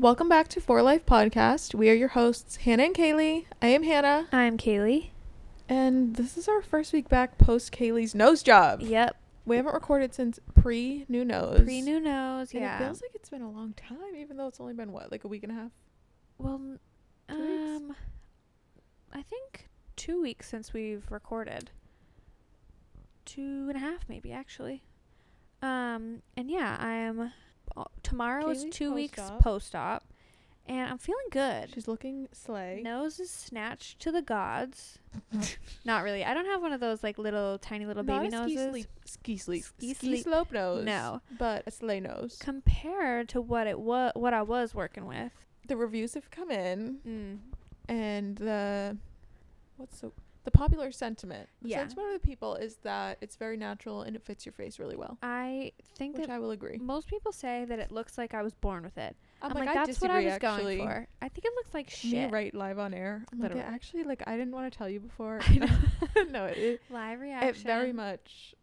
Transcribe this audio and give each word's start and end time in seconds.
Welcome 0.00 0.28
back 0.30 0.48
to 0.48 0.60
For 0.62 0.80
Life 0.82 1.04
Podcast. 1.04 1.74
We 1.74 1.90
are 1.90 1.94
your 1.94 2.08
hosts, 2.08 2.56
Hannah 2.56 2.84
and 2.84 2.94
Kaylee. 2.94 3.44
I 3.60 3.66
am 3.68 3.82
Hannah, 3.82 4.28
I'm 4.32 4.56
Kaylee. 4.56 5.10
and 5.68 6.16
this 6.16 6.38
is 6.38 6.48
our 6.48 6.62
first 6.62 6.92
week 6.94 7.08
back 7.10 7.36
post 7.36 7.70
Kaylee's 7.72 8.14
nose 8.14 8.42
job. 8.42 8.80
Yep. 8.80 9.16
We 9.44 9.56
haven't 9.56 9.74
recorded 9.74 10.14
since 10.14 10.38
pre 10.54 11.04
new 11.08 11.22
nose. 11.24 11.60
Pre 11.64 11.82
new 11.82 12.00
nose. 12.00 12.52
And 12.52 12.62
Yeah. 12.62 12.76
it 12.76 12.84
feels 12.84 13.02
like 13.02 13.10
it's 13.14 13.28
been 13.28 13.42
a 13.42 13.50
long 13.50 13.74
time, 13.74 14.16
even 14.16 14.36
though 14.38 14.46
it's 14.46 14.58
only 14.60 14.72
been 14.74 14.90
what, 14.92 15.10
like 15.12 15.24
a 15.24 15.28
week 15.28 15.42
and 15.42 15.52
a 15.52 15.54
half? 15.56 15.72
well, 16.38 16.58
Two 17.28 17.36
weeks? 17.38 17.76
um, 17.76 17.96
I 19.12 19.20
think 19.22 19.68
two 19.96 20.20
weeks 20.22 20.48
since 20.48 20.72
we've 20.72 21.04
recorded. 21.10 21.70
Two 23.26 23.66
and 23.68 23.76
a 23.76 23.80
half, 23.80 24.08
maybe 24.08 24.32
actually. 24.32 24.82
Um, 25.60 26.22
and 26.38 26.50
yeah, 26.50 26.76
I'm. 26.80 27.32
Tomorrow 28.02 28.48
is 28.50 28.66
two 28.70 28.92
weeks 28.92 29.18
post-op. 29.18 29.40
post 29.40 29.74
op, 29.74 30.04
and 30.66 30.90
I'm 30.90 30.98
feeling 30.98 31.26
good. 31.30 31.70
She's 31.74 31.88
looking 31.88 32.28
slay. 32.32 32.80
Nose 32.82 33.18
is 33.20 33.30
snatched 33.30 33.98
to 34.00 34.12
the 34.12 34.22
gods. 34.22 34.98
Not 35.84 36.02
really. 36.04 36.24
I 36.24 36.34
don't 36.34 36.46
have 36.46 36.60
one 36.62 36.72
of 36.72 36.80
those 36.80 37.02
like 37.02 37.18
little 37.18 37.58
tiny 37.58 37.86
little 37.86 38.02
Not 38.04 38.22
baby 38.22 38.34
a 38.34 38.38
ski 38.44 38.54
noses. 38.54 38.70
sleep, 38.70 38.86
ski 39.04 39.36
sleep, 39.36 39.64
Ski 39.64 39.94
ski, 39.94 40.06
sleep- 40.08 40.22
slope 40.24 40.52
nose. 40.52 40.84
No. 40.84 41.20
but 41.38 41.62
a 41.66 41.70
sleigh 41.70 42.00
nose. 42.00 42.36
Compared 42.40 43.28
to 43.30 43.40
what 43.40 43.66
it 43.66 43.78
was, 43.80 44.12
what 44.14 44.34
I 44.34 44.42
was 44.42 44.74
working 44.74 45.06
with. 45.06 45.32
the 45.66 45.76
reviews 45.76 46.14
have 46.14 46.30
come 46.30 46.50
in, 46.50 46.98
Mm. 47.06 47.38
and 47.88 48.36
the 48.36 48.96
what's 49.76 50.00
the 50.00 50.10
the 50.44 50.50
popular 50.50 50.90
sentiment. 50.90 51.48
The 51.62 51.68
Yeah. 51.70 51.78
sentiment 51.78 52.14
of 52.14 52.20
the 52.22 52.26
people 52.26 52.54
is 52.54 52.76
that 52.78 53.18
it's 53.20 53.36
very 53.36 53.56
natural 53.56 54.02
and 54.02 54.16
it 54.16 54.22
fits 54.22 54.46
your 54.46 54.52
face 54.54 54.78
really 54.78 54.96
well, 54.96 55.18
I 55.22 55.72
think 55.96 56.16
which 56.16 56.26
that 56.26 56.32
I 56.32 56.38
will 56.38 56.50
agree. 56.50 56.78
most 56.78 57.08
people 57.08 57.30
say 57.32 57.64
that 57.66 57.78
it 57.78 57.92
looks 57.92 58.16
like 58.16 58.32
I 58.32 58.42
was 58.42 58.54
born 58.54 58.82
with 58.82 58.96
it. 58.96 59.16
I'm, 59.42 59.50
I'm, 59.52 59.58
like, 59.58 59.66
like, 59.66 59.76
I 59.76 59.86
that's 59.86 60.00
what 60.00 60.10
I 60.10 60.22
disagree, 60.22 60.24
was 60.24 60.34
actually. 60.56 60.76
going 60.78 60.88
for. 60.88 61.08
I 61.22 61.28
think 61.28 61.44
it 61.44 61.52
looks 61.56 61.74
like 61.74 61.86
Me 62.04 62.10
shit. 62.10 62.30
right 62.32 62.54
live 62.54 62.78
on 62.78 62.94
air. 62.94 63.24
I'm 63.32 63.38
like, 63.38 63.50
Literally. 63.54 63.74
actually, 63.74 64.04
like 64.04 64.22
I 64.26 64.36
didn't 64.36 64.52
want 64.52 64.72
to 64.72 64.76
tell 64.78 64.88
you 64.88 65.00
before. 65.00 65.40
I 65.46 65.54
know. 65.56 66.24
no, 66.30 66.44
it, 66.46 66.80
Live 66.90 67.20
reaction. 67.20 67.48
it 67.50 67.56
very 67.58 67.92
much. 67.92 68.54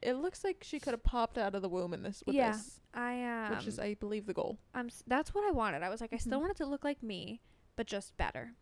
It 0.00 0.14
looks 0.14 0.44
like 0.44 0.58
she 0.62 0.78
could 0.80 0.92
have 0.92 1.02
popped 1.02 1.38
out 1.38 1.54
of 1.54 1.60
the 1.62 1.68
womb 1.68 1.92
in 1.92 2.02
this 2.04 2.22
with 2.24 2.36
Yeah, 2.36 2.52
this, 2.52 2.80
I 2.94 3.24
um. 3.24 3.56
which 3.56 3.66
is, 3.66 3.78
I 3.78 3.94
believe, 3.94 4.26
the 4.26 4.32
goal. 4.34 4.56
I'm. 4.72 4.86
s- 4.86 5.02
That's 5.06 5.34
what 5.34 5.44
I 5.46 5.50
wanted. 5.50 5.82
I 5.82 5.88
was 5.88 6.00
like, 6.00 6.12
I 6.12 6.18
still 6.18 6.38
Mhm. 6.38 6.42
want 6.42 6.50
it 6.52 6.56
to 6.58 6.66
look 6.66 6.84
like 6.84 7.02
me, 7.02 7.40
but 7.76 7.86
just 7.86 8.16
better. 8.16 8.52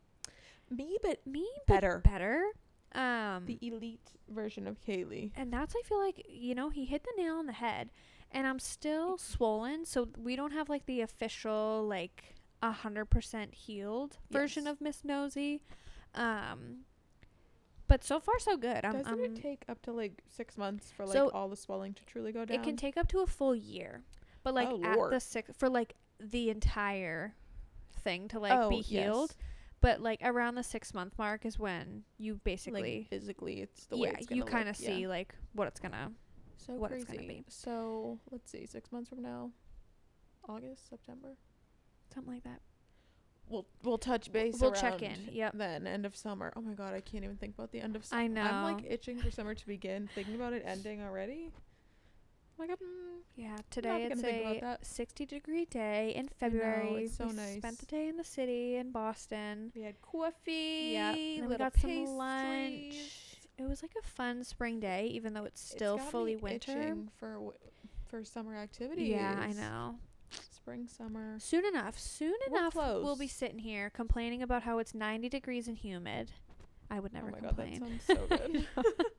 Me, 0.70 0.97
but 1.03 1.27
Me, 1.27 1.47
better. 1.67 2.00
but 2.03 2.11
better. 2.11 2.42
Um. 2.92 3.45
The 3.47 3.59
elite 3.62 4.11
version 4.28 4.67
of 4.67 4.81
Kaylee. 4.81 5.31
and 5.36 5.53
that's 5.53 5.75
I 5.77 5.83
feel 5.86 6.00
like 6.00 6.25
you 6.28 6.55
know 6.55 6.70
he 6.70 6.84
hit 6.84 7.05
the 7.05 7.22
nail 7.22 7.34
on 7.36 7.47
the 7.47 7.53
head, 7.53 7.91
and 8.33 8.47
I'm 8.47 8.59
still 8.59 9.19
swollen, 9.19 9.84
so 9.84 10.09
we 10.19 10.34
don't 10.37 10.53
have 10.53 10.69
like 10.69 10.87
the 10.87 11.00
official 11.03 11.87
like 11.87 12.34
a 12.62 12.72
hundred 12.72 13.06
percent 13.06 13.55
healed 13.55 14.19
version 14.31 14.67
of 14.67 14.81
Miss 14.81 15.05
Nosy. 15.05 15.61
Um. 16.14 16.84
But 17.89 18.03
so 18.03 18.19
far 18.19 18.37
so 18.41 18.56
good. 18.56 18.84
I'm, 18.84 18.94
Doesn't 18.94 19.06
I'm 19.12 19.20
it 19.25 19.37
take 19.41 19.62
up 19.69 19.81
to 19.83 19.92
like 19.92 20.20
six 20.28 20.59
months 20.59 20.91
for 20.91 21.06
like 21.06 21.12
So, 21.12 21.28
all 21.28 21.48
the 21.48 21.55
swelling 21.56 21.94
to 21.94 22.05
truly 22.05 22.33
go 22.33 22.44
down? 22.44 22.59
It 22.59 22.64
can 22.64 22.75
take 22.77 22.97
up 22.97 23.06
to 23.09 23.20
a 23.20 23.28
full 23.28 23.55
year, 23.55 24.03
but 24.42 24.55
like 24.55 24.67
Oh, 24.69 24.83
at 24.83 24.97
Lord. 24.97 25.12
the 25.12 25.20
six 25.20 25.50
for 25.56 25.69
like 25.69 25.94
the 26.19 26.50
entire 26.50 27.34
thing 28.00 28.27
to 28.28 28.41
like 28.41 28.50
oh, 28.53 28.70
be 28.70 28.81
healed. 28.81 29.37
yes. 29.39 29.47
But 29.87 30.01
like 30.01 30.19
around 30.25 30.56
the 30.56 30.65
six 30.65 30.92
month 30.92 31.12
mark 31.17 31.47
is 31.47 31.61
when 31.61 32.03
you 32.19 32.33
like 32.33 32.42
basically 32.42 33.06
physically, 33.09 33.61
it's 33.61 33.87
the 33.87 33.97
way 33.97 34.09
yeah 34.09 34.19
it's 34.19 34.28
you 34.33 34.43
kind 34.43 34.69
of 34.69 34.81
yeah. 34.81 34.89
see 34.89 35.06
like 35.06 35.33
what 35.53 35.69
it's 35.69 35.78
gonna 35.78 36.11
so 36.56 36.75
what 36.75 36.91
crazy. 36.91 37.03
it's 37.05 37.12
gonna 37.12 37.28
be. 37.28 37.45
So 37.47 38.19
let's 38.33 38.51
see, 38.51 38.67
six 38.67 38.91
months 38.91 39.09
from 39.09 39.23
now, 39.23 39.53
August, 40.48 40.91
September. 40.91 41.37
something 42.12 42.34
like 42.34 42.43
that. 42.43 42.62
We'll 43.48 43.69
we'll 43.84 43.97
touch 43.97 44.33
base. 44.33 44.59
we'll 44.61 44.73
check 44.73 45.03
in, 45.03 45.28
yep. 45.31 45.53
Then 45.55 45.87
end 45.87 46.05
of 46.05 46.17
summer. 46.17 46.53
Oh 46.56 46.62
my 46.62 46.73
god, 46.73 46.93
I 46.93 47.00
can't 47.00 47.23
even 47.23 47.37
think 47.37 47.55
about 47.55 47.71
the 47.71 47.81
end 47.81 47.95
of 47.95 48.05
summer. 48.05 48.23
I 48.23 48.27
know. 48.27 48.43
I'm 48.43 48.65
like 48.65 48.91
itching 48.91 49.21
for 49.21 49.31
summer 49.31 49.55
to 49.55 49.67
begin. 49.69 50.09
Thinking 50.16 50.34
about 50.34 50.53
it 50.53 50.65
ending 50.66 51.00
already. 51.00 51.53
Oh 52.59 52.62
like 52.62 52.71
I'm. 52.71 52.77
Mm. 52.77 53.21
Yeah, 53.37 53.56
today 53.71 54.09
it's 54.11 54.22
a 54.22 54.78
60 54.83 55.27
degree 55.27 55.67
day 55.67 56.12
in 56.17 56.28
February. 56.41 57.05
it's 57.05 57.17
so 57.17 57.27
we 57.27 57.33
nice. 57.34 57.59
Spent 57.59 57.78
the 57.78 57.87
day 57.87 58.09
in 58.09 58.17
the 58.17 58.25
city 58.25 58.77
in 58.77 58.93
Boston. 58.93 59.72
We 59.75 59.83
had 59.83 60.00
coffee. 60.00 60.91
Yeah, 60.93 61.15
and 61.15 61.49
we 61.49 61.56
got 61.56 61.78
some 61.78 62.06
lunch. 62.06 62.95
It 63.59 63.69
was 63.69 63.83
like 63.83 63.93
a 64.03 64.06
fun 64.06 64.43
spring 64.45 64.81
day, 64.81 65.06
even 65.12 65.34
though 65.34 65.45
it's 65.45 65.61
It's 65.62 65.71
still 65.71 65.97
me 65.99 66.03
fully 66.11 66.37
winter. 66.37 66.97
for 67.19 67.33
w- 67.34 67.53
for 68.09 68.25
summer 68.25 68.56
activities. 68.56 69.09
Yeah, 69.09 69.34
I 69.39 69.53
know. 69.53 69.97
Spring, 70.50 70.87
summer. 70.89 71.37
Soon 71.39 71.65
enough, 71.66 71.99
soon 71.99 72.34
We're 72.50 72.59
enough, 72.59 72.75
we'll 72.75 73.16
be 73.16 73.28
sitting 73.28 73.59
here 73.61 73.89
complaining 73.91 74.43
about 74.43 74.62
how 74.65 74.78
it's 74.78 74.95
90 74.95 75.28
degrees 75.28 75.69
and 75.69 75.77
humid. 75.78 76.33
I 76.91 77.00
would 77.00 77.12
oh 77.15 77.19
never 77.19 77.28
oh 77.28 77.31
my 77.43 77.49
complain. 77.49 77.81
god, 77.81 77.91
that 77.91 78.16
sounds 78.19 78.28
so 78.31 78.37
good. 78.37 78.66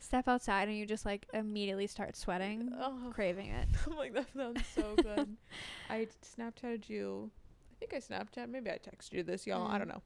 Step 0.00 0.28
outside 0.28 0.68
and 0.68 0.76
you 0.78 0.86
just 0.86 1.04
like 1.04 1.26
immediately 1.34 1.86
start 1.86 2.16
sweating, 2.16 2.70
oh, 2.80 3.10
craving 3.12 3.48
it. 3.48 3.68
I'm 3.90 3.96
like 3.96 4.14
that 4.14 4.26
sounds 4.36 4.62
so 4.74 4.94
good. 5.02 5.36
I 5.90 6.06
Snapchatted 6.38 6.88
you. 6.88 7.30
I 7.72 7.74
think 7.86 7.94
I 7.94 7.98
Snapchat. 7.98 8.48
Maybe 8.48 8.70
I 8.70 8.78
texted 8.78 9.12
you 9.14 9.22
this, 9.22 9.46
y'all. 9.46 9.66
I 9.70 9.74
Mm. 9.76 9.78
don't 9.78 9.88
know. 9.88 10.02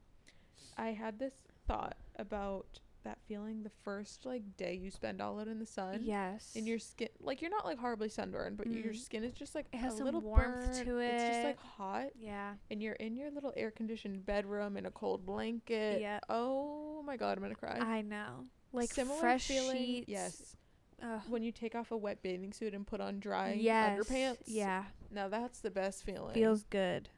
I 0.77 0.87
had 0.89 1.19
this 1.19 1.33
thought 1.67 1.95
about 2.17 2.79
that 3.03 3.17
feeling 3.27 3.63
the 3.63 3.69
first 3.83 4.25
like 4.25 4.41
day 4.57 4.73
you 4.73 4.89
spend 4.89 5.21
all 5.21 5.37
out 5.39 5.47
in 5.47 5.59
the 5.59 5.65
sun. 5.65 5.99
Yes. 6.03 6.53
And 6.55 6.65
your 6.67 6.79
skin, 6.79 7.09
like 7.19 7.41
you're 7.41 7.51
not 7.51 7.65
like 7.65 7.77
horribly 7.77 8.09
sunburned, 8.09 8.57
but 8.57 8.71
your 8.71 8.93
Mm. 8.93 8.97
skin 8.97 9.23
is 9.23 9.33
just 9.33 9.53
like 9.55 9.65
It 9.73 9.77
has 9.77 9.99
a 9.99 10.03
little 10.03 10.21
warmth 10.21 10.65
burnt. 10.73 10.85
to 10.87 10.97
it. 10.99 11.07
It's 11.13 11.23
just 11.35 11.43
like 11.43 11.59
hot, 11.59 12.07
yeah. 12.17 12.53
and 12.71 12.81
you're 12.81 12.93
in 12.95 13.15
your 13.17 13.29
little 13.29 13.53
air 13.57 13.71
conditioned 13.71 14.25
bedroom 14.25 14.77
in 14.77 14.85
a 14.85 14.91
cold 14.91 15.25
blanket. 15.25 16.01
Yeah. 16.01 16.19
Oh 16.29 17.03
my 17.05 17.17
god, 17.17 17.37
I'm 17.37 17.43
gonna 17.43 17.55
cry. 17.55 17.77
I 17.79 18.01
know. 18.01 18.45
Like 18.73 18.91
Similar 18.91 19.19
fresh 19.19 19.47
feeling. 19.47 19.77
sheets. 19.77 20.09
Yes. 20.09 20.55
Ugh. 21.01 21.21
When 21.29 21.43
you 21.43 21.51
take 21.51 21.75
off 21.75 21.91
a 21.91 21.97
wet 21.97 22.21
bathing 22.23 22.51
suit 22.53 22.73
and 22.73 22.85
put 22.87 22.99
on 23.01 23.19
dry 23.19 23.53
yes. 23.59 23.99
underpants. 23.99 24.37
Yeah. 24.45 24.83
Now 25.11 25.27
that's 25.29 25.59
the 25.59 25.71
best 25.71 26.03
feeling. 26.03 26.33
Feels 26.33 26.63
good. 26.63 27.09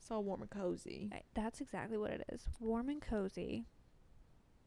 it's 0.00 0.10
all 0.10 0.22
warm 0.22 0.42
and 0.42 0.50
cozy. 0.50 1.10
I- 1.12 1.22
That's 1.34 1.60
exactly 1.60 1.96
what 1.98 2.10
it 2.10 2.24
is. 2.32 2.46
Warm 2.60 2.88
and 2.88 3.00
cozy. 3.00 3.64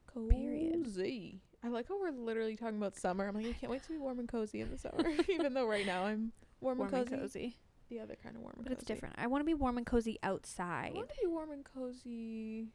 Cozy. 0.08 0.30
Period. 0.36 1.40
I 1.64 1.68
like 1.68 1.88
how 1.88 2.00
we're 2.00 2.12
literally 2.12 2.56
talking 2.56 2.78
about 2.78 2.96
summer. 2.96 3.28
I'm 3.28 3.36
like, 3.36 3.46
I 3.48 3.54
can't 3.54 3.72
wait 3.72 3.84
to 3.84 3.90
be 3.90 3.98
warm 3.98 4.20
and 4.20 4.28
cozy 4.30 4.62
in 4.62 4.70
the 4.72 4.78
summer. 4.78 5.04
Even 5.30 5.54
though 5.54 5.68
right 5.68 5.86
now 5.86 6.04
I'm 6.06 6.32
warm, 6.62 6.78
Warm 6.78 6.94
and, 6.94 7.02
and 7.02 7.10
cozy. 7.10 7.20
cozy. 7.22 7.58
The 7.90 8.00
other 8.00 8.16
kind 8.24 8.36
of 8.36 8.42
warm 8.42 8.56
and 8.58 8.64
But 8.64 8.70
cozy. 8.72 8.80
it's 8.80 8.88
different. 8.88 9.16
I 9.18 9.28
want 9.28 9.42
to 9.42 9.46
be 9.46 9.54
warm 9.54 9.78
and 9.78 9.86
cozy 9.86 10.18
outside. 10.24 10.92
I 10.94 10.98
want 10.98 11.10
to 11.10 11.16
be 11.22 11.28
warm 11.28 11.52
and 11.52 11.66
cozy 11.66 12.68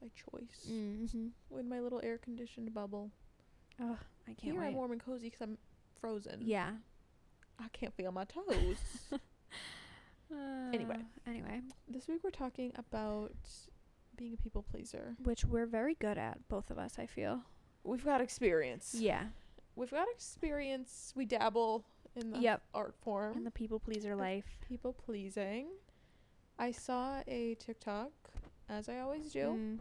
by 0.00 0.08
choice. 0.08 0.66
Mm-hmm. 0.70 1.26
With 1.50 1.66
my 1.66 1.80
little 1.80 2.00
air 2.02 2.18
conditioned 2.18 2.72
bubble. 2.74 3.10
Oh, 3.80 3.96
I 4.26 4.32
can't 4.32 4.52
Here 4.52 4.60
wait. 4.60 4.68
I'm 4.68 4.74
warm 4.74 4.92
and 4.92 5.04
cozy 5.04 5.26
because 5.28 5.40
I'm 5.42 5.58
frozen. 6.00 6.40
Yeah. 6.42 6.70
I 7.58 7.68
can't 7.72 7.94
feel 7.94 8.12
my 8.12 8.24
toes. 8.24 8.76
Anyway. 10.72 10.94
Uh, 10.96 11.28
Anyway, 11.30 11.60
this 11.88 12.06
week 12.08 12.20
we're 12.22 12.30
talking 12.30 12.72
about 12.76 13.32
being 14.16 14.32
a 14.32 14.36
people 14.36 14.62
pleaser. 14.70 15.16
which 15.24 15.44
we're 15.44 15.66
very 15.66 15.94
good 15.96 16.18
at, 16.18 16.38
both 16.48 16.70
of 16.70 16.78
us. 16.78 16.94
I 16.98 17.06
feel. 17.06 17.40
We've 17.82 18.04
got 18.04 18.20
experience. 18.20 18.94
Yeah. 18.96 19.24
We've 19.74 19.90
got 19.90 20.06
experience. 20.14 21.12
We 21.16 21.24
dabble 21.24 21.84
in 22.14 22.30
the 22.30 22.38
Yep. 22.38 22.62
art 22.74 22.94
form. 23.02 23.36
In 23.38 23.44
the 23.44 23.50
people 23.50 23.80
pleaser 23.80 24.14
life. 24.14 24.44
people 24.68 24.92
pleasing. 24.92 25.66
I 26.58 26.70
saw 26.72 27.22
a 27.26 27.56
TikTok, 27.56 28.12
as 28.70 28.88
I 28.88 29.00
always 29.00 29.32
do, 29.32 29.40
Mm. 29.48 29.78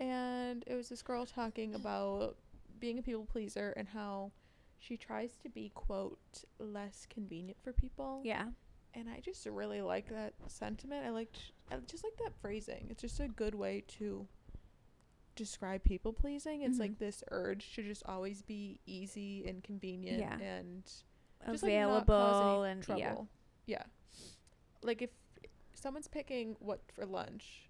and 0.00 0.64
it 0.66 0.74
was 0.74 0.88
this 0.88 1.02
girl 1.02 1.26
talking 1.26 1.74
about 1.74 2.36
being 2.78 2.98
a 2.98 3.02
people 3.02 3.24
pleaser 3.26 3.72
and 3.76 3.88
how 3.88 4.30
she 4.78 4.96
tries 4.96 5.36
to 5.38 5.48
be 5.48 5.70
quote 5.74 6.44
less 6.58 7.06
convenient 7.10 7.58
for 7.62 7.72
people. 7.72 8.20
Yeah. 8.24 8.52
And 8.94 9.08
I 9.10 9.20
just 9.20 9.44
really 9.46 9.82
like 9.82 10.08
that 10.08 10.34
sentiment. 10.46 11.04
I 11.04 11.10
liked 11.10 11.52
I 11.70 11.76
just 11.78 12.04
like 12.04 12.16
that 12.18 12.32
phrasing. 12.40 12.86
It's 12.90 13.02
just 13.02 13.20
a 13.20 13.28
good 13.28 13.54
way 13.54 13.82
to 13.98 14.26
describe 15.34 15.84
people 15.84 16.12
pleasing. 16.12 16.62
It's 16.62 16.76
Mhm. 16.76 16.80
like 16.80 16.98
this 16.98 17.22
urge 17.30 17.74
to 17.74 17.82
just 17.82 18.04
always 18.06 18.42
be 18.42 18.80
easy 18.86 19.46
and 19.46 19.62
convenient 19.62 20.20
Yeah. 20.20 20.38
and 20.38 20.84
just 20.84 21.62
like 21.62 21.72
Available 21.72 22.04
cause 22.06 22.66
and 22.66 22.82
trouble. 22.82 23.28
Yeah. 23.66 23.84
Like 24.82 25.02
if 25.02 25.10
someone's 25.74 26.08
picking 26.08 26.54
what 26.60 26.80
for 26.92 27.04
lunch, 27.04 27.68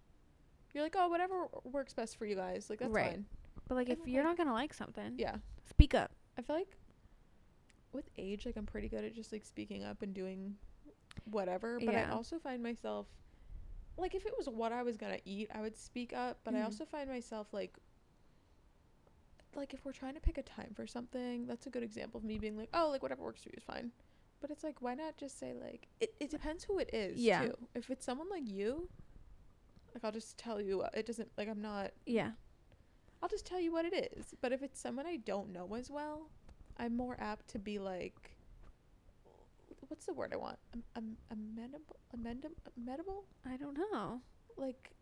you're 0.79 0.87
like, 0.87 0.97
oh, 0.97 1.09
whatever 1.09 1.49
works 1.65 1.93
best 1.93 2.17
for 2.17 2.25
you 2.27 2.37
guys. 2.37 2.71
Like 2.71 2.79
that's 2.79 2.93
Right. 2.93 3.11
fine. 3.13 3.27
yeah. 3.29 3.61
But 3.69 3.75
like, 3.75 3.89
if 3.89 3.99
you're 4.07 4.23
like- 4.25 4.31
not 4.31 4.45
gonna 4.45 4.55
like 4.55 4.73
something, 4.73 5.19
Yeah. 5.19 5.37
speak 5.69 5.93
up. 5.95 6.13
I 6.39 6.43
feel 6.43 6.57
like 6.57 6.77
with 7.93 8.09
age, 8.17 8.47
like 8.47 8.57
I'm 8.57 8.67
pretty 8.67 8.89
good 8.89 9.05
at 9.05 9.13
just 9.15 9.33
like 9.33 9.45
speaking 9.45 9.83
up 9.83 10.03
and 10.03 10.15
doing 10.15 10.57
whatever. 11.25 11.79
But 11.85 11.95
I 11.97 12.05
also 12.11 12.39
find 12.39 12.63
myself 12.63 13.07
like 13.97 14.15
if 14.15 14.25
it 14.27 14.35
was 14.39 14.49
what 14.49 14.73
I 14.73 14.83
was 14.85 14.97
gonna 14.97 15.19
eat, 15.25 15.51
I 15.53 15.61
would 15.61 15.77
speak 15.77 16.13
up. 16.13 16.39
But 16.45 16.55
I 16.55 16.59
Mhm. 16.61 16.65
also 16.67 16.85
find 16.85 17.11
myself 17.11 17.53
like 17.53 17.77
like 19.55 19.75
if 19.75 19.85
we're 19.85 19.93
trying 19.93 20.15
to 20.15 20.21
pick 20.21 20.39
a 20.39 20.43
time 20.43 20.73
for 20.75 20.87
something, 20.87 21.47
that's 21.47 21.67
a 21.67 21.71
good 21.71 21.83
example 21.83 22.19
of 22.19 22.25
me 22.25 22.39
being 22.39 22.57
like, 22.57 22.69
oh, 22.75 22.91
like 22.91 23.03
whatever 23.03 23.25
works 23.25 23.43
for 23.43 23.49
you 23.49 23.55
is 23.57 23.65
fine. 23.65 23.91
But 24.41 24.51
it's 24.51 24.63
like, 24.63 24.81
why 24.81 24.95
not 24.95 25.17
just 25.17 25.39
say 25.39 25.53
like 25.53 25.89
it? 26.01 26.15
It 26.21 26.31
depends 26.31 26.63
who 26.65 26.79
it 26.79 26.91
is. 26.93 27.19
Yeah. 27.21 27.47
Too. 27.47 27.59
If 27.75 27.91
it's 27.91 28.05
someone 28.05 28.29
like 28.29 28.47
you, 28.49 28.89
like 29.95 30.05
I'll 30.05 30.13
just 30.13 30.39
tell 30.39 30.61
you. 30.61 30.85
It 30.95 31.07
doesn't 31.07 31.31
like 31.37 31.49
I'm 31.49 31.63
not. 31.63 31.93
Yeah. 32.07 32.33
I'll 33.23 33.29
just 33.29 33.47
tell 33.47 33.61
you 33.61 33.73
what 33.73 33.85
it 33.85 34.13
is. 34.17 34.35
But 34.41 34.53
if 34.53 34.63
it's 34.63 34.81
someone 34.81 35.07
I 35.07 35.17
don't 35.17 35.53
know 35.53 35.75
as 35.75 35.91
well, 35.91 36.31
I'm 36.79 36.97
more 36.97 37.17
apt 37.19 37.49
to 37.49 37.59
be 37.59 37.79
like, 37.79 38.37
what's 39.89 40.07
the 40.07 40.15
word 40.15 40.33
I 40.33 40.37
want? 40.37 40.59
Um, 40.75 40.83
um, 40.97 41.17
amenable, 41.33 41.97
amendable, 42.17 42.73
amenable. 42.77 43.25
I 43.45 43.57
don't 43.57 43.77
know. 43.77 44.21
Like, 44.57 44.93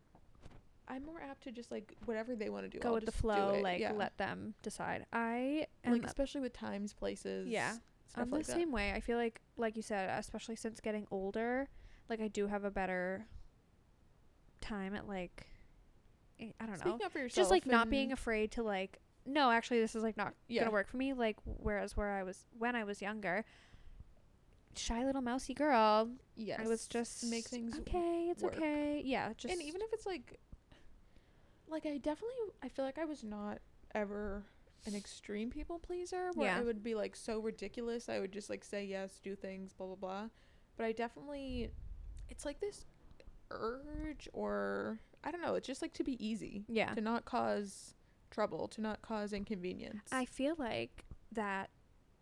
I'm 0.89 1.05
more 1.05 1.21
apt 1.21 1.43
to 1.45 1.53
just 1.53 1.71
like 1.71 1.95
whatever 2.07 2.35
they 2.35 2.49
want 2.49 2.65
to 2.65 2.71
do. 2.71 2.79
Go 2.79 2.91
I'll 2.91 2.95
with 2.95 3.07
the 3.07 3.13
flow, 3.13 3.61
like 3.63 3.81
yeah. 3.81 3.93
let 3.93 4.17
them 4.17 4.55
decide. 4.63 5.05
I 5.13 5.67
am 5.85 5.93
like 5.93 6.05
especially 6.05 6.41
with 6.41 6.53
times, 6.53 6.93
places. 6.95 7.49
Yeah. 7.49 7.75
I'm 8.15 8.31
the 8.31 8.45
same 8.45 8.73
way. 8.73 8.93
I 8.93 9.01
feel 9.01 9.19
like 9.19 9.41
like 9.57 9.77
you 9.77 9.83
said, 9.83 10.09
especially 10.19 10.57
since 10.57 10.81
getting 10.81 11.07
older, 11.11 11.69
like 12.09 12.21
I 12.21 12.29
do 12.29 12.47
have 12.47 12.65
a 12.65 12.71
better 12.71 13.27
time 14.61 14.95
at 14.95 15.09
like 15.09 15.47
I 16.41 16.53
I 16.61 16.67
don't 16.67 16.85
know. 16.85 16.97
Speaking 16.99 17.23
yourself. 17.23 17.35
Just 17.35 17.51
like 17.51 17.67
not 17.67 17.91
being 17.91 18.13
afraid 18.13 18.53
to 18.53 18.63
like 18.63 18.99
no, 19.25 19.51
actually 19.51 19.81
this 19.81 19.95
is 19.95 20.03
like 20.03 20.17
not 20.17 20.35
yeah. 20.49 20.63
gonna 20.63 20.73
work 20.73 20.89
for 20.89 20.97
me. 20.97 21.13
Like 21.13 21.37
whereas 21.45 21.97
where 21.97 22.11
I 22.11 22.23
was 22.23 22.45
when 22.59 22.77
I 22.77 22.85
was 22.85 23.03
younger, 23.03 23.45
shy 24.77 25.05
little 25.05 25.23
mousy 25.23 25.55
girl, 25.55 26.11
Yes. 26.37 26.61
I 26.63 26.69
was 26.69 26.87
just 26.87 27.25
make 27.27 27.47
things 27.47 27.79
okay. 27.81 28.29
It's 28.31 28.43
work. 28.43 28.57
okay. 28.57 29.03
Yeah, 29.05 29.33
just 29.37 29.53
and 29.53 29.63
even 29.63 29.81
if 29.83 29.93
it's 29.93 30.07
like 30.07 30.39
like 31.69 31.87
I 31.87 31.99
definitely 31.99 32.37
I 32.63 32.69
feel 32.69 32.85
like 32.85 32.99
I 32.99 33.05
was 33.05 33.25
not 33.25 33.59
ever 33.95 34.45
an 34.87 34.95
extreme 34.95 35.51
people 35.51 35.79
pleaser 35.79 36.31
where 36.35 36.49
Yeah. 36.49 36.59
I 36.59 36.63
would 36.63 36.83
be 36.83 36.95
like 36.95 37.17
so 37.17 37.41
ridiculous 37.41 38.09
I 38.09 38.21
would 38.21 38.31
just 38.31 38.49
like 38.49 38.63
say 38.63 38.85
yes 38.85 39.19
do 39.23 39.35
things 39.35 39.73
blah 39.73 39.87
blah 39.89 39.97
blah 39.97 40.29
but 40.77 40.87
I 40.87 40.93
definitely 40.93 41.71
it's 42.29 42.45
like 42.45 42.61
this 42.61 42.85
urge 43.51 44.29
or 44.33 45.01
I 45.25 45.31
don't 45.31 45.43
know 45.43 45.55
it's 45.55 45.67
just 45.67 45.83
like 45.83 45.93
to 45.95 46.05
be 46.05 46.25
easy 46.25 46.65
yeah. 46.69 46.95
to 46.95 47.01
not 47.01 47.25
cause 47.25 47.95
trouble 48.31 48.69
to 48.69 48.81
not 48.81 49.03
cause 49.03 49.33
inconvenience 49.33 50.09
I 50.13 50.25
feel 50.25 50.55
like 50.59 51.05
that, 51.33 51.71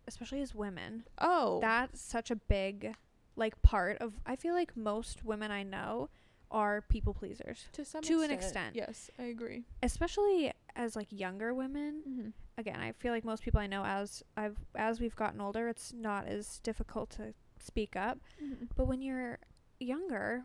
especially 0.06 0.40
as 0.40 0.54
women, 0.54 1.04
oh 1.18 1.60
that's 1.60 2.00
such 2.00 2.30
a 2.30 2.36
big 2.36 2.94
like 3.36 3.60
part 3.62 3.98
of. 3.98 4.14
I 4.26 4.36
feel 4.36 4.54
like 4.54 4.76
most 4.76 5.24
women 5.24 5.50
I 5.50 5.62
know 5.62 6.10
are 6.50 6.82
people 6.82 7.14
pleasers, 7.14 7.66
to 7.72 7.84
some 7.84 8.02
to 8.02 8.22
an 8.22 8.30
extent, 8.30 8.76
extent. 8.76 8.76
yes 8.76 9.10
I 9.18 9.24
agree 9.24 9.64
especially 9.82 10.52
as 10.76 10.96
like 10.96 11.08
younger 11.10 11.54
women. 11.54 12.02
mm-hmm. 12.08 12.28
Again, 12.56 12.78
I 12.78 12.92
feel 12.92 13.12
like 13.12 13.24
most 13.24 13.42
people 13.42 13.60
I 13.60 13.66
know 13.66 13.84
as 13.84 14.22
I've 14.36 14.56
as 14.76 15.00
we've 15.00 15.16
gotten 15.16 15.40
older, 15.40 15.68
it's 15.68 15.92
not 15.92 16.28
as 16.28 16.60
difficult 16.60 17.10
to 17.10 17.34
speak 17.58 17.96
up. 17.96 18.18
Mm-hmm. 18.42 18.66
But 18.76 18.86
when 18.86 19.02
you're 19.02 19.38
younger, 19.80 20.44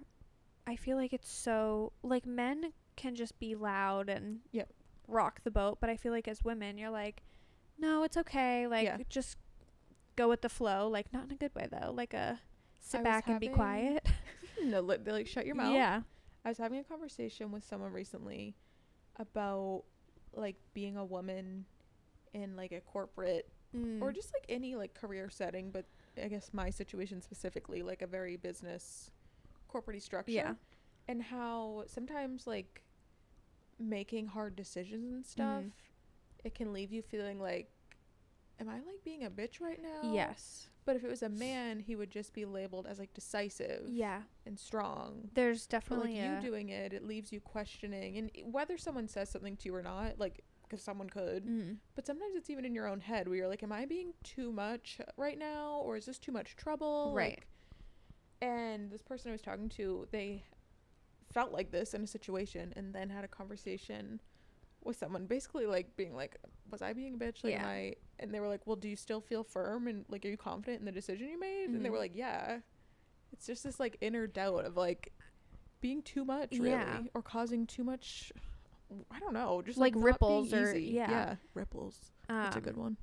I 0.70 0.76
feel 0.76 0.98
like 0.98 1.14
it's 1.14 1.32
so 1.32 1.94
like 2.04 2.26
men 2.26 2.74
can 2.96 3.16
just 3.16 3.40
be 3.40 3.56
loud 3.56 4.08
and 4.10 4.40
Yep. 4.52 4.70
rock 5.08 5.42
the 5.44 5.52
boat, 5.52 5.80
but 5.82 5.90
I 5.90 5.98
feel 5.98 6.12
like 6.12 6.28
as 6.28 6.44
women, 6.44 6.78
you're 6.78 6.90
like, 6.92 7.24
no, 7.78 8.04
it's 8.04 8.18
okay. 8.18 8.68
Like 8.68 8.86
Yeah. 8.86 8.98
just 9.10 9.38
go 10.16 10.30
with 10.30 10.42
the 10.42 10.50
flow. 10.50 10.88
Like 10.88 11.12
not 11.12 11.24
in 11.26 11.32
a 11.32 11.36
good 11.36 11.56
way 11.56 11.68
though. 11.72 11.92
Like 11.92 12.14
a 12.14 12.40
sit 12.80 13.00
I 13.00 13.04
back 13.04 13.28
and 13.28 13.40
be 13.40 13.48
quiet. 13.48 14.08
no 14.64 14.82
li- 14.82 14.98
they 15.04 15.12
like 15.12 15.28
shut 15.28 15.46
your 15.46 15.56
mouth 15.56 15.74
Yeah. 15.74 16.02
I 16.46 16.50
was 16.50 16.58
having 16.58 16.80
a 16.80 16.84
conversation 16.84 17.52
with 17.52 17.64
someone 17.66 17.92
recently 17.92 18.56
about 19.18 19.84
like 20.34 20.56
being 20.74 20.96
a 20.98 21.04
woman 21.06 21.66
in 22.34 22.56
like 22.56 22.72
a 22.72 22.82
corporate 22.82 23.50
Mm. 23.76 24.02
or 24.02 24.12
just 24.12 24.34
like 24.34 24.46
any 24.50 24.76
like 24.76 24.96
career 24.96 25.30
setting, 25.30 25.70
but 25.70 25.86
I 26.22 26.28
guess 26.28 26.50
my 26.54 26.72
situation 26.72 27.22
specifically, 27.22 27.84
like 27.84 28.02
a 28.02 28.08
very 28.08 28.36
business 28.36 29.12
corporate 29.70 30.02
structure. 30.04 30.32
Yeah. 30.34 30.54
And 31.08 31.24
how 31.24 31.86
sometimes 31.88 32.46
like 32.46 32.84
making 33.80 34.28
hard 34.28 34.56
decisions 34.56 35.14
and 35.14 35.26
stuff, 35.26 35.64
Mhm. 35.64 35.72
it 36.44 36.54
can 36.56 36.74
leave 36.74 36.92
you 36.92 37.02
feeling 37.02 37.40
like 37.40 37.72
Am 38.62 38.68
I 38.68 38.82
like 38.82 39.02
being 39.06 39.24
a 39.24 39.32
bitch 39.32 39.62
right 39.62 39.82
now? 39.82 40.12
Yes. 40.14 40.68
But 40.84 40.98
if 40.98 41.06
it 41.06 41.10
was 41.10 41.24
a 41.24 41.30
man, 41.30 41.80
he 41.80 41.96
would 41.96 42.12
just 42.12 42.34
be 42.34 42.44
labeled 42.44 42.88
as 42.88 43.00
like 43.00 43.14
decisive 43.14 43.88
Yeah. 43.88 44.24
and 44.46 44.60
strong. 44.60 45.30
There's 45.34 45.66
But 45.66 45.72
like 45.74 45.82
definitely 45.82 46.20
you 46.20 46.42
doing 46.42 46.68
it, 46.68 46.92
it 46.92 47.06
leaves 47.06 47.32
you 47.32 47.40
questioning, 47.40 48.18
and 48.18 48.54
whether 48.54 48.78
someone 48.78 49.08
says 49.08 49.30
something 49.30 49.56
to 49.56 49.66
you 49.70 49.76
or 49.76 49.82
not, 49.82 50.20
like 50.20 50.44
because 50.64 50.84
someone 50.84 51.10
could, 51.10 51.46
Mm. 51.46 51.80
but 51.96 52.06
sometimes 52.06 52.36
it's 52.36 52.50
even 52.50 52.66
in 52.66 52.76
your 52.76 52.86
own 52.86 53.00
head 53.00 53.30
where 53.30 53.38
you're 53.38 53.48
like, 53.48 53.64
"Am 53.64 53.72
I 53.72 53.86
being 53.86 54.14
too 54.24 54.52
much 54.52 55.00
right 55.16 55.38
now, 55.38 55.78
or 55.80 55.96
is 55.96 56.06
this 56.06 56.20
too 56.20 56.34
much 56.34 56.58
trouble?" 56.58 57.14
Right. 57.16 57.38
Like, 57.40 57.48
and 58.42 58.90
this 58.92 59.02
person 59.02 59.30
I 59.30 59.34
was 59.34 59.42
talking 59.42 59.70
to, 59.70 60.08
they 60.12 60.44
felt 61.32 61.52
like 61.52 61.72
this 61.72 61.94
in 61.94 62.04
a 62.04 62.08
situation, 62.08 62.74
and 62.76 62.94
then 62.94 63.10
had 63.10 63.24
a 63.24 63.28
conversation 63.28 64.22
with 64.84 64.98
someone, 64.98 65.26
basically 65.26 65.66
like 65.66 65.96
being 65.98 66.16
like, 66.16 66.38
"Was 66.72 66.82
I 66.82 66.94
being 66.94 67.16
a 67.16 67.18
bitch? 67.18 67.44
Like, 67.44 67.56
am 67.56 67.62
Yeah. 67.62 67.68
I?" 67.68 67.96
And 68.20 68.34
they 68.34 68.40
were 68.40 68.48
like, 68.48 68.66
"Well, 68.66 68.76
do 68.78 68.88
you 68.88 68.96
still 68.96 69.22
feel 69.22 69.44
firm 69.44 69.88
and 69.88 70.06
like, 70.10 70.26
are 70.26 70.30
you 70.30 70.38
confident 70.38 70.80
in 70.80 70.86
the 70.86 70.92
decision 70.92 71.28
you 71.28 71.40
made?" 71.40 71.66
And 71.70 71.84
they 71.84 71.90
Mhm. 71.90 71.94
were 71.94 71.98
like, 71.98 72.16
"Yeah." 72.16 72.62
It's 73.32 73.46
just 73.46 73.64
this 73.64 73.80
like 73.80 73.98
inner 74.02 74.26
doubt 74.26 74.66
of 74.66 74.76
like 74.78 75.14
being 75.82 76.02
too 76.02 76.26
much, 76.26 76.52
really, 76.54 76.70
Yeah. 76.72 77.04
or 77.14 77.22
causing 77.22 77.68
too 77.68 77.84
much. 77.84 78.32
I 79.12 79.20
don't 79.20 79.34
know, 79.34 79.62
just 79.62 79.78
Like 79.78 79.96
like, 79.96 80.04
ripples 80.04 80.52
or- 80.54 80.74
easy. 80.76 80.94
yeah. 80.94 81.36
ripples. 81.54 82.12
Um, 82.28 82.38
That's 82.44 82.56
a 82.56 82.62
good 82.62 82.76
one. 82.78 82.98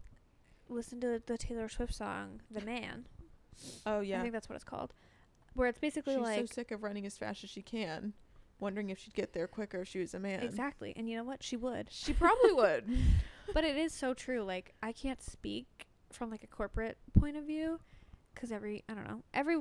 Listen 0.69 1.01
to 1.01 1.23
the 1.25 1.39
Taylor 1.39 1.69
Swift 1.69 1.95
song, 1.95 2.41
"The 2.51 2.61
Man." 2.63 3.07
Oh 3.87 4.01
yeah 4.01 4.19
I 4.19 4.23
think 4.23 4.33
that's 4.33 4.49
what 4.49 4.57
it's 4.57 4.65
called. 4.65 4.93
Where 5.57 5.69
it's 5.69 5.79
basically 5.79 6.15
she's 6.15 6.23
like 6.23 6.39
so 6.41 6.47
sick 6.47 6.71
of 6.71 6.83
running 6.83 7.05
as 7.07 7.17
fast 7.19 7.43
as 7.45 7.51
she 7.51 7.63
can, 7.63 8.13
wondering 8.61 8.91
if 8.91 8.99
she'd 8.99 9.15
get 9.15 9.33
there 9.33 9.49
quicker 9.49 9.81
if 9.81 9.89
she 9.89 9.99
was 9.99 10.15
a 10.15 10.19
man. 10.21 10.43
exactly, 10.43 10.93
and 10.97 11.09
you 11.11 11.17
know 11.17 11.25
what? 11.25 11.43
She 11.43 11.57
would. 11.57 11.89
She 11.91 12.13
probably 12.13 12.53
would. 12.63 12.85
but 13.53 13.65
it 13.65 13.77
is 13.77 13.93
so 13.93 14.15
true. 14.15 14.43
Like 14.45 14.75
I 14.83 14.93
can't 14.93 15.23
speak 15.23 15.87
from 16.13 16.31
like 16.31 16.45
a 16.45 16.47
corporate 16.47 16.99
point 17.19 17.37
of 17.37 17.45
view 17.45 17.81
because 18.35 18.53
every 18.53 18.85
I 18.89 18.95
don't 18.95 19.09
know 19.09 19.23
every 19.35 19.59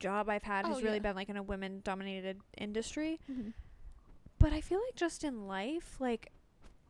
job 0.00 0.28
I've 0.28 0.42
had 0.42 0.66
has 0.66 0.76
Oh, 0.78 0.80
really 0.80 0.94
yeah. 0.96 1.02
been 1.02 1.16
like 1.16 1.28
in 1.28 1.36
a 1.36 1.42
women 1.42 1.80
dominated 1.84 2.40
industry. 2.58 3.20
Mm-hmm. 3.30 3.50
But 4.38 4.52
I 4.52 4.60
feel 4.60 4.80
like 4.84 4.96
just 4.96 5.24
in 5.24 5.46
life, 5.46 5.96
like 6.00 6.32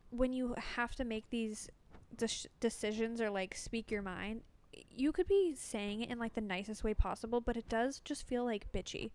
when 0.09 0.33
you 0.33 0.55
have 0.75 0.95
to 0.95 1.05
make 1.05 1.29
these 1.29 1.69
dec- 2.17 2.47
decisions 2.59 3.21
or 3.21 3.29
like 3.29 3.55
speak 3.55 3.91
your 3.91 4.01
mind, 4.01 4.41
you 4.89 5.11
could 5.11 5.27
be 5.27 5.53
saying 5.55 6.01
it 6.01 6.09
in 6.09 6.19
like 6.19 6.33
the 6.33 6.41
nicest 6.41 6.83
way 6.83 6.93
possible, 6.93 7.41
but 7.41 7.57
it 7.57 7.67
does 7.69 7.99
just 7.99 8.27
feel 8.27 8.43
like 8.45 8.71
bitchy. 8.71 9.11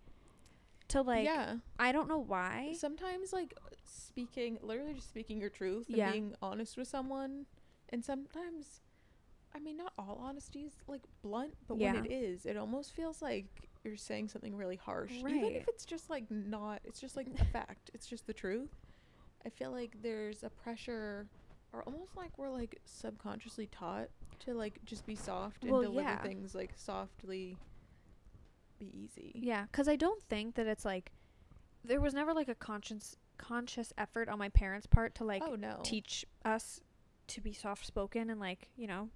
To 0.89 1.01
like, 1.01 1.25
yeah. 1.25 1.55
I 1.79 1.91
don't 1.91 2.09
know 2.09 2.17
why. 2.19 2.73
Sometimes 2.77 3.31
like 3.31 3.53
speaking, 3.85 4.57
literally 4.61 4.93
just 4.93 5.07
speaking 5.09 5.39
your 5.39 5.49
truth 5.49 5.87
and 5.87 5.97
Yeah. 5.97 6.11
being 6.11 6.35
honest 6.41 6.75
with 6.77 6.87
someone, 6.87 7.45
and 7.89 8.03
sometimes, 8.03 8.81
I 9.55 9.59
mean, 9.59 9.77
not 9.77 9.93
all 9.97 10.19
honesty 10.21 10.63
is 10.63 10.73
like 10.87 11.03
blunt, 11.21 11.53
but 11.67 11.77
Yeah. 11.77 11.93
when 11.93 12.05
it 12.05 12.11
is, 12.11 12.45
it 12.45 12.57
almost 12.57 12.93
feels 12.93 13.21
like 13.21 13.45
you're 13.83 13.95
saying 13.95 14.27
something 14.27 14.55
really 14.55 14.75
harsh, 14.75 15.11
even 15.11 15.55
if 15.55 15.67
it's 15.69 15.85
just 15.85 16.09
like 16.09 16.29
not. 16.29 16.81
It's 16.83 16.99
just 16.99 17.15
like 17.15 17.27
a 17.39 17.45
fact. 17.45 17.89
It's 17.93 18.05
just 18.05 18.27
the 18.27 18.33
truth. 18.33 18.75
I 19.45 19.49
feel 19.49 19.71
like 19.71 20.01
there's 20.01 20.43
a 20.43 20.49
pressure, 20.49 21.27
or 21.73 21.83
almost 21.83 22.15
like 22.17 22.37
we're 22.37 22.49
like 22.49 22.79
subconsciously 22.85 23.67
taught 23.67 24.09
to 24.39 24.53
like 24.53 24.79
just 24.85 25.05
be 25.05 25.15
soft 25.15 25.63
and 25.63 25.71
Well, 25.71 25.81
deliver 25.81 26.01
yeah. 26.09 26.21
things 26.21 26.53
like 26.55 26.71
softly. 26.75 27.57
Be 28.79 28.91
easy. 29.03 29.31
Yeah, 29.35 29.65
because 29.71 29.87
I 29.87 29.95
don't 29.95 30.21
think 30.23 30.55
that 30.55 30.67
it's 30.67 30.85
like 30.85 31.11
there 31.85 32.01
was 32.01 32.13
never 32.13 32.33
like 32.33 32.49
a 32.49 32.55
conscious 32.55 33.15
conscious 33.37 33.91
effort 33.97 34.29
on 34.29 34.37
my 34.37 34.49
parents' 34.49 34.85
part 34.87 35.15
to 35.15 35.23
like 35.23 35.41
oh 35.45 35.55
no. 35.55 35.79
teach 35.83 36.25
us 36.45 36.81
to 37.27 37.41
be 37.41 37.53
soft 37.53 37.85
spoken 37.85 38.29
and 38.29 38.39
like 38.39 38.69
you 38.75 38.87
know 38.87 39.09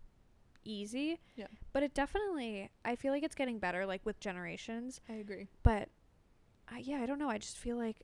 easy. 0.63 1.19
Yeah. 1.35 1.47
But 1.73 1.83
it 1.83 1.93
definitely 1.93 2.69
I 2.83 2.95
feel 2.95 3.11
like 3.11 3.23
it's 3.23 3.35
getting 3.35 3.59
better 3.59 3.85
like 3.85 4.05
with 4.05 4.19
generations. 4.19 5.01
I 5.09 5.13
agree. 5.13 5.47
But 5.63 5.89
I, 6.67 6.79
yeah, 6.79 6.97
I 7.01 7.05
don't 7.05 7.19
know. 7.19 7.29
I 7.29 7.37
just 7.37 7.57
feel 7.57 7.77
like 7.77 8.01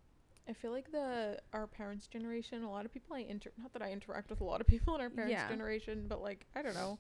I 0.50 0.54
feel 0.54 0.72
like 0.72 0.92
the 0.92 1.40
our 1.54 1.68
parents' 1.68 2.08
generation, 2.08 2.64
a 2.64 2.70
lot 2.70 2.86
of 2.86 2.92
people 2.94 3.16
I 3.16 3.20
inter 3.20 3.52
not 3.58 3.74
that 3.74 3.82
I 3.82 3.92
interact 3.92 4.30
with 4.30 4.42
a 4.42 4.44
lot 4.44 4.60
of 4.62 4.68
people 4.68 4.96
in 4.96 5.02
our 5.02 5.10
parents' 5.10 5.34
Yeah. 5.34 5.50
generation, 5.50 6.06
but 6.08 6.22
like 6.22 6.46
I 6.56 6.62
don't 6.62 6.74
know, 6.74 7.00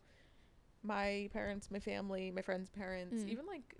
my 0.83 1.29
parents, 1.33 1.69
my 1.71 1.79
family, 1.79 2.31
my 2.31 2.41
friends' 2.41 2.69
parents, 2.69 3.23
Mm. 3.23 3.29
even 3.29 3.45
like 3.47 3.75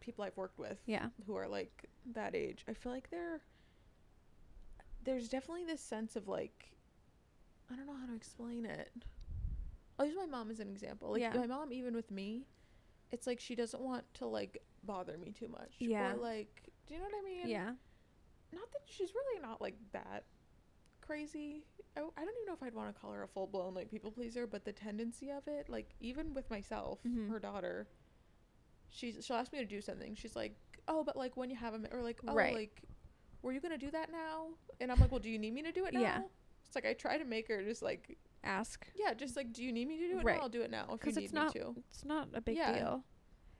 people 0.00 0.24
I've 0.24 0.36
worked 0.36 0.58
with 0.58 0.78
yeah, 0.86 1.08
who 1.26 1.34
are 1.36 1.48
like 1.48 1.86
that 2.12 2.34
age. 2.34 2.64
I 2.68 2.74
feel 2.74 2.92
like 2.92 3.10
they're 3.10 3.40
there's 5.04 5.28
definitely 5.28 5.64
this 5.64 5.80
sense 5.80 6.16
of 6.16 6.28
like 6.28 6.76
I 7.70 7.76
don't 7.76 7.86
know 7.86 7.96
how 7.96 8.06
to 8.06 8.14
explain 8.14 8.64
it. 8.64 8.90
I'll 9.98 10.06
use 10.06 10.16
my 10.16 10.26
mom 10.26 10.50
as 10.50 10.60
an 10.60 10.68
example. 10.68 11.10
Like 11.12 11.20
Yeah. 11.22 11.32
my 11.34 11.46
mom, 11.46 11.72
even 11.72 11.94
with 11.94 12.10
me, 12.10 12.46
it's 13.10 13.26
like 13.26 13.40
she 13.40 13.54
doesn't 13.54 13.82
want 13.82 14.04
to 14.14 14.26
like 14.26 14.62
bother 14.84 15.18
me 15.18 15.32
too 15.32 15.48
much. 15.48 15.74
Yeah. 15.80 16.12
Or 16.14 16.16
like, 16.18 16.70
do 16.86 16.94
you 16.94 17.00
know 17.00 17.06
what 17.06 17.14
I 17.20 17.24
mean? 17.24 17.48
yeah, 17.48 17.72
not 18.52 18.70
that 18.72 18.80
she's 18.86 19.10
really 19.14 19.40
not 19.42 19.60
like 19.60 19.76
that 19.92 20.24
crazy. 21.00 21.64
I, 21.96 22.00
I 22.00 22.02
don't 22.02 22.12
even 22.18 22.46
know 22.46 22.52
if 22.54 22.62
I'd 22.62 22.74
want 22.74 22.94
to 22.94 23.00
call 23.00 23.12
her 23.12 23.22
a 23.22 23.28
full 23.28 23.46
blown 23.46 23.74
like 23.74 23.90
people 23.90 24.10
pleaser, 24.10 24.46
but 24.46 24.64
the 24.64 24.72
tendency 24.72 25.30
of 25.30 25.42
it, 25.46 25.68
like 25.68 25.94
even 26.00 26.34
with 26.34 26.50
myself, 26.50 27.00
Mhm. 27.06 27.28
her 27.30 27.38
daughter, 27.38 27.88
she's 28.88 29.24
she'll 29.24 29.36
ask 29.36 29.52
me 29.52 29.58
to 29.58 29.64
do 29.64 29.80
something. 29.80 30.14
She's 30.14 30.36
like, 30.36 30.56
"Oh, 30.86 31.02
but 31.04 31.16
like 31.16 31.36
when 31.36 31.50
you 31.50 31.56
have 31.56 31.74
a 31.74 31.80
or 31.92 32.02
like, 32.02 32.20
oh, 32.26 32.34
Right. 32.34 32.54
like 32.54 32.82
were 33.42 33.52
you 33.52 33.60
going 33.60 33.72
to 33.72 33.78
do 33.78 33.90
that 33.92 34.10
now?" 34.10 34.48
And 34.80 34.90
I'm 34.92 34.98
like, 35.00 35.10
"Well, 35.10 35.20
do 35.20 35.30
you 35.30 35.38
need 35.38 35.54
me 35.54 35.62
to 35.62 35.72
do 35.72 35.86
it 35.86 35.94
now?" 35.94 36.00
Yeah. 36.00 36.20
It's 36.66 36.74
like 36.74 36.86
I 36.86 36.92
try 36.92 37.16
to 37.18 37.24
make 37.24 37.48
her 37.48 37.62
just 37.62 37.82
like, 37.82 38.18
Ask. 38.44 38.86
yeah, 38.94 39.14
just 39.14 39.36
like, 39.36 39.52
"Do 39.52 39.62
you 39.64 39.72
need 39.72 39.88
me 39.88 39.98
to 39.98 40.08
do 40.08 40.18
it 40.20 40.24
Right. 40.24 40.36
now? 40.36 40.42
I'll 40.42 40.48
do 40.48 40.62
it 40.62 40.70
now 40.70 40.86
if 41.00 41.06
you 41.06 41.12
need 41.12 41.24
it's 41.24 41.32
me 41.32 41.40
not 41.40 41.52
to." 41.54 41.74
it's 41.76 42.04
not 42.04 42.28
a 42.34 42.40
big 42.40 42.56
Yeah. 42.56 42.72
deal. 42.72 43.04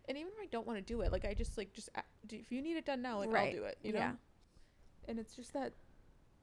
And 0.09 0.17
even 0.17 0.33
if 0.33 0.39
I 0.43 0.47
don't 0.47 0.67
want 0.67 0.79
to 0.79 0.83
do 0.83 1.01
it, 1.03 1.13
like 1.13 1.25
I 1.25 1.35
just 1.35 1.57
like 1.59 1.73
just 1.73 1.91
do, 2.27 2.37
if 2.37 2.51
you 2.51 2.63
need 2.63 2.77
it 2.77 2.87
done 2.87 3.03
now, 3.03 3.19
like 3.19 3.31
Right. 3.31 3.47
I'll 3.55 3.61
do 3.61 3.65
it, 3.65 3.79
you 3.83 3.93
know? 3.93 3.99
Yeah. 3.99 4.13
And 5.09 5.19
it's 5.19 5.35
just 5.35 5.53
that 5.55 5.73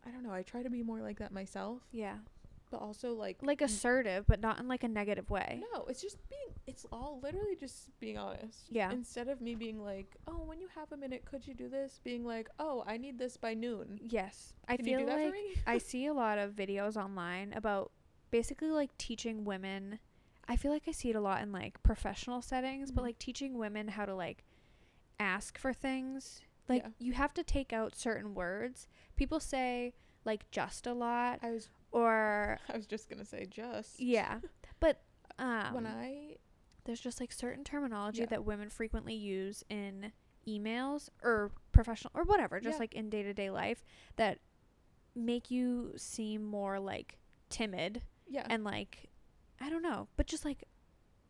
I 0.06 0.12
don't 0.12 0.22
know, 0.24 0.32
I 0.34 0.44
try 0.44 0.62
to 0.64 0.70
be 0.70 0.84
more 0.84 1.02
like 1.02 1.18
that 1.20 1.32
myself, 1.32 1.82
Yeah. 1.92 2.18
but 2.70 2.80
also 2.82 3.14
like 3.14 3.38
Like 3.42 3.62
assertive, 3.62 4.26
but 4.28 4.40
not 4.40 4.60
in 4.60 4.68
like 4.68 4.84
a 4.84 4.88
negative 4.88 5.30
way. 5.32 5.64
No, 5.74 5.86
it's 5.86 6.02
just 6.02 6.18
being 6.30 6.42
it's 6.68 6.86
all 6.92 7.20
literally 7.24 7.56
just 7.56 7.98
being 8.00 8.18
honest. 8.18 8.66
Yeah. 8.70 8.92
Instead 8.92 9.28
of 9.30 9.40
me 9.42 9.56
being 9.56 9.80
like, 9.84 10.16
"Oh, 10.28 10.44
when 10.44 10.60
you 10.60 10.68
have 10.76 10.92
a 10.92 10.98
minute, 10.98 11.26
could 11.26 11.46
you 11.48 11.54
do 11.54 11.70
this?" 11.70 12.00
being 12.04 12.26
like, 12.26 12.50
"Oh, 12.60 12.84
I 12.88 12.98
need 12.98 13.18
this 13.20 13.38
by 13.38 13.54
noon." 13.54 14.00
Yes. 14.02 14.54
I 14.68 14.78
feel 14.78 14.88
you 14.88 14.98
do 15.00 15.06
that 15.06 15.26
like? 15.26 15.34
I 15.68 15.78
see 15.92 16.06
a 16.08 16.14
lot 16.14 16.38
of 16.40 16.54
videos 16.54 16.96
online 16.98 17.54
about 17.54 17.92
basically 18.32 18.70
like 18.70 18.96
teaching 18.98 19.46
women. 19.46 20.00
I 20.48 20.56
feel 20.56 20.72
like 20.72 20.84
I 20.88 20.92
see 20.92 21.10
it 21.12 21.16
a 21.16 21.22
lot 21.22 21.42
in 21.42 21.52
like 21.52 21.82
professional 21.84 22.42
settings, 22.42 22.92
but 22.92 23.02
Mhm. 23.02 23.06
like 23.06 23.20
teaching 23.20 23.58
women 23.58 23.88
how 23.90 24.06
to 24.06 24.14
like 24.16 24.44
ask 25.20 25.58
for 25.58 25.74
things. 25.74 26.42
Like 26.68 26.84
Yeah. 26.84 26.90
you 27.00 27.14
have 27.14 27.34
to 27.36 27.44
take 27.44 27.72
out 27.74 27.96
certain 27.96 28.34
words. 28.34 28.88
People 29.16 29.40
say 29.40 29.94
like 30.24 30.50
just 30.52 30.88
a 30.88 30.94
lot 30.94 31.40
I 31.44 31.52
was 31.52 31.70
or 31.92 32.60
I 32.70 32.76
was 32.76 32.86
just 32.88 33.10
going 33.10 33.20
to 33.20 33.26
say 33.26 33.46
just 33.50 34.00
yeah. 34.00 34.40
But 34.80 35.02
um 35.40 35.74
when 35.74 35.86
I 35.88 36.38
there's 36.86 37.00
just 37.00 37.20
like 37.20 37.32
certain 37.32 37.64
terminology 37.64 38.22
Yeah. 38.22 38.28
that 38.28 38.46
women 38.46 38.70
frequently 38.70 39.16
use 39.16 39.64
in 39.70 40.12
emails 40.48 41.10
or 41.24 41.52
professional 41.72 42.12
or 42.14 42.24
whatever, 42.24 42.60
just 42.60 42.76
Yeah. 42.76 42.80
like 42.80 42.94
in 42.94 43.10
day 43.10 43.24
to 43.24 43.34
day 43.34 43.50
life 43.50 43.84
that 44.18 44.40
make 45.16 45.50
you 45.50 45.94
seem 45.98 46.44
more 46.44 46.80
like 46.80 47.18
timid 47.50 48.02
yeah. 48.28 48.46
and 48.50 48.64
like 48.64 49.10
I 49.62 49.70
don't 49.70 49.82
know, 49.84 50.08
but 50.18 50.28
just 50.28 50.44
like 50.46 50.64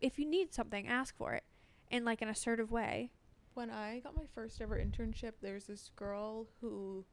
if 0.01 0.17
you 0.19 0.25
need 0.25 0.53
something, 0.53 0.87
ask 0.87 1.15
for 1.15 1.33
it 1.33 1.43
in 1.89 2.03
like 2.03 2.21
an 2.21 2.27
assertive 2.27 2.71
way. 2.71 3.11
When 3.55 3.69
I 3.69 3.99
got 4.01 4.15
my 4.15 4.25
first 4.33 4.61
ever 4.61 4.77
internship, 4.77 5.33
there's 5.41 5.65
this 5.65 5.89
girl 5.95 6.47
who 6.61 7.05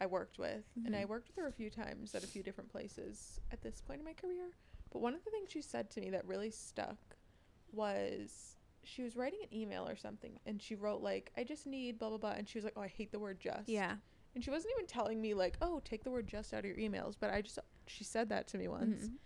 I 0.00 0.06
worked 0.06 0.38
with, 0.38 0.64
and 0.84 0.94
I 0.94 1.04
Mhm. 1.04 1.08
worked 1.08 1.28
with 1.28 1.36
her 1.36 1.46
a 1.46 1.52
few 1.52 1.70
times 1.70 2.14
at 2.14 2.22
a 2.22 2.26
few 2.26 2.42
different 2.42 2.70
places 2.70 3.40
at 3.50 3.62
this 3.62 3.80
point 3.80 4.00
in 4.00 4.04
my 4.04 4.12
career. 4.12 4.50
But 4.90 5.00
one 5.00 5.14
of 5.14 5.24
the 5.24 5.30
things 5.30 5.50
she 5.50 5.62
said 5.62 5.90
to 5.90 6.00
me 6.00 6.10
that 6.10 6.24
really 6.26 6.50
stuck 6.50 7.16
was 7.72 8.56
she 8.84 9.02
was 9.02 9.16
writing 9.16 9.40
an 9.42 9.52
email 9.54 9.88
or 9.88 9.96
something, 9.96 10.38
and 10.46 10.62
she 10.62 10.74
wrote 10.74 11.00
like, 11.02 11.32
"I 11.36 11.44
just 11.44 11.66
need 11.66 11.98
blah 11.98 12.10
blah 12.10 12.18
blah," 12.18 12.30
and 12.32 12.48
she 12.48 12.58
was 12.58 12.64
like, 12.64 12.74
"Oh, 12.76 12.82
I 12.82 12.88
hate 12.88 13.10
the 13.10 13.18
word 13.18 13.40
just." 13.40 13.68
Yeah. 13.68 13.96
And 14.34 14.44
she 14.44 14.50
wasn't 14.50 14.74
even 14.76 14.86
telling 14.86 15.20
me 15.20 15.32
like, 15.34 15.56
"Oh, 15.62 15.80
take 15.80 16.04
the 16.04 16.10
word 16.10 16.26
just 16.26 16.52
out 16.54 16.60
of 16.60 16.66
your 16.66 16.76
emails," 16.76 17.16
but 17.18 17.30
I 17.30 17.40
just 17.42 17.58
she 17.86 18.04
said 18.04 18.28
that 18.28 18.46
to 18.48 18.58
me 18.58 18.68
once, 18.68 19.08
Mhm. 19.08 19.18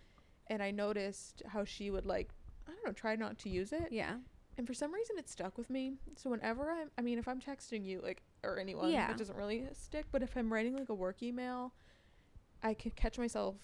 and 0.47 0.63
I 0.63 0.71
noticed 0.71 1.43
how 1.47 1.65
she 1.65 1.91
would 1.91 2.05
like, 2.05 2.33
I 2.65 2.71
don't 2.71 2.85
know, 2.85 2.93
try 2.93 3.15
not 3.15 3.37
to 3.39 3.49
use 3.49 3.73
it. 3.73 3.91
Yeah. 3.91 4.19
And 4.61 4.67
for 4.67 4.75
some 4.75 4.93
reason, 4.93 5.17
it 5.17 5.27
stuck 5.27 5.57
with 5.57 5.71
me. 5.71 5.93
So 6.17 6.29
whenever 6.29 6.69
I'm, 6.69 6.91
I 6.95 7.01
mean, 7.01 7.17
if 7.17 7.27
I'm 7.27 7.41
texting 7.41 7.83
you, 7.83 7.99
like, 8.03 8.21
or 8.43 8.59
anyone, 8.59 8.91
Yeah. 8.91 9.09
it 9.09 9.17
doesn't 9.17 9.35
really 9.35 9.65
stick. 9.73 10.05
But 10.11 10.21
if 10.21 10.37
I'm 10.37 10.53
writing 10.53 10.77
like 10.77 10.89
a 10.89 10.93
work 10.93 11.23
email, 11.23 11.73
I 12.61 12.75
can 12.75 12.91
catch 12.91 13.17
myself 13.17 13.55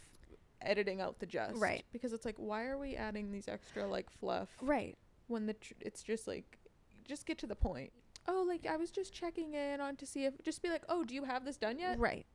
editing 0.60 1.00
out 1.00 1.20
the 1.20 1.28
just. 1.28 1.62
Right. 1.62 1.86
Because 1.94 2.14
it's 2.14 2.26
like, 2.26 2.34
why 2.38 2.66
are 2.66 2.80
we 2.80 2.96
adding 2.96 3.32
these 3.32 3.48
extra 3.48 3.86
like 3.86 4.10
fluff 4.10 4.50
Right. 4.60 4.98
when 5.28 5.46
the 5.46 5.54
tr- 5.54 5.74
it's 5.82 6.02
just 6.02 6.28
like, 6.28 6.58
just 7.08 7.28
get 7.28 7.38
to 7.38 7.46
the 7.46 7.54
point. 7.56 7.92
Oh, 8.28 8.44
like 8.48 8.66
I 8.66 8.76
was 8.76 8.90
just 8.90 9.14
checking 9.14 9.54
in 9.54 9.80
on 9.80 9.98
to 9.98 10.06
see 10.08 10.26
if 10.26 10.34
just 10.42 10.64
be 10.64 10.70
like, 10.70 10.82
oh, 10.90 11.04
do 11.04 11.14
you 11.14 11.26
have 11.26 11.46
this 11.46 11.58
done 11.58 11.78
yet? 11.78 12.00
Right. 12.00 12.26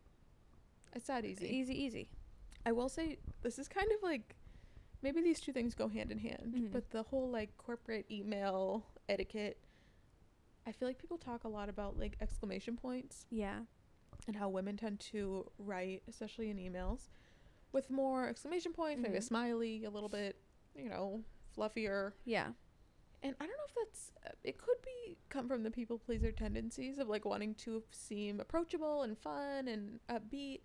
It's 0.94 1.08
that 1.08 1.24
easy. 1.24 1.48
Easy 1.52 1.74
easy. 1.82 2.08
I 2.64 2.70
will 2.70 2.88
say 2.88 3.18
this 3.42 3.58
is 3.58 3.66
kind 3.66 3.88
of 3.90 4.04
like 4.04 4.36
maybe 5.02 5.20
these 5.20 5.40
two 5.40 5.52
things 5.52 5.74
go 5.74 5.88
hand 5.88 6.10
in 6.12 6.18
hand, 6.18 6.54
Mhm. 6.56 6.72
but 6.72 6.90
the 6.90 7.02
whole 7.04 7.28
like 7.30 7.56
corporate 7.58 8.06
email 8.10 8.86
etiquette, 9.08 9.58
I 10.66 10.72
feel 10.72 10.88
like 10.88 10.98
people 10.98 11.18
talk 11.18 11.44
a 11.44 11.48
lot 11.48 11.68
about 11.68 11.98
like 11.98 12.16
exclamation 12.20 12.76
points 12.76 13.26
Yeah. 13.30 13.64
and 14.26 14.36
how 14.36 14.48
women 14.48 14.76
tend 14.76 15.00
to 15.00 15.50
write, 15.58 16.02
especially 16.06 16.50
in 16.50 16.56
emails, 16.56 17.08
with 17.72 17.90
more 17.90 18.28
exclamation 18.28 18.72
points, 18.72 19.02
maybe 19.02 19.16
a 19.16 19.20
Mhm. 19.20 19.24
smiley, 19.24 19.84
a 19.84 19.90
little 19.90 20.08
bit, 20.08 20.36
you 20.76 20.88
know, 20.88 21.24
fluffier. 21.56 22.12
Yeah. 22.24 22.52
And 23.24 23.36
I 23.40 23.46
don't 23.46 23.56
know 23.56 23.64
if 23.68 23.74
that's 23.74 24.12
uh, 24.26 24.30
it 24.44 24.58
could 24.58 24.80
be 24.82 25.16
come 25.28 25.48
from 25.48 25.62
the 25.62 25.70
people 25.70 25.98
pleaser 25.98 26.32
tendencies 26.32 26.98
of 26.98 27.08
like 27.08 27.24
wanting 27.24 27.54
to 27.56 27.82
seem 27.90 28.40
approachable 28.40 29.02
and 29.02 29.16
fun 29.18 29.68
and 29.68 30.00
upbeat. 30.08 30.62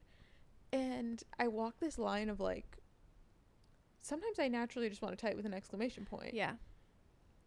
And 0.72 1.24
I 1.40 1.48
walk 1.48 1.80
this 1.80 1.98
line 1.98 2.30
of 2.30 2.40
like 2.40 2.78
sometimes 4.02 4.40
I 4.40 4.48
naturally 4.48 4.90
just 4.90 5.02
want 5.02 5.18
to 5.18 5.26
type 5.26 5.36
with 5.36 5.46
an 5.46 5.54
exclamation 5.54 6.06
point. 6.06 6.34
Yeah. 6.34 6.54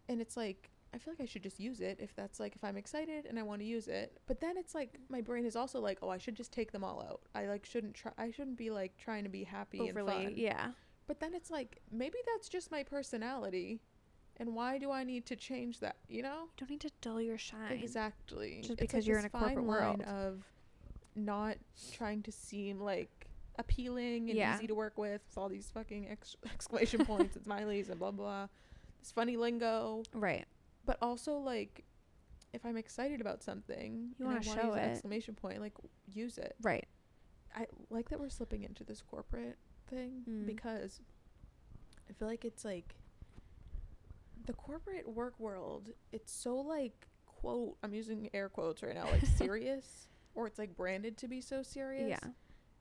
And 0.09 0.21
it's 0.21 0.37
like 0.37 0.71
I 0.93 0.99
feel 0.99 1.13
like 1.13 1.21
I 1.21 1.27
should 1.27 1.43
just 1.43 1.61
use 1.61 1.81
it 1.81 1.99
if 2.01 2.15
that's 2.17 2.41
like 2.41 2.57
if 2.57 2.65
I'm 2.65 2.77
excited 2.77 3.27
and 3.27 3.39
I 3.39 3.43
want 3.43 3.61
to 3.61 3.67
use 3.67 3.87
it. 3.87 4.19
But 4.27 4.41
then 4.41 4.57
it's 4.57 4.75
like 4.75 4.99
my 5.09 5.21
brain 5.21 5.45
is 5.45 5.55
also 5.55 5.81
like, 5.81 5.99
oh, 6.03 6.09
I 6.09 6.19
should 6.19 6.35
just 6.35 6.53
take 6.53 6.73
them 6.73 6.83
all 6.83 7.01
out. 7.01 7.21
I 7.35 7.47
like 7.47 7.65
shouldn't 7.65 7.95
try 7.95 8.13
I 8.19 8.31
shouldn't 8.31 8.59
be 8.59 8.71
like 8.71 8.97
trying 8.97 9.25
to 9.25 9.31
be 9.31 9.45
happy 9.45 9.89
and 9.89 9.97
fun. 9.97 10.33
Yeah. 10.37 10.71
But 11.07 11.21
then 11.21 11.35
it's 11.35 11.51
like 11.51 11.81
maybe 11.93 12.19
that's 12.33 12.49
just 12.49 12.71
my 12.71 12.83
personality. 12.83 13.81
And 14.37 14.55
why 14.55 14.79
do 14.79 14.91
I 14.91 15.05
need 15.05 15.27
to 15.27 15.37
change 15.37 15.81
that, 15.81 15.97
you 16.09 16.23
know? 16.23 16.45
You 16.45 16.51
don't 16.57 16.71
need 16.71 16.81
to 16.81 16.91
dull 17.03 17.21
your 17.21 17.37
shine. 17.37 17.73
Exactly. 17.73 18.61
Just 18.63 18.73
It's 18.73 18.81
because 18.81 19.05
like 19.05 19.07
you're 19.07 19.19
in 19.19 19.27
a 19.27 19.31
corporate 19.31 19.65
world. 19.65 20.01
of 20.03 20.43
not 21.15 21.57
trying 21.93 22.23
to 22.23 22.33
seem 22.33 22.81
like 22.81 23.29
appealing 23.61 24.31
and 24.31 24.39
Yeah. 24.39 24.57
easy 24.57 24.67
to 24.67 24.75
work 24.75 24.99
with 24.99 25.23
with 25.29 25.39
all 25.39 25.49
these 25.49 25.71
fucking 25.71 26.09
ex- 26.09 26.37
exclamation 26.53 27.05
points 27.05 27.37
and 27.37 27.45
smileys 27.45 27.89
and 27.91 27.99
blah 27.99 28.11
blah. 28.11 28.49
This 28.99 29.13
funny 29.13 29.37
lingo, 29.37 30.03
Right. 30.15 30.47
but 30.85 30.99
also 31.01 31.37
like 31.39 31.85
if 32.53 32.67
I'm 32.67 32.77
excited 32.77 33.21
about 33.21 33.43
something, 33.45 34.15
You 34.19 34.25
wanna 34.27 34.41
wanna 34.45 34.61
show 34.63 34.73
it. 34.75 34.81
exclamation 34.81 35.35
point, 35.37 35.61
like 35.61 35.75
use 36.13 36.37
it. 36.39 36.57
Right. 36.63 36.89
I 37.55 37.67
like 37.91 38.09
that 38.11 38.19
we're 38.21 38.29
slipping 38.29 38.63
into 38.65 38.83
this 38.85 39.01
corporate 39.03 39.59
thing 39.89 40.25
Mm. 40.29 40.47
because 40.47 41.01
I 42.09 42.13
feel 42.13 42.27
like 42.29 42.45
it's 42.45 42.65
like 42.65 42.97
the 44.47 44.53
corporate 44.53 45.09
work 45.09 45.39
world, 45.39 45.91
it's 46.13 46.33
so 46.33 46.57
like 46.57 47.07
quote 47.27 47.77
I'm 47.83 47.95
using 47.95 48.29
air 48.35 48.49
quotes 48.49 48.83
right 48.83 48.95
now, 48.95 49.05
like 49.11 49.23
serious 49.37 50.09
or 50.35 50.47
it's 50.47 50.59
like 50.59 50.77
branded 50.77 51.17
to 51.19 51.29
be 51.29 51.41
so 51.41 51.63
serious. 51.63 52.09
Yeah. 52.09 52.31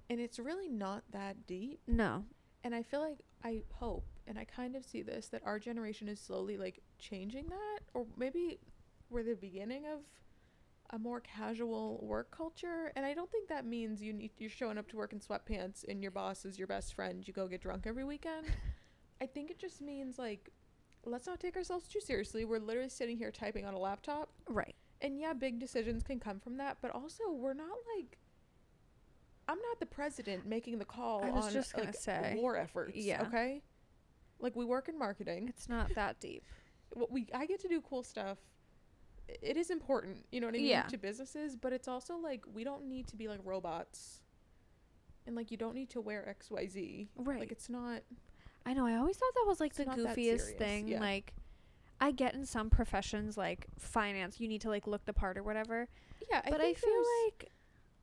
And 0.10 0.20
it's 0.20 0.40
really 0.40 0.70
not 0.70 1.04
that 1.12 1.46
deep. 1.46 1.80
No. 1.88 2.26
And 2.64 2.74
I 2.74 2.84
feel 2.84 3.02
like 3.02 3.20
I 3.44 3.64
hope 3.72 4.06
and 4.28 4.38
I 4.38 4.44
kind 4.44 4.76
of 4.76 4.84
see 4.86 5.02
this 5.02 5.28
that 5.30 5.42
our 5.46 5.60
generation 5.60 6.08
is 6.10 6.20
slowly 6.20 6.58
like 6.58 6.80
changing 7.00 7.48
that 7.50 7.80
or 7.94 8.06
maybe 8.18 8.60
we're 9.10 9.24
the 9.24 9.34
beginning 9.36 9.86
of 9.86 10.00
a 10.92 11.00
more 11.00 11.20
casual 11.22 12.00
work 12.04 12.36
culture 12.36 12.92
and 12.96 13.06
I 13.06 13.14
don't 13.14 13.32
think 13.32 13.48
that 13.48 13.66
means 13.66 14.02
you 14.02 14.12
need 14.12 14.32
you're 14.38 14.50
showing 14.50 14.78
up 14.78 14.88
to 14.90 14.98
work 14.98 15.14
in 15.14 15.20
sweatpants 15.20 15.86
and 15.88 16.02
your 16.02 16.12
boss 16.12 16.44
is 16.46 16.58
your 16.60 16.68
best 16.68 16.94
friend 16.96 17.26
you 17.28 17.34
go 17.34 17.48
get 17.48 17.62
drunk 17.62 17.86
every 17.88 18.04
weekend. 18.04 18.48
I 19.22 19.26
think 19.26 19.52
it 19.52 19.58
just 19.60 19.82
means 19.82 20.20
like 20.20 20.50
let's 21.06 21.28
not 21.28 21.40
take 21.40 21.56
ourselves 21.56 21.88
too 21.88 22.02
seriously. 22.02 22.44
We're 22.44 22.60
literally 22.60 22.90
sitting 22.90 23.18
here 23.18 23.32
typing 23.32 23.66
on 23.66 23.74
a 23.74 23.80
laptop 23.80 24.30
Right. 24.50 24.76
and 25.02 25.18
yeah, 25.18 25.32
big 25.34 25.60
decisions 25.60 26.04
can 26.04 26.20
come 26.20 26.40
from 26.42 26.58
that, 26.58 26.78
but 26.82 26.92
also 26.92 27.32
we're 27.32 27.54
not 27.54 27.78
like 27.96 28.18
I'm 29.50 29.58
not 29.58 29.80
the 29.80 29.86
president 29.86 30.46
making 30.46 30.78
the 30.80 30.86
call 30.86 31.24
I 31.24 31.32
was 31.32 31.48
on 31.48 31.54
just 31.54 31.74
gonna 31.74 31.88
like 31.88 31.96
say. 31.96 32.36
war 32.38 32.56
efforts. 32.56 32.96
Yeah. 32.96 33.24
Okay. 33.28 33.62
Like 34.40 34.56
we 34.56 34.64
work 34.64 34.88
in 34.88 34.98
marketing. 34.98 35.48
It's 35.50 35.68
not 35.68 35.94
that 35.96 36.20
deep. 36.20 36.44
What 36.94 37.12
we 37.12 37.28
I 37.34 37.46
get 37.46 37.60
to 37.62 37.68
do 37.68 37.82
cool 37.82 38.04
stuff. 38.04 38.38
It 39.28 39.58
is 39.58 39.70
important, 39.70 40.26
you 40.32 40.40
know 40.42 40.48
what 40.48 40.56
I 40.56 40.58
mean, 40.60 40.68
Yeah. 40.68 40.84
to 40.84 40.98
businesses, 40.98 41.56
but 41.56 41.72
it's 41.72 41.88
also 41.88 42.18
like 42.18 42.44
we 42.52 42.64
don't 42.64 42.86
need 42.88 43.08
to 43.08 43.16
be 43.16 43.28
like 43.28 43.40
robots. 43.44 44.22
And 45.28 45.36
like 45.36 45.52
you 45.52 45.58
don't 45.58 45.76
need 45.76 45.90
to 45.92 46.02
wear 46.02 46.24
XYZ. 46.40 47.10
Right. 47.16 47.40
Like 47.40 47.52
it's 47.52 47.70
not 47.70 48.02
I 48.66 48.74
know. 48.74 48.86
I 48.86 48.96
always 48.98 49.18
thought 49.18 49.34
that 49.36 49.46
was 49.48 49.60
like 49.60 49.74
the 49.76 49.86
goofiest 49.86 50.58
thing. 50.58 50.88
yeah. 50.88 51.00
Like, 51.00 51.34
I 52.02 52.12
get 52.12 52.34
in 52.36 52.46
some 52.46 52.70
professions 52.70 53.38
like 53.38 53.68
finance, 53.78 54.40
you 54.40 54.48
need 54.48 54.62
to 54.62 54.70
like 54.70 54.86
look 54.88 55.06
the 55.06 55.14
part 55.14 55.38
or 55.38 55.44
whatever. 55.44 55.88
Yeah, 56.30 56.42
I 56.46 56.50
but 56.52 56.62
I 56.62 56.74
feel 56.74 57.04
like 57.28 57.52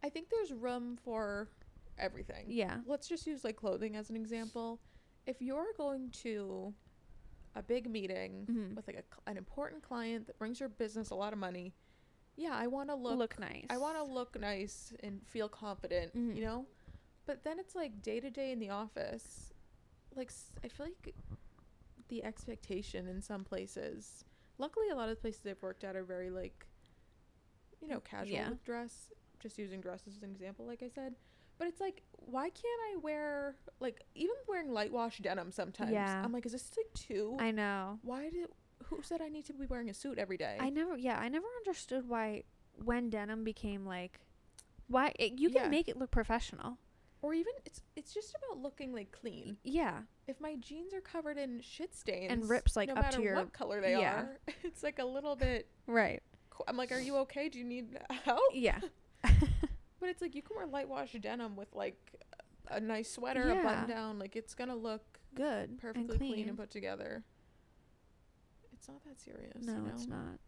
I 0.06 0.08
think 0.08 0.28
there's 0.30 0.52
room 0.52 0.96
for 1.02 1.50
everything. 1.98 2.44
yeah, 2.48 2.78
let's 2.86 3.08
just 3.08 3.26
use 3.26 3.42
like 3.42 3.56
clothing 3.56 3.96
as 3.96 4.08
an 4.08 4.14
example. 4.16 4.80
If 5.26 5.42
you're 5.42 5.72
going 5.76 6.10
to 6.22 6.72
a 7.56 7.62
big 7.62 7.90
meeting 7.90 8.46
Mhm. 8.48 8.76
with 8.76 8.86
like 8.86 8.96
a, 9.04 9.30
an 9.30 9.36
important 9.36 9.82
client 9.82 10.28
that 10.28 10.38
brings 10.38 10.60
your 10.60 10.68
business 10.68 11.10
a 11.10 11.16
lot 11.16 11.32
of 11.32 11.38
money, 11.40 11.75
yeah, 12.36 12.52
I 12.54 12.68
want 12.68 12.90
to 12.90 12.94
look, 12.94 13.18
look, 13.18 13.38
nice. 13.40 13.66
I 13.68 13.78
want 13.78 13.96
to 13.96 14.04
look 14.04 14.38
nice 14.38 14.92
and 15.02 15.26
feel 15.26 15.48
confident, 15.48 16.14
Mhm. 16.14 16.36
you 16.36 16.42
know? 16.42 16.66
But 17.26 17.42
then 17.42 17.58
it's 17.58 17.75
like 17.75 18.00
day 18.02 18.20
to 18.20 18.30
day 18.30 18.52
in 18.52 18.60
the 18.60 18.70
office, 18.70 19.52
like 20.14 20.30
I 20.62 20.68
feel 20.68 20.86
like 20.86 21.14
the 22.08 22.22
expectation 22.22 23.08
in 23.08 23.20
some 23.20 23.42
places 23.42 24.25
luckily 24.58 24.88
a 24.90 24.94
lot 24.94 25.08
of 25.08 25.16
the 25.16 25.20
places 25.20 25.44
I've 25.44 25.60
worked 25.60 25.82
at 25.82 25.96
are 25.96 26.04
very 26.04 26.30
like 26.30 26.64
you 27.82 27.88
know, 27.88 28.00
casual 28.00 28.32
Yeah. 28.32 28.50
dress. 28.64 29.10
Just 29.46 29.58
using 29.58 29.80
dresses 29.80 30.16
as 30.16 30.22
an 30.24 30.30
example, 30.32 30.66
like 30.66 30.82
I 30.82 30.88
said. 30.88 31.14
But 31.58 31.68
it's 31.68 31.80
like, 31.80 32.02
why 32.10 32.50
can't 32.50 32.80
I 32.92 32.96
wear 32.96 33.54
like 33.78 34.02
even 34.16 34.34
wearing 34.48 34.72
light 34.72 34.90
wash 34.92 35.18
denim 35.18 35.52
sometimes? 35.52 35.92
Yeah. 35.92 36.20
I'm 36.24 36.32
like, 36.32 36.44
is 36.46 36.50
this 36.52 36.68
like 36.76 36.92
too? 36.94 37.36
I 37.38 37.52
know. 37.52 38.00
why 38.02 38.28
did 38.28 38.48
who 38.86 39.02
said 39.02 39.22
I 39.22 39.28
need 39.28 39.44
to 39.46 39.52
be 39.52 39.66
wearing 39.66 39.88
a 39.88 39.94
suit 39.94 40.18
every 40.18 40.36
day? 40.36 40.56
I 40.58 40.68
never, 40.70 40.96
yeah, 40.96 41.18
I 41.18 41.28
never 41.28 41.46
understood 41.64 42.08
why 42.08 42.42
when 42.84 43.08
denim 43.08 43.44
became 43.44 43.86
like, 43.86 44.18
why 44.88 45.12
it, 45.18 45.38
you 45.38 45.48
can 45.48 45.62
Yeah. 45.62 45.68
make 45.68 45.86
it 45.88 45.96
look 45.96 46.10
professional. 46.10 46.78
or 47.22 47.32
even 47.34 47.52
it's 47.64 47.82
it's 47.96 48.12
just 48.12 48.34
about 48.36 48.60
looking 48.62 48.92
like 48.92 49.10
clean. 49.12 49.56
Yeah, 49.64 50.00
If 50.26 50.40
my 50.40 50.56
jeans 50.56 50.92
are 50.92 51.00
covered 51.00 51.38
in 51.38 51.60
shit 51.60 51.94
stains 51.94 52.32
and 52.32 52.48
rips, 52.48 52.74
like, 52.76 52.88
no 52.88 52.96
up 52.96 53.10
to 53.12 53.22
your- 53.22 53.36
what 53.36 53.52
color 53.52 53.80
they 53.80 53.92
yeah. 53.92 54.14
are, 54.22 54.36
it's 54.64 54.82
like 54.82 54.98
a 54.98 55.04
little 55.04 55.36
bit. 55.36 55.68
right. 55.86 56.22
I'm 56.68 56.76
like, 56.76 56.90
are 56.92 56.98
you 57.00 57.16
okay? 57.18 57.48
Do 57.48 57.58
you 57.58 57.64
need 57.64 57.98
help? 58.24 58.40
Yeah, 58.52 58.80
But 60.06 60.10
it's 60.10 60.22
like 60.22 60.36
you 60.36 60.42
can 60.42 60.54
wear 60.56 60.68
light 60.68 60.88
wash 60.88 61.14
denim 61.20 61.56
with 61.56 61.75
like 61.75 61.98
a 62.70 62.78
nice 62.78 63.10
sweater, 63.10 63.50
a 63.50 63.56
button 63.60 63.88
down. 63.88 64.20
Like 64.20 64.36
it's 64.36 64.54
gonna 64.54 64.76
look 64.76 65.02
good, 65.34 65.78
perfectly 65.80 66.00
and 66.02 66.16
clean. 66.16 66.32
clean. 66.34 66.48
and 66.48 66.56
put 66.56 66.70
together. 66.70 67.25
It's 68.72 68.86
not 68.86 69.02
that 69.02 69.18
serious. 69.18 69.66
no, 69.66 69.72
you 69.72 69.80
know? 69.80 69.88
it's 69.92 70.06
not. 70.06 70.38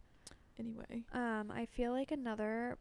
Anyway, 0.60 1.02
Um, 1.12 1.50
I 1.50 1.66
feel 1.66 1.90
like 1.90 2.12
another 2.12 2.78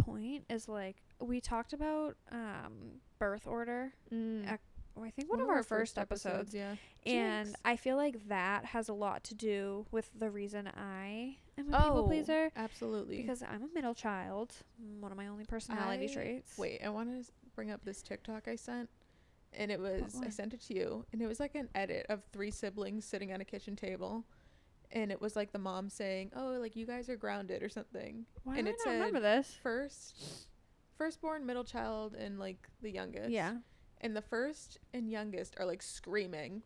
point 0.00 0.46
is 0.50 0.68
like 0.68 0.96
we 1.20 1.40
talked 1.40 1.72
about 1.72 2.16
um 2.32 2.98
birth 3.20 3.46
order. 3.46 3.92
mm. 4.12 4.58
Oh, 4.98 5.04
I 5.04 5.10
think 5.10 5.30
one, 5.30 5.40
of, 5.40 5.48
our, 5.48 5.62
first 5.62 5.98
episodes. 5.98 6.54
yeah. 6.54 6.74
And 7.04 7.48
Jinx. 7.48 7.60
I 7.64 7.76
feel 7.76 7.96
like 7.96 8.28
that 8.28 8.64
has 8.66 8.88
a 8.88 8.94
lot 8.94 9.24
to 9.24 9.34
do 9.34 9.86
with 9.90 10.08
the 10.18 10.30
reason 10.30 10.68
I 10.68 11.36
am 11.58 11.68
a 11.72 11.76
people 11.78 11.98
Oh, 11.98 12.06
pleaser. 12.06 12.50
absolutely. 12.56 13.18
Because 13.18 13.42
I'm 13.42 13.62
a 13.62 13.68
middle 13.74 13.94
child, 13.94 14.54
one 15.00 15.12
of 15.12 15.18
my 15.18 15.26
only 15.28 15.44
personality 15.44 16.08
I- 16.10 16.14
traits. 16.14 16.56
Wait, 16.58 16.80
I 16.82 16.88
want 16.88 17.10
to 17.26 17.30
bring 17.54 17.70
up 17.70 17.84
this 17.84 18.00
TikTok 18.02 18.48
I 18.48 18.56
sent, 18.56 18.88
and 19.52 19.70
it 19.70 19.78
was 19.80 20.18
I 20.24 20.30
sent 20.30 20.54
it 20.54 20.60
to 20.62 20.74
you, 20.74 21.04
and 21.12 21.20
it 21.20 21.26
was 21.26 21.40
like 21.40 21.54
an 21.54 21.68
edit 21.74 22.06
of 22.08 22.22
three 22.32 22.50
siblings 22.50 23.04
sitting 23.04 23.32
at 23.32 23.40
a 23.40 23.44
kitchen 23.44 23.76
table, 23.76 24.24
and 24.92 25.12
it 25.12 25.20
was 25.20 25.36
like 25.36 25.52
the 25.52 25.58
mom 25.58 25.88
saying, 25.90 26.32
"Oh, 26.34 26.56
like 26.60 26.74
you 26.76 26.86
guys 26.86 27.08
are 27.08 27.16
grounded" 27.16 27.62
or 27.62 27.68
something. 27.68 28.24
Why 28.44 28.56
and 28.58 28.66
do 28.66 28.70
it 28.72 28.76
I 28.86 28.90
not 28.92 28.92
remember 29.06 29.20
this? 29.20 29.56
First, 29.62 30.48
firstborn, 30.96 31.44
middle 31.46 31.64
child, 31.64 32.14
and 32.14 32.38
like 32.38 32.66
the 32.82 32.90
youngest. 32.90 33.30
Yeah. 33.30 33.56
And 34.00 34.14
the 34.16 34.22
first 34.22 34.78
and 34.92 35.10
youngest 35.10 35.56
are 35.58 35.66
like 35.66 35.82
screaming, 35.82 36.62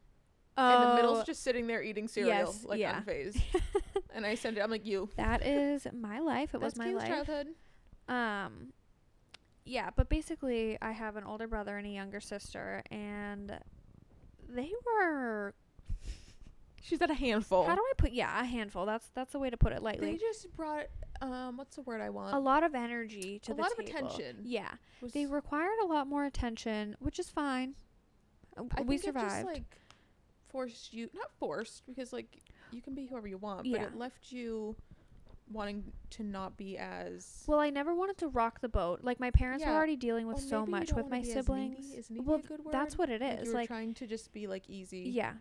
Oh, 0.56 0.68
and 0.68 0.90
the 0.90 0.94
middle's 0.96 1.24
just 1.24 1.42
sitting 1.42 1.66
there 1.66 1.82
eating 1.82 2.08
cereal, 2.08 2.32
yes, 2.32 2.64
like 2.64 2.80
yeah. 2.80 3.00
unfazed. 3.00 3.40
and 4.14 4.26
I 4.26 4.34
sent 4.34 4.58
it. 4.58 4.60
I'm 4.60 4.70
like, 4.70 4.84
you. 4.84 5.08
that 5.16 5.46
is 5.46 5.86
my 5.92 6.18
life. 6.20 6.54
It 6.54 6.60
That's 6.60 6.74
was 6.74 6.76
my 6.76 6.92
life. 6.92 7.08
childhood. 7.08 7.46
Um, 8.08 8.72
yeah, 9.64 9.90
but 9.94 10.08
basically, 10.08 10.76
I 10.82 10.90
have 10.92 11.16
an 11.16 11.24
older 11.24 11.46
brother 11.46 11.78
and 11.78 11.86
a 11.86 11.90
younger 11.90 12.20
sister, 12.20 12.82
and 12.90 13.58
they 14.48 14.70
were. 14.84 15.54
She's 16.82 17.00
at 17.00 17.10
a 17.10 17.14
handful. 17.14 17.64
How 17.64 17.74
do 17.76 17.80
I 17.82 17.92
put? 17.96 18.12
Yeah, 18.12 18.40
a 18.40 18.44
handful. 18.44 18.84
That's 18.84 19.08
that's 19.14 19.32
the 19.32 19.38
way 19.38 19.50
to 19.50 19.56
put 19.56 19.72
it 19.72 19.82
lightly. 19.82 20.12
they 20.12 20.16
just 20.18 20.54
brought 20.56 20.86
um 21.20 21.56
what's 21.56 21.76
the 21.76 21.82
word 21.82 22.00
I 22.00 22.10
want? 22.10 22.34
A 22.34 22.38
lot 22.38 22.62
of 22.62 22.74
energy 22.74 23.38
to 23.44 23.52
A 23.52 23.54
the 23.54 23.62
lot 23.62 23.72
of 23.72 23.78
attention. 23.78 24.38
Yeah, 24.42 24.70
they 25.12 25.26
required 25.26 25.78
a 25.82 25.86
lot 25.86 26.06
more 26.06 26.24
attention, 26.24 26.96
which 27.00 27.18
is 27.18 27.28
fine. 27.28 27.74
Uh, 28.56 28.64
I 28.76 28.82
we 28.82 28.98
think 28.98 29.14
survived. 29.14 29.26
It 29.26 29.36
just, 29.36 29.46
like 29.46 29.76
forced 30.48 30.92
you, 30.92 31.08
not 31.14 31.30
forced, 31.38 31.84
because 31.86 32.12
like 32.12 32.38
you 32.72 32.80
can 32.82 32.94
be 32.94 33.06
whoever 33.06 33.28
you 33.28 33.38
want, 33.38 33.66
Yeah. 33.66 33.78
but 33.78 33.86
it 33.88 33.96
left 33.96 34.32
you 34.32 34.76
wanting 35.52 35.92
to 36.10 36.22
not 36.22 36.56
be 36.56 36.78
as. 36.78 37.42
well, 37.48 37.58
I 37.58 37.70
never 37.70 37.92
wanted 37.94 38.16
to 38.18 38.28
rock 38.28 38.60
the 38.60 38.68
boat. 38.68 39.00
Like 39.02 39.18
my 39.18 39.30
parents 39.32 39.64
were 39.64 39.72
already 39.72 39.96
dealing 39.96 40.26
with 40.28 40.38
Or 40.38 40.42
so 40.42 40.64
much 40.66 40.92
with 40.92 41.08
my 41.08 41.20
needy. 41.20 41.32
siblings. 41.32 41.92
Is 41.92 42.08
needy 42.10 42.24
well, 42.24 42.38
a 42.38 42.42
good 42.42 42.64
word? 42.64 42.72
that's 42.72 42.96
what 42.96 43.10
it 43.10 43.20
is 43.20 43.30
Like, 43.38 43.44
you 43.46 43.50
were 43.50 43.54
Like, 43.58 43.68
trying 43.68 43.94
to 43.94 44.06
just 44.06 44.32
be 44.32 44.46
like 44.46 44.68
easy. 44.70 45.00
yeah, 45.12 45.34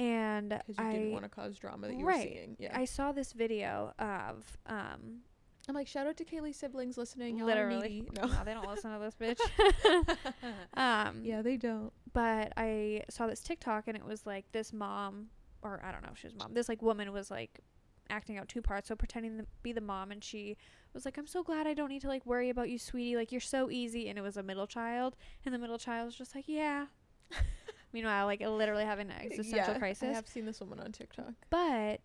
and 0.00 0.48
Because 0.48 0.78
you 0.78 0.90
didn't 0.92 1.12
want 1.12 1.24
to 1.24 1.28
cause 1.30 1.58
drama 1.58 1.88
that 1.88 1.96
you 1.96 2.06
Right. 2.06 2.28
were 2.28 2.34
seeing. 2.34 2.56
Yeah. 2.58 2.76
I 2.78 2.84
saw 2.86 3.12
this 3.12 3.32
video 3.32 3.92
of 3.98 4.56
um 4.66 5.20
I'm 5.68 5.74
like, 5.74 5.86
shout 5.86 6.06
out 6.06 6.16
to 6.16 6.24
Kaylee's 6.24 6.56
siblings 6.56 6.96
listening. 6.98 7.36
Y'all 7.38 7.46
Literally. 7.46 8.02
No. 8.16 8.26
no, 8.26 8.44
they 8.44 8.54
don't 8.54 8.66
listen 8.66 8.90
to 8.92 8.98
this 8.98 9.14
bitch. 9.20 10.16
um 10.74 11.20
yeah, 11.24 11.42
they 11.42 11.56
don't. 11.56 11.92
but 12.12 12.52
I 12.56 13.02
saw 13.10 13.26
this 13.26 13.40
TikTok 13.40 13.84
and 13.86 13.96
it 13.96 14.04
was 14.04 14.26
like 14.26 14.50
this 14.52 14.72
mom 14.72 15.28
or 15.62 15.80
I 15.84 15.92
don't 15.92 16.02
know 16.02 16.10
if 16.12 16.18
she 16.18 16.26
was 16.26 16.34
mom. 16.34 16.54
This 16.54 16.68
like 16.68 16.80
woman 16.82 17.12
was 17.12 17.30
like 17.30 17.60
acting 18.08 18.38
out 18.38 18.48
two 18.48 18.62
parts, 18.62 18.88
so 18.88 18.96
pretending 18.96 19.36
to 19.38 19.46
be 19.62 19.72
the 19.72 19.80
mom 19.80 20.10
and 20.10 20.24
she 20.24 20.56
was 20.94 21.04
like, 21.04 21.16
I'm 21.18 21.26
so 21.28 21.42
glad 21.44 21.66
I 21.68 21.74
don't 21.74 21.90
need 21.90 22.00
to 22.02 22.08
like 22.08 22.24
worry 22.26 22.48
about 22.50 22.68
you, 22.70 22.78
sweetie. 22.78 23.14
Like 23.14 23.30
you're 23.30 23.40
so 23.40 23.70
easy 23.70 24.08
and 24.08 24.18
it 24.18 24.22
was 24.22 24.36
a 24.36 24.42
middle 24.42 24.66
child 24.66 25.14
and 25.44 25.54
the 25.54 25.58
middle 25.58 25.78
child 25.78 26.06
was 26.06 26.16
just 26.16 26.34
like, 26.34 26.44
Yeah. 26.48 26.86
Meanwhile, 27.92 28.26
like 28.26 28.40
literally 28.40 28.84
having 28.84 29.10
an 29.10 29.16
existential 29.20 29.72
yeah, 29.74 29.78
crisis. 29.78 30.08
I 30.10 30.12
have 30.12 30.28
seen 30.28 30.44
this 30.46 30.60
woman 30.60 30.80
on 30.80 30.92
TikTok. 30.92 31.32
but 31.50 32.00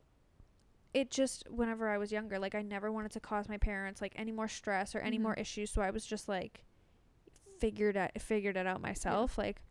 it 0.93 1.11
just 1.11 1.43
whenever 1.49 1.89
I 1.89 1.97
was 1.97 2.11
younger, 2.11 2.39
like 2.39 2.55
I 2.55 2.61
never 2.61 2.91
wanted 2.91 3.11
to 3.11 3.19
cause 3.19 3.49
my 3.49 3.57
parents 3.57 4.01
like 4.01 4.13
any 4.15 4.31
more 4.31 4.47
stress 4.47 4.95
or 4.95 4.99
any 4.99 5.17
Mhm. 5.19 5.23
more 5.23 5.33
issues, 5.35 5.69
so 5.69 5.81
I 5.81 5.91
was 5.91 6.05
just 6.05 6.27
like 6.29 6.63
figured 7.59 7.95
it 7.97 8.21
figured 8.21 8.57
it 8.57 8.65
out 8.65 8.81
myself. 8.81 9.37
Like 9.37 9.61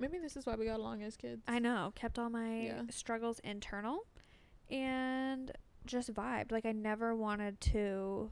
Maybe 0.00 0.18
this 0.18 0.36
is 0.36 0.46
why 0.46 0.54
we 0.54 0.66
got 0.66 0.78
along 0.78 1.02
as 1.02 1.16
kids. 1.16 1.42
I 1.48 1.58
know, 1.58 1.92
kept 1.96 2.18
all 2.20 2.30
my 2.30 2.60
Yeah. 2.60 2.82
struggles 2.90 3.40
internal 3.40 4.06
and 4.70 5.50
just 5.86 6.12
vibed. 6.14 6.52
Like 6.52 6.64
I 6.64 6.72
never 6.72 7.16
wanted 7.16 7.60
to 7.62 8.30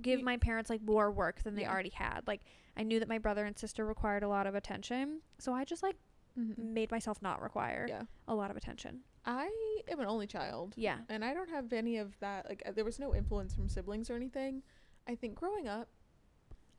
give 0.00 0.22
my 0.22 0.36
parents 0.36 0.70
like 0.70 0.82
more 0.82 1.10
work 1.10 1.42
than 1.42 1.54
they 1.56 1.66
already 1.66 1.90
had. 1.90 2.20
Like 2.26 2.42
I 2.76 2.84
knew 2.84 3.00
that 3.00 3.08
my 3.08 3.18
brother 3.18 3.44
and 3.44 3.58
sister 3.58 3.84
required 3.84 4.22
a 4.22 4.28
lot 4.28 4.46
of 4.46 4.54
attention, 4.54 5.22
so 5.38 5.52
I 5.52 5.64
just 5.64 5.82
like 5.82 5.96
Mm-hmm. 6.38 6.72
made 6.74 6.90
myself 6.90 7.20
not 7.20 7.42
require 7.42 7.86
Yeah. 7.88 8.02
a 8.26 8.34
lot 8.34 8.50
of 8.50 8.56
attention. 8.56 9.00
I 9.26 9.50
am 9.88 10.00
an 10.00 10.06
only 10.06 10.26
child. 10.26 10.74
Yeah. 10.76 10.98
and 11.08 11.24
I 11.24 11.34
don't 11.34 11.50
have 11.50 11.72
any 11.72 11.98
of 11.98 12.18
that. 12.20 12.48
Like, 12.48 12.62
uh, 12.66 12.72
there 12.72 12.84
was 12.84 12.98
no 12.98 13.14
influence 13.14 13.54
from 13.54 13.68
siblings 13.68 14.08
or 14.10 14.14
anything. 14.16 14.62
I 15.06 15.14
think 15.14 15.34
growing 15.34 15.68
up, 15.68 15.88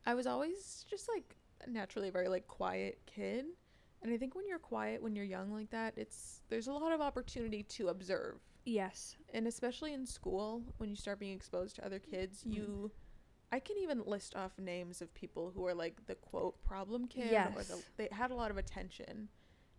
I 0.06 0.16
was 0.16 0.28
always 0.28 0.86
just 0.90 1.08
like 1.08 1.36
naturally 1.68 2.10
a 2.10 2.12
very 2.12 2.28
like 2.28 2.48
quiet 2.48 3.00
kid, 3.06 3.46
and 4.02 4.12
I 4.14 4.18
think 4.18 4.36
when 4.36 4.48
you're 4.48 4.60
quiet 4.60 5.02
when 5.02 5.16
you're 5.16 5.24
young 5.26 5.52
like 5.54 5.70
that, 5.70 5.94
it's 5.98 6.42
there's 6.50 6.68
a 6.68 6.74
lot 6.74 6.92
of 6.92 7.00
opportunity 7.00 7.64
to 7.64 7.88
observe, 7.90 8.40
Yes. 8.66 9.16
and 9.34 9.48
especially 9.48 9.94
in 9.94 10.06
school 10.06 10.64
when 10.78 10.90
you 10.90 10.96
start 10.96 11.20
being 11.20 11.34
exposed 11.36 11.76
to 11.78 11.86
other 11.86 12.00
kids, 12.00 12.44
Mhm. 12.44 12.54
you. 12.56 12.92
I 13.52 13.60
can 13.60 13.78
even 13.78 14.02
list 14.06 14.36
off 14.36 14.58
names 14.58 15.00
of 15.02 15.14
people 15.14 15.52
who 15.52 15.66
are 15.68 15.76
like 15.76 16.06
the 16.08 16.16
quote 16.16 16.62
problem 16.64 17.08
kid, 17.08 17.28
or 17.28 17.32
Yes. 17.32 17.68
the, 17.68 17.84
they 17.98 18.10
had 18.12 18.32
a 18.32 18.36
lot 18.36 18.50
of 18.52 18.58
attention, 18.58 19.30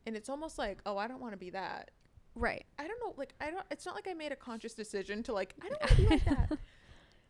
and 0.07 0.17
it's 0.17 0.29
almost 0.29 0.59
like, 0.59 0.79
oh, 0.87 0.97
I 0.99 1.07
don't 1.09 1.21
want 1.21 1.33
to 1.33 1.39
be 1.39 1.51
that. 1.51 1.91
Right. 2.35 2.65
I 2.79 2.87
don't 2.89 2.99
know, 3.01 3.15
like 3.17 3.35
I 3.41 3.51
don't. 3.51 3.65
It's 3.71 3.87
not 3.87 3.95
like 3.95 4.09
I 4.09 4.15
made 4.15 4.33
a 4.33 4.37
conscious 4.37 4.75
decision 4.75 5.23
to 5.25 5.33
like 5.33 5.55
I 5.63 5.69
don't 5.69 5.81
want 5.81 5.91
to 5.93 5.97
be 5.97 6.07
like 6.09 6.25
that. 6.25 6.59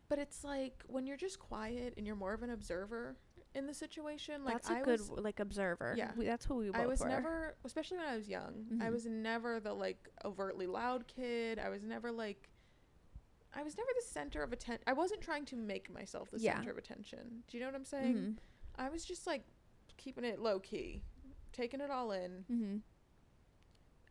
But 0.06 0.18
it's 0.18 0.44
like 0.44 0.82
when 0.86 1.06
you're 1.06 1.16
just 1.16 1.38
quiet 1.38 1.94
and 1.96 2.06
you're 2.06 2.14
more 2.14 2.34
of 2.34 2.42
an 2.42 2.50
observer 2.50 3.16
in 3.54 3.66
the 3.66 3.72
situation. 3.72 4.44
Like 4.44 4.54
that's 4.56 4.68
a 4.68 4.74
I 4.74 4.82
good 4.82 5.00
was, 5.00 5.10
like 5.10 5.40
observer. 5.40 5.94
Yeah. 5.96 6.10
we, 6.16 6.26
that's 6.26 6.44
who 6.44 6.56
we 6.56 6.70
I 6.74 6.84
was 6.86 7.00
were. 7.00 7.08
never, 7.08 7.56
especially 7.64 7.96
when 7.96 8.06
I 8.08 8.16
was 8.16 8.28
young. 8.28 8.66
I 8.82 8.84
Mhm. 8.86 8.92
was 8.92 9.06
never 9.06 9.60
the 9.60 9.72
like 9.72 10.08
overtly 10.24 10.66
loud 10.66 11.06
kid. 11.08 11.58
I 11.58 11.70
was 11.70 11.84
never 11.84 12.12
like. 12.12 12.50
I 13.56 13.62
was 13.62 13.76
never 13.78 13.88
the 13.96 14.06
center 14.06 14.42
of 14.42 14.52
attention. 14.52 14.84
I 14.86 14.92
wasn't 14.92 15.22
trying 15.22 15.46
to 15.46 15.56
make 15.56 15.88
myself 15.92 16.30
the 16.30 16.38
Yeah. 16.38 16.56
center 16.56 16.70
of 16.72 16.78
attention. 16.78 17.42
Do 17.48 17.56
you 17.56 17.62
know 17.62 17.68
what 17.68 17.76
I'm 17.76 17.84
saying? 17.84 18.14
Mhm. 18.16 18.36
I 18.76 18.90
was 18.90 19.04
just 19.06 19.26
like 19.26 19.44
keeping 19.96 20.24
it 20.24 20.38
low 20.38 20.60
key, 20.60 21.02
taking 21.54 21.80
it 21.80 21.90
all 21.90 22.12
in. 22.12 22.44
Mm-hmm. 22.52 22.76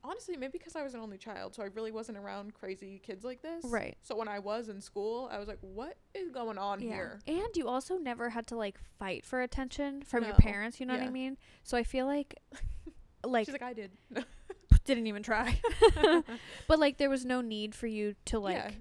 honestly 0.03 0.35
maybe 0.35 0.57
because 0.57 0.75
i 0.75 0.83
was 0.83 0.93
an 0.93 0.99
only 0.99 1.17
child 1.17 1.55
so 1.55 1.63
i 1.63 1.67
really 1.67 1.91
wasn't 1.91 2.17
around 2.17 2.53
crazy 2.53 2.99
kids 3.05 3.23
like 3.23 3.41
this 3.41 3.63
Right. 3.65 3.95
so 4.01 4.15
when 4.15 4.27
i 4.27 4.37
was 4.39 4.67
in 4.69 4.81
school 4.81 5.29
i 5.31 5.37
was 5.39 5.47
like 5.47 5.59
what 5.61 5.97
is 6.13 6.29
going 6.31 6.57
on 6.57 6.81
Yeah. 6.81 6.89
here 6.93 7.19
And 7.27 7.55
you 7.55 7.67
also 7.69 7.97
never 7.97 8.29
had 8.29 8.45
to 8.47 8.55
like 8.57 8.77
fight 8.99 9.25
for 9.25 9.41
attention 9.41 10.01
from 10.01 10.23
your 10.25 10.33
parents, 10.35 10.79
you 10.79 10.85
know 10.85 10.93
what 10.93 11.01
I 11.01 11.05
Yeah. 11.05 11.11
mean? 11.11 11.37
So 11.63 11.77
I 11.77 11.83
feel 11.83 12.05
like 12.05 12.35
like 13.25 13.45
she's 13.45 13.53
like 13.53 13.61
i 13.63 13.71
did 13.73 13.91
didn't 14.85 15.07
even 15.07 15.23
try. 15.23 15.61
but 16.67 16.77
like 16.79 16.97
there 16.97 17.09
was 17.09 17.23
no 17.23 17.39
need 17.39 17.73
for 17.73 17.87
you 17.87 18.15
to 18.25 18.39
like 18.39 18.55
yeah 18.57 18.71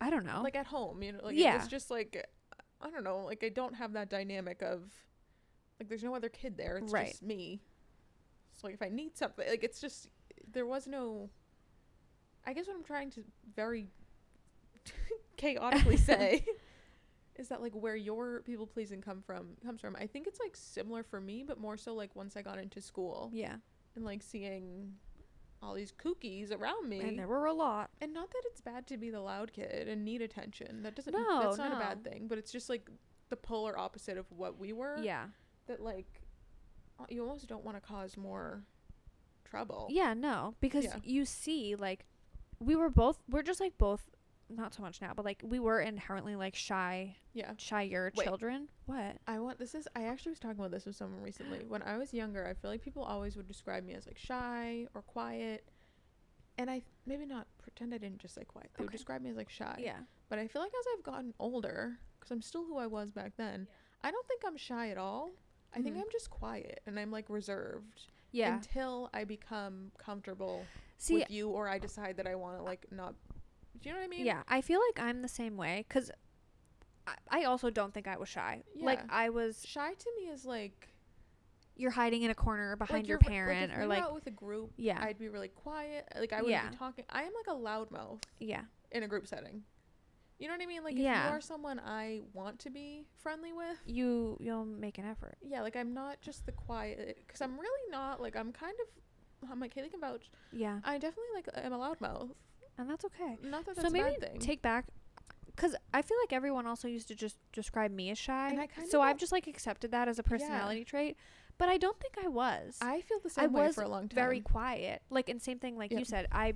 I 0.00 0.08
don't 0.10 0.24
know. 0.24 0.40
like 0.42 0.56
at 0.56 0.66
home 0.66 1.02
you 1.02 1.12
know 1.12 1.20
like 1.22 1.36
Yeah. 1.36 1.56
it's 1.56 1.68
just 1.68 1.90
like 1.90 2.26
i 2.80 2.88
don't 2.90 3.04
know 3.04 3.18
like 3.26 3.44
i 3.44 3.50
don't 3.50 3.74
have 3.74 3.92
that 3.92 4.08
dynamic 4.08 4.62
of 4.62 4.90
like 5.84 5.88
there's 5.88 6.02
no 6.02 6.14
other 6.14 6.28
kid 6.28 6.56
there 6.56 6.78
it's 6.78 6.92
Right. 6.92 7.08
just 7.08 7.22
me 7.22 7.60
so 8.52 8.66
like 8.66 8.74
if 8.74 8.82
i 8.82 8.88
need 8.88 9.16
something 9.16 9.46
like 9.48 9.62
it's 9.62 9.80
just 9.80 10.08
there 10.50 10.66
was 10.66 10.86
no 10.86 11.28
i 12.46 12.52
guess 12.52 12.66
what 12.66 12.76
i'm 12.76 12.84
trying 12.84 13.10
to 13.10 13.24
very 13.54 13.88
chaotically 15.36 15.96
say 16.12 16.44
is 17.36 17.48
that 17.48 17.60
like 17.60 17.72
where 17.72 17.96
your 17.96 18.42
people 18.42 18.66
pleasing 18.66 19.00
come 19.00 19.20
from 19.20 19.48
comes 19.64 19.80
from 19.80 19.94
i 19.96 20.06
think 20.06 20.26
it's 20.26 20.40
like 20.40 20.56
similar 20.56 21.02
for 21.02 21.20
me 21.20 21.44
but 21.46 21.60
more 21.60 21.76
so 21.76 21.94
like 21.94 22.14
once 22.16 22.36
i 22.36 22.42
got 22.42 22.58
into 22.58 22.80
school 22.80 23.30
yeah. 23.32 23.56
and 23.94 24.04
like 24.04 24.22
seeing 24.22 24.94
all 25.62 25.72
these 25.74 25.92
kookies 25.92 26.52
around 26.52 26.88
me. 26.88 27.00
And 27.00 27.18
there 27.18 27.26
were 27.26 27.46
a 27.46 27.52
lot. 27.52 27.88
And 28.00 28.12
not 28.12 28.30
that 28.30 28.42
it's 28.44 28.60
bad 28.60 28.86
to 28.88 28.98
be 28.98 29.08
the 29.08 29.20
loud 29.20 29.50
kid 29.52 29.88
and 29.88 30.04
need 30.04 30.20
attention. 30.20 30.82
That 30.82 30.94
doesn't. 30.94 31.14
No, 31.14 31.40
that's 31.42 31.56
not 31.56 31.72
a 31.72 31.76
bad 31.76 32.04
thing. 32.04 32.26
But 32.28 32.36
it's 32.36 32.52
just 32.52 32.68
like 32.68 32.90
the 33.30 33.36
polar 33.36 33.78
opposite 33.78 34.18
of 34.18 34.26
what 34.30 34.58
we 34.58 34.72
were. 34.72 34.98
Yeah. 35.02 35.26
That 35.66 35.80
like, 35.80 36.06
uh, 36.98 37.04
you 37.08 37.22
almost 37.22 37.46
don't 37.48 37.64
want 37.64 37.76
to 37.76 37.80
cause 37.80 38.16
more 38.16 38.62
trouble. 39.44 39.88
Yeah, 39.90 40.14
no, 40.14 40.54
because 40.60 40.84
Yeah. 40.84 40.96
you 41.02 41.24
see, 41.24 41.74
like, 41.74 42.04
we 42.60 42.76
were 42.76 42.90
both, 42.90 43.18
we're 43.28 43.42
just 43.42 43.60
like 43.60 43.76
both, 43.78 44.10
not 44.50 44.74
so 44.74 44.82
much 44.82 45.00
now, 45.00 45.12
but 45.14 45.24
like 45.24 45.40
we 45.42 45.58
were 45.58 45.80
inherently 45.80 46.36
like 46.36 46.54
shy, 46.54 47.16
Yeah. 47.32 47.52
shyer 47.56 48.12
Wait. 48.14 48.24
children. 48.24 48.68
What? 48.86 49.16
I 49.26 49.38
want 49.38 49.58
this 49.58 49.74
is 49.74 49.88
I 49.96 50.04
actually 50.04 50.30
was 50.30 50.38
talking 50.38 50.58
about 50.58 50.70
this 50.70 50.84
with 50.84 50.96
someone 50.96 51.22
recently. 51.22 51.64
When 51.66 51.82
I 51.82 51.96
was 51.96 52.12
younger, 52.12 52.46
I 52.46 52.52
feel 52.52 52.70
like 52.70 52.82
people 52.82 53.02
always 53.02 53.36
would 53.36 53.48
describe 53.48 53.84
me 53.84 53.94
as 53.94 54.06
like 54.06 54.18
shy 54.18 54.86
or 54.94 55.00
quiet. 55.02 55.66
And 56.58 56.70
I 56.70 56.82
maybe 57.06 57.24
not 57.26 57.46
pretend 57.62 57.94
I 57.94 57.98
didn't 57.98 58.18
just 58.18 58.34
say 58.34 58.44
quiet. 58.44 58.70
They 58.76 58.84
would 58.84 58.92
describe 58.92 59.22
me 59.22 59.30
as 59.30 59.36
like 59.36 59.50
shy. 59.50 59.80
Yeah. 59.82 60.00
But 60.28 60.38
I 60.38 60.46
feel 60.46 60.60
like 60.62 60.72
as 60.78 60.86
I've 60.96 61.02
gotten 61.02 61.32
older, 61.40 61.98
because 62.20 62.30
I'm 62.30 62.42
still 62.42 62.64
who 62.64 62.76
I 62.76 62.86
was 62.86 63.10
back 63.10 63.32
then, 63.36 63.66
I 64.02 64.10
don't 64.10 64.26
think 64.28 64.42
I'm 64.46 64.56
shy 64.58 64.90
at 64.90 64.98
all. 64.98 65.30
I 65.74 65.82
think 65.82 65.96
Mhm. 65.96 66.00
I'm 66.02 66.10
just 66.12 66.30
quiet 66.30 66.80
and 66.86 66.98
I'm 66.98 67.10
like 67.10 67.28
reserved 67.28 68.06
Yeah. 68.32 68.54
until 68.54 69.10
I 69.12 69.24
become 69.24 69.90
comfortable 69.98 70.64
see, 70.98 71.14
with 71.14 71.30
you 71.30 71.48
or 71.50 71.68
I 71.68 71.78
decide 71.78 72.16
that 72.18 72.26
I 72.26 72.34
want 72.34 72.58
to 72.58 72.62
like 72.62 72.90
not. 72.92 73.14
Do 73.80 73.88
you 73.88 73.92
know 73.94 74.00
what 74.00 74.04
I 74.04 74.08
mean? 74.08 74.24
yeah, 74.24 74.42
I 74.48 74.60
feel 74.60 74.80
like 74.88 75.04
I'm 75.04 75.20
the 75.22 75.28
same 75.28 75.56
way 75.56 75.84
because 75.88 76.10
I, 77.06 77.14
I 77.28 77.44
also 77.44 77.70
don't 77.70 77.92
think 77.92 78.06
I 78.08 78.16
was 78.16 78.28
shy. 78.28 78.62
Yeah. 78.74 78.86
Like, 78.86 79.00
I 79.10 79.28
was, 79.28 79.62
Shy 79.66 79.92
to 79.92 80.10
me 80.16 80.28
is 80.30 80.44
like 80.46 80.88
you're 81.76 81.90
hiding 81.90 82.22
in 82.22 82.30
a 82.30 82.34
corner 82.34 82.76
behind 82.76 83.02
like 83.02 83.08
your 83.08 83.18
parent 83.18 83.70
like 83.72 83.78
if 83.78 83.84
or 83.84 83.86
like, 83.88 84.02
out 84.02 84.14
with 84.14 84.26
a 84.28 84.30
group. 84.30 84.72
yeah, 84.76 85.02
I'd 85.02 85.18
be 85.18 85.28
really 85.28 85.48
quiet. 85.48 86.06
Like 86.18 86.32
I 86.32 86.36
wouldn't 86.36 86.50
Yeah. 86.62 86.70
be 86.70 86.76
talking. 86.76 87.04
I 87.10 87.24
am 87.24 87.32
like 87.34 87.48
a 87.48 87.58
loudmouth 87.58 88.22
yeah. 88.38 88.62
in 88.92 89.02
a 89.02 89.08
group 89.08 89.26
setting. 89.26 89.64
You 90.38 90.48
know 90.48 90.54
what 90.54 90.62
I 90.62 90.66
mean? 90.66 90.82
Like 90.84 90.94
if 90.94 91.00
you 91.00 91.06
are 91.06 91.40
someone 91.40 91.80
I 91.84 92.20
want 92.32 92.58
to 92.60 92.70
be 92.70 93.06
friendly 93.16 93.52
with, 93.52 93.78
You, 93.86 94.36
you'll 94.40 94.64
make 94.64 94.98
an 94.98 95.04
effort. 95.06 95.36
yeah, 95.42 95.62
like 95.62 95.76
I'm 95.76 95.94
not 95.94 96.20
just 96.20 96.44
the 96.46 96.52
quiet 96.52 97.18
because 97.26 97.40
I'm 97.40 97.58
really 97.58 97.90
not 97.90 98.20
like 98.20 98.36
I'm 98.36 98.52
kind 98.52 98.74
of 98.82 99.50
I'm 99.50 99.60
like 99.60 99.74
Kaylee 99.74 99.90
can 99.90 100.00
vouch. 100.00 100.30
Yeah. 100.52 100.80
I 100.84 100.94
definitely 100.98 101.30
like 101.36 101.48
am 101.56 101.72
a 101.72 101.78
loudmouth. 101.78 102.30
And 102.78 102.90
that's 102.90 103.04
okay. 103.04 103.38
Not 103.42 103.64
that 103.66 103.76
that's 103.76 103.82
so 103.86 103.88
a 103.88 103.92
maybe 103.92 104.16
bad 104.20 104.30
thing. 104.32 104.40
take 104.40 104.60
back 104.62 104.86
because 105.54 105.76
i 105.92 106.02
feel 106.02 106.16
like 106.24 106.32
everyone 106.32 106.66
also 106.66 106.88
used 106.88 107.06
to 107.06 107.14
just 107.14 107.36
describe 107.52 107.92
me 107.92 108.10
as 108.10 108.18
shy 108.18 108.48
And 108.50 108.60
I 108.60 108.66
kinda 108.66 108.90
so 108.90 109.00
i've 109.00 109.18
just 109.18 109.30
like 109.30 109.46
accepted 109.46 109.92
that 109.92 110.08
as 110.08 110.18
a 110.18 110.24
personality 110.24 110.82
trait 110.84 111.16
but 111.58 111.68
i 111.68 111.78
don't 111.78 112.00
think 112.00 112.14
i 112.24 112.26
was 112.26 112.76
I 112.82 113.02
feel 113.02 113.20
the 113.22 113.30
same 113.30 113.44
I 113.44 113.46
way 113.46 113.66
was 113.66 113.76
for 113.76 113.82
a 113.82 113.88
long 113.88 114.08
time. 114.08 114.16
very 114.16 114.40
quiet 114.40 115.02
like 115.10 115.28
and 115.28 115.40
same 115.40 115.60
thing 115.60 115.76
like 115.76 115.92
you 115.92 116.04
said 116.04 116.26
i 116.32 116.54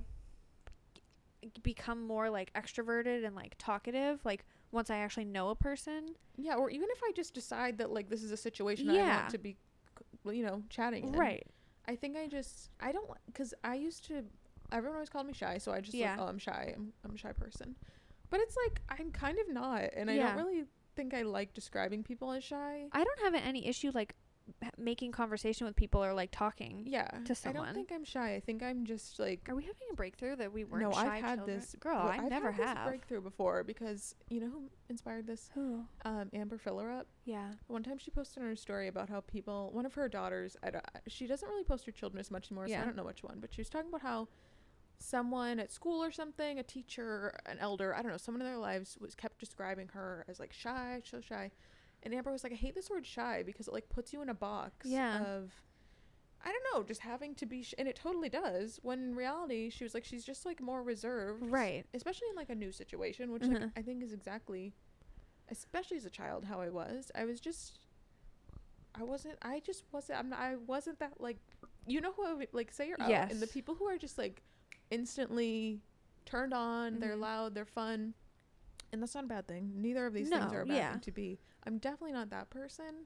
become 1.63 2.05
more 2.05 2.29
like 2.29 2.51
extroverted 2.53 3.25
and 3.25 3.35
like 3.35 3.55
talkative 3.57 4.19
like 4.25 4.43
once 4.71 4.89
i 4.89 4.97
actually 4.97 5.25
know 5.25 5.49
a 5.49 5.55
person 5.55 6.15
yeah, 6.41 6.55
or 6.55 6.69
even 6.69 6.87
if 6.89 7.01
I 7.03 7.11
just 7.13 7.33
decide 7.33 7.79
that 7.79 7.91
like 7.91 8.09
this 8.09 8.23
is 8.23 8.31
a 8.31 8.37
situation 8.37 8.89
I 8.89 8.93
Yeah. 8.93 9.17
want 9.17 9.29
to 9.31 9.37
be, 9.37 9.57
you 10.23 10.41
know, 10.45 10.63
chatting. 10.69 11.03
in. 11.09 11.11
right 11.19 11.45
I 11.85 11.95
think 11.97 12.15
I 12.15 12.27
just 12.27 12.69
I 12.79 12.93
don't 12.93 13.09
because 13.25 13.53
I 13.63 13.75
used 13.75 14.05
to 14.07 14.23
everyone 14.71 14.95
always 14.95 15.09
called 15.09 15.27
me 15.27 15.33
shy, 15.33 15.57
so 15.57 15.73
I 15.73 15.81
just 15.81 15.97
Yeah. 15.97 16.11
like 16.11 16.19
oh 16.21 16.29
I'm 16.29 16.37
shy. 16.37 16.73
I'm 16.75 16.93
I'm 17.03 17.13
a 17.13 17.17
shy 17.17 17.33
person, 17.33 17.75
but 18.29 18.39
it's 18.39 18.55
like 18.65 18.81
I'm 18.99 19.11
kind 19.11 19.37
of 19.39 19.53
not, 19.53 19.89
and 19.97 20.09
I 20.09 20.15
Yeah. 20.15 20.27
don't 20.35 20.45
really 20.45 20.63
think 20.95 21.13
I 21.13 21.23
like 21.23 21.53
describing 21.53 22.03
people 22.03 22.31
as 22.31 22.43
shy. 22.43 22.85
i 22.93 23.03
don't 23.03 23.19
have 23.21 23.33
any 23.35 23.67
issue 23.67 23.91
like 23.93 24.15
making 24.77 25.11
conversation 25.11 25.65
with 25.67 25.75
people 25.75 26.03
or 26.03 26.13
like 26.13 26.29
talking 26.31 26.83
Yeah, 26.87 27.07
to 27.25 27.35
someone. 27.35 27.63
I 27.63 27.65
don't 27.67 27.75
think 27.75 27.91
I'm 27.93 28.03
shy. 28.03 28.35
I 28.35 28.39
think 28.39 28.63
I'm 28.63 28.85
just 28.85 29.19
like 29.19 29.47
are 29.49 29.55
we 29.55 29.63
having 29.63 29.87
a 29.91 29.95
breakthrough 29.95 30.35
that 30.37 30.51
we 30.53 30.63
weren't 30.63 30.83
no. 30.83 30.91
shy 30.91 31.17
I've 31.17 31.23
had 31.23 31.39
children? 31.39 31.59
this 31.59 31.75
girl 31.79 31.95
well, 31.97 32.07
i 32.07 32.17
I've 32.17 32.29
never 32.29 32.51
had 32.51 32.77
this 32.77 32.83
breakthrough 32.87 33.21
before 33.21 33.63
because 33.63 34.15
you 34.29 34.39
know 34.39 34.49
who 34.49 34.69
inspired 34.89 35.27
this? 35.27 35.49
who 35.53 35.83
Um, 36.05 36.29
Amber 36.33 36.57
Fillerup. 36.57 37.05
yeah 37.25 37.51
One 37.67 37.83
time 37.83 37.97
she 37.97 38.11
posted 38.11 38.43
on 38.43 38.49
her 38.49 38.55
story 38.55 38.87
about 38.87 39.09
how 39.09 39.21
people, 39.21 39.69
one 39.73 39.85
of 39.85 39.93
her 39.95 40.07
daughters, 40.09 40.55
I 40.63 40.69
don't, 40.71 40.85
she 41.07 41.27
doesn't 41.27 41.47
really 41.47 41.63
post 41.63 41.85
her 41.85 41.91
children 41.91 42.19
as 42.19 42.31
much 42.31 42.51
anymore, 42.51 42.67
so 42.67 42.71
Yeah. 42.73 42.81
I 42.81 42.85
don't 42.85 42.95
know 42.95 43.03
which 43.03 43.23
one, 43.23 43.37
but 43.39 43.53
she 43.53 43.61
was 43.61 43.69
talking 43.69 43.89
about 43.89 44.01
how 44.01 44.27
someone 44.97 45.59
at 45.59 45.71
school 45.71 46.03
or 46.03 46.11
something, 46.11 46.59
a 46.59 46.63
teacher, 46.63 47.33
an 47.45 47.57
elder, 47.59 47.95
I 47.95 48.01
don't 48.01 48.11
know, 48.11 48.17
someone 48.17 48.41
in 48.41 48.47
their 48.47 48.57
lives 48.57 48.97
was 48.99 49.15
kept 49.15 49.39
describing 49.39 49.87
her 49.89 50.25
as 50.27 50.39
like 50.39 50.51
shy, 50.53 51.01
so 51.05 51.21
shy. 51.21 51.51
And 52.03 52.13
Amber 52.13 52.31
was 52.31 52.43
like, 52.43 52.53
I 52.53 52.55
hate 52.55 52.75
this 52.75 52.89
word 52.89 53.05
shy 53.05 53.43
because 53.45 53.67
it 53.67 53.73
like 53.73 53.89
puts 53.89 54.13
you 54.13 54.21
in 54.21 54.29
a 54.29 54.33
box 54.33 54.85
Yeah. 54.85 55.19
of, 55.23 55.51
I 56.43 56.51
don't 56.51 56.63
know, 56.73 56.83
just 56.83 57.01
having 57.01 57.35
to 57.35 57.45
be, 57.45 57.63
sh- 57.63 57.73
and 57.77 57.87
it 57.87 57.95
totally 57.97 58.29
does. 58.29 58.79
When 58.83 58.99
in 58.99 59.15
reality, 59.15 59.69
she 59.69 59.83
was 59.83 59.93
like, 59.93 60.05
she's 60.05 60.23
just 60.23 60.45
like 60.45 60.61
more 60.61 60.81
reserved, 60.81 61.43
right 61.51 61.85
especially 61.93 62.29
in 62.29 62.35
like 62.37 62.49
a 62.49 62.55
new 62.55 62.71
situation, 62.71 63.31
which 63.31 63.43
like 63.43 63.57
Mhm. 63.59 63.71
I 63.75 63.81
think 63.81 64.01
is 64.01 64.13
exactly, 64.13 64.73
especially 65.49 65.97
as 65.97 66.05
a 66.05 66.09
child, 66.09 66.45
how 66.45 66.61
I 66.61 66.69
was. 66.69 67.11
I 67.15 67.25
was 67.25 67.41
just, 67.41 67.79
I 68.95 69.03
wasn't. 69.03 69.37
I 69.41 69.59
just 69.59 69.83
wasn't. 69.91 70.19
I'm. 70.19 70.29
Not, 70.29 70.39
I 70.39 70.55
wasn't 70.55 70.99
that 70.99 71.19
like, 71.19 71.37
you 71.85 71.99
know 72.01 72.11
who 72.13 72.25
I 72.25 72.33
would, 72.33 72.47
like 72.53 72.71
say 72.71 72.87
you're 72.87 73.01
out, 73.01 73.09
and 73.31 73.39
the 73.41 73.47
people 73.47 73.75
who 73.75 73.85
are 73.85 73.97
just 73.97 74.17
like, 74.17 74.41
instantly 74.91 75.81
turned 76.25 76.53
on. 76.53 76.99
They're 76.99 77.15
Mhm. 77.15 77.19
loud. 77.21 77.55
They're 77.55 77.65
fun, 77.65 78.13
and 78.91 79.01
that's 79.01 79.15
not 79.15 79.23
a 79.25 79.27
bad 79.27 79.47
thing. 79.47 79.73
Neither 79.75 80.05
of 80.05 80.13
these 80.13 80.29
things 80.29 80.53
are 80.53 80.61
a 80.61 80.65
bad 80.65 80.75
yeah. 80.75 80.91
thing 80.91 81.01
to 81.01 81.11
be. 81.11 81.39
I'm 81.65 81.77
definitely 81.77 82.13
not 82.13 82.29
that 82.31 82.49
person. 82.49 83.05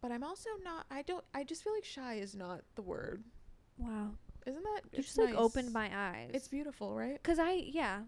But 0.00 0.12
I'm 0.12 0.24
also 0.24 0.48
not. 0.64 0.86
I 0.90 1.02
don't. 1.02 1.24
I 1.34 1.44
just 1.44 1.62
feel 1.62 1.74
like 1.74 1.84
shy 1.84 2.14
is 2.14 2.34
not 2.34 2.62
the 2.74 2.82
word. 2.82 3.22
wow 3.76 4.10
Isn't 4.46 4.62
that? 4.62 4.80
You 4.92 4.98
it's 4.98 5.08
just 5.08 5.18
like 5.18 5.34
opened 5.34 5.72
my 5.72 5.90
eyes. 5.94 6.30
It's 6.32 6.48
beautiful, 6.48 6.94
right? 6.94 7.22
Cause 7.22 7.38
I 7.38 7.52
yeah. 7.52 8.00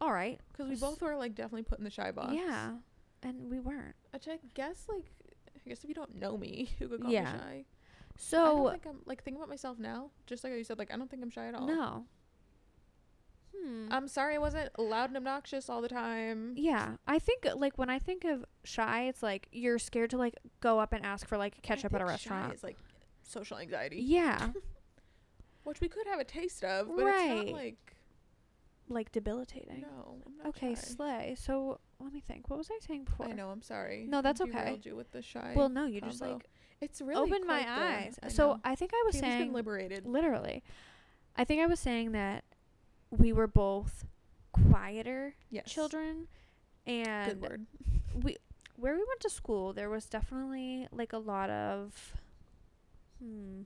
All 0.00 0.12
right. 0.12 0.40
Because 0.50 0.68
we 0.68 0.76
both 0.76 1.00
were 1.00 1.14
like 1.16 1.34
definitely 1.34 1.62
put 1.62 1.78
in 1.78 1.84
the 1.84 1.90
shy 1.90 2.10
box. 2.10 2.32
Yeah, 2.34 2.72
and 3.22 3.48
we 3.48 3.60
weren't. 3.60 3.94
Which 4.12 4.26
I 4.26 4.38
guess 4.54 4.86
like 4.88 5.04
I 5.54 5.68
guess 5.68 5.84
if 5.84 5.88
you 5.88 5.94
don't 5.94 6.16
know 6.16 6.36
me, 6.36 6.70
you 6.80 6.88
could 6.88 7.02
call 7.02 7.12
Yeah. 7.12 7.32
me 7.32 7.38
shy. 7.38 7.64
So 8.16 8.38
I 8.38 8.44
don't 8.48 8.70
think 8.72 8.86
I'm 8.86 9.00
like 9.06 9.22
thinking 9.22 9.40
about 9.40 9.48
myself 9.48 9.78
now, 9.78 10.10
just 10.26 10.42
like 10.42 10.52
you 10.52 10.64
said, 10.64 10.78
like 10.78 10.92
I 10.92 10.96
don't 10.96 11.08
think 11.08 11.22
I'm 11.22 11.30
shy 11.30 11.46
at 11.46 11.54
all. 11.54 11.66
no. 11.66 12.06
Hmm. 13.56 13.88
I'm 13.90 14.08
sorry 14.08 14.34
I 14.34 14.38
wasn't 14.38 14.70
loud 14.78 15.10
and 15.10 15.16
obnoxious 15.16 15.68
all 15.68 15.80
the 15.82 15.88
time. 15.88 16.54
yeah, 16.56 16.96
I 17.06 17.18
think 17.18 17.44
uh, 17.46 17.54
like 17.56 17.76
when 17.78 17.90
I 17.90 17.98
think 17.98 18.24
of 18.24 18.44
shy, 18.64 19.04
it's 19.08 19.22
like 19.22 19.48
you're 19.52 19.78
scared 19.78 20.10
to 20.10 20.16
like 20.18 20.34
go 20.60 20.78
up 20.80 20.92
and 20.92 21.04
ask 21.04 21.26
for 21.28 21.36
like 21.36 21.60
ketchup 21.62 21.94
at 21.94 22.00
a 22.00 22.04
restaurant. 22.04 22.52
It's 22.52 22.62
like 22.62 22.76
social 23.22 23.58
anxiety, 23.58 24.00
Yeah, 24.00 24.50
which 25.64 25.80
we 25.80 25.88
could 25.88 26.06
have 26.06 26.18
a 26.18 26.24
taste 26.24 26.64
of, 26.64 26.88
but 26.88 27.04
it's 27.06 27.28
not 27.28 27.48
like 27.54 27.76
like 28.88 29.12
debilitating. 29.12 29.82
no. 29.82 30.16
I'm 30.26 30.36
not 30.38 30.46
okay, 30.48 30.74
shy. 30.74 30.80
slay. 30.80 31.36
So 31.38 31.78
let 32.00 32.12
me 32.12 32.20
think. 32.26 32.50
What 32.50 32.58
was 32.58 32.68
I 32.70 32.78
saying 32.86 33.04
before? 33.04 33.26
I 33.28 33.32
know. 33.32 33.48
I'm 33.48 33.62
sorry. 33.62 34.06
No, 34.08 34.22
that's 34.22 34.40
okay. 34.40 34.78
you 34.82 34.96
with 34.96 35.10
the 35.12 35.22
shy. 35.22 35.52
Well, 35.56 35.68
no, 35.68 35.86
you 35.86 36.00
just 36.00 36.20
like 36.20 36.48
it's 36.80 37.00
really 37.00 37.30
opened 37.30 37.46
my 37.46 37.60
the- 37.62 37.68
eyes. 37.70 38.18
I 38.22 38.28
So 38.28 38.54
know. 38.54 38.60
I 38.64 38.74
think 38.74 38.92
I 38.92 39.02
was 39.06 39.14
Kaylee's 39.16 39.20
saying 39.20 39.44
been 39.46 39.52
liberated. 39.52 40.06
literally. 40.06 40.62
I 41.36 41.44
think 41.44 41.62
I 41.62 41.66
was 41.66 41.80
saying 41.80 42.12
that 42.12 42.44
we 43.12 43.32
were 43.32 43.46
both 43.46 44.04
quieter 44.52 45.34
Yes. 45.50 45.70
children 45.70 46.26
and 46.86 47.40
Good 47.40 47.40
word. 47.40 47.66
we 48.14 48.36
where 48.76 48.94
we 48.94 49.04
went 49.06 49.20
to 49.20 49.30
school 49.30 49.72
there 49.72 49.88
was 49.90 50.06
definitely 50.06 50.88
like 50.90 51.12
a 51.12 51.18
lot 51.18 51.48
of 51.50 52.14
hmm 53.22 53.62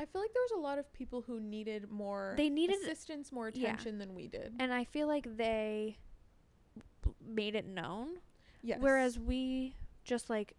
I 0.00 0.06
feel 0.06 0.20
like 0.22 0.32
there 0.32 0.42
was 0.42 0.50
a 0.56 0.60
lot 0.60 0.78
of 0.78 0.92
people 0.92 1.22
who 1.22 1.38
needed 1.38 1.88
more 1.90 2.34
they 2.36 2.48
needed 2.50 2.76
assistance, 2.82 3.30
more 3.30 3.50
yeah. 3.54 3.68
attention 3.68 3.98
than 3.98 4.14
we 4.14 4.26
did. 4.26 4.52
and 4.58 4.72
i 4.72 4.84
feel 4.84 5.06
like 5.06 5.36
they 5.36 5.98
made 7.24 7.54
it 7.54 7.66
known 7.66 8.18
Yes. 8.62 8.78
whereas 8.80 9.18
we 9.18 9.76
just 10.04 10.30
like 10.30 10.54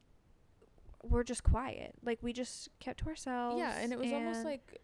we're 1.04 1.24
just 1.24 1.44
quiet 1.44 1.94
like 2.04 2.20
we 2.22 2.34
just 2.34 2.70
kept 2.80 3.00
to 3.00 3.08
ourselves 3.08 3.58
yeah, 3.60 3.78
and 3.80 3.92
it 3.92 3.98
was 4.00 4.12
almost 4.14 4.46
like 4.46 4.80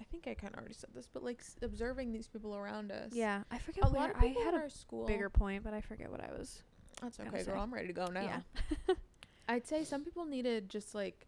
I 0.00 0.04
think 0.04 0.26
I 0.26 0.34
kind 0.34 0.52
of 0.52 0.58
already 0.58 0.74
said 0.74 0.90
this, 0.94 1.06
but 1.12 1.22
like 1.22 1.38
s- 1.40 1.56
observing 1.62 2.12
these 2.12 2.26
people 2.26 2.54
around 2.56 2.90
us. 2.92 3.12
yeah 3.12 3.42
i 3.50 3.58
forget 3.58 3.84
a 3.86 3.88
where 3.90 4.00
lot 4.02 4.10
of 4.10 4.16
i 4.16 4.20
people 4.20 4.42
had 4.42 4.54
in 4.54 4.60
a 4.60 4.62
our 4.64 4.68
school. 4.68 5.06
bigger 5.06 5.30
point 5.30 5.62
but 5.64 5.72
i 5.74 5.80
forget 5.80 6.10
what 6.10 6.20
i 6.20 6.30
was 6.32 6.62
That's 7.00 7.16
gonna 7.16 7.30
okay, 7.30 7.44
girl. 7.44 7.54
say. 7.56 7.60
I'm 7.60 7.72
ready 7.72 7.86
to 7.88 7.92
go 7.92 8.06
now. 8.06 8.22
yeah 8.22 8.40
I'd 9.48 9.66
say 9.66 9.84
some 9.84 10.04
people 10.04 10.24
needed 10.24 10.68
just 10.68 10.94
like 10.94 11.26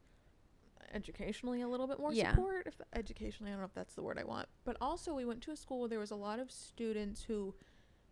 educationally 0.94 1.61
a 1.62 1.68
little 1.68 1.87
bit 1.87 1.98
more 1.98 2.12
Yeah. 2.12 2.31
support. 2.35 2.66
If 2.66 2.81
educationally, 2.94 3.50
I 3.50 3.55
don't 3.55 3.61
know 3.62 3.66
if 3.66 3.74
that's 3.74 3.94
the 3.94 4.02
word 4.02 4.18
I 4.18 4.24
want, 4.24 4.48
but 4.64 4.76
also 4.81 5.14
we 5.14 5.24
went 5.24 5.42
to 5.42 5.50
a 5.50 5.57
school 5.57 5.81
where 5.81 5.88
there 5.88 5.98
was 5.98 6.11
a 6.12 6.16
lot 6.16 6.38
of 6.38 6.50
students 6.50 7.22
who 7.24 7.55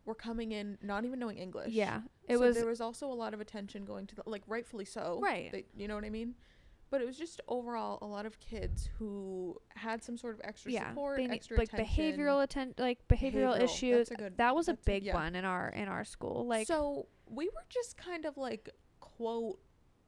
were 0.05 0.15
coming 0.15 0.53
in 0.53 0.77
not 0.83 1.05
even 1.05 1.19
knowing 1.19 1.39
English. 1.39 1.73
yeah 1.73 2.01
it 2.29 2.35
So 2.37 2.41
was 2.45 2.57
there 2.57 2.67
was 2.67 2.81
also 2.83 3.07
a 3.11 3.15
lot 3.15 3.33
of 3.33 3.41
attention 3.41 3.85
going 3.87 4.07
to 4.09 4.15
the 4.17 4.23
like 4.27 4.43
rightfully 4.47 4.85
so. 4.85 5.21
Right. 5.23 5.51
They, 5.53 5.65
you 5.77 5.89
know 5.89 5.95
what 5.95 6.05
I 6.05 6.11
mean? 6.11 6.35
But 6.95 7.01
it 7.03 7.07
was 7.07 7.19
just 7.19 7.41
overall 7.49 7.99
a 8.03 8.07
lot 8.07 8.25
of 8.25 8.39
kids 8.39 8.89
who 9.01 9.61
had 9.75 10.01
some 10.05 10.17
sort 10.17 10.35
of 10.37 10.41
extra 10.45 10.71
yeah 10.71 10.91
support, 10.91 11.19
need- 11.19 11.33
extra 11.33 11.57
like 11.59 11.73
attention. 11.73 12.05
behavioral 12.05 12.41
atten- 12.41 12.75
like 12.79 13.01
behavioral, 13.09 13.57
Behavioral, 13.59 13.63
issues 13.63 14.09
good- 14.11 14.37
that 14.37 14.55
was 14.55 14.69
a 14.69 14.73
that's 14.73 14.83
a- 14.83 14.91
big 14.93 15.03
yeah. 15.03 15.15
one 15.15 15.35
in 15.35 15.45
our 15.45 15.71
in 15.71 15.89
our 15.89 16.05
school 16.05 16.47
like 16.47 16.69
so 16.69 17.07
we 17.29 17.47
were 17.47 17.65
just 17.69 17.97
kind 17.97 18.25
of 18.25 18.37
like 18.37 18.71
quote 19.01 19.59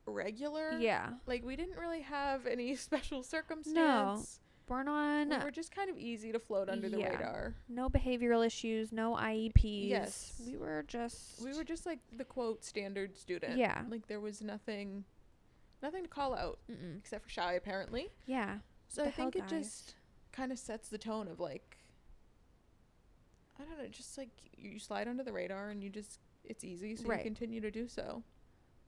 regular. 0.07 0.79
yeah 0.79 1.15
Like 1.27 1.45
we 1.45 1.57
didn't 1.57 1.77
really 1.77 2.03
have 2.03 2.47
any 2.47 2.77
special 2.89 3.25
circumstance. 3.25 3.75
No, 3.75 4.23
born 4.69 4.87
on 4.89 5.31
we 5.31 5.37
were 5.39 5.51
just 5.51 5.75
kind 5.75 5.91
of 5.91 5.97
easy 5.99 6.31
to 6.31 6.39
float 6.39 6.69
under 6.69 6.89
the 6.89 6.99
radar. 6.99 7.55
no 7.69 7.89
behavioral 7.89 8.47
issues, 8.47 8.93
no 8.93 9.17
IEPs. 9.17 9.89
Yes. 9.89 10.41
We 10.47 10.57
were 10.57 10.85
just 10.87 11.43
We 11.45 11.53
were 11.57 11.65
just 11.65 11.85
like 11.85 11.99
the 12.17 12.25
quote 12.25 12.65
standard 12.65 13.17
student. 13.17 13.57
Yeah. 13.59 13.83
Like 13.89 14.07
there 14.07 14.21
was 14.21 14.41
nothing 14.41 15.05
nothing 15.83 16.03
to 16.03 16.09
call 16.09 16.35
out 16.35 16.59
Mm-mm. 16.71 16.99
except 16.99 17.25
for 17.25 17.31
shy 17.31 17.53
apparently. 17.55 18.11
Yeah. 18.27 18.59
So 18.89 19.05
I 19.05 19.11
think 19.11 19.37
it 19.37 19.47
just 19.49 19.95
kind 20.33 20.53
of 20.53 20.59
sets 20.59 20.89
the 20.89 20.99
tone 20.99 21.29
of 21.29 21.41
like 21.41 21.77
I 23.59 23.65
don't 23.65 23.79
know, 23.79 23.89
just 23.89 24.19
like 24.19 24.31
you 24.57 24.79
slide 24.79 25.09
under 25.09 25.23
the 25.23 25.33
radar 25.33 25.71
and 25.71 25.83
you 25.83 25.91
just 25.91 26.21
it's 26.45 26.63
easy 26.65 26.95
so 26.97 27.09
Right. 27.09 27.19
you 27.19 27.25
continue 27.25 27.61
to 27.61 27.71
do 27.71 27.89
so. 27.89 28.23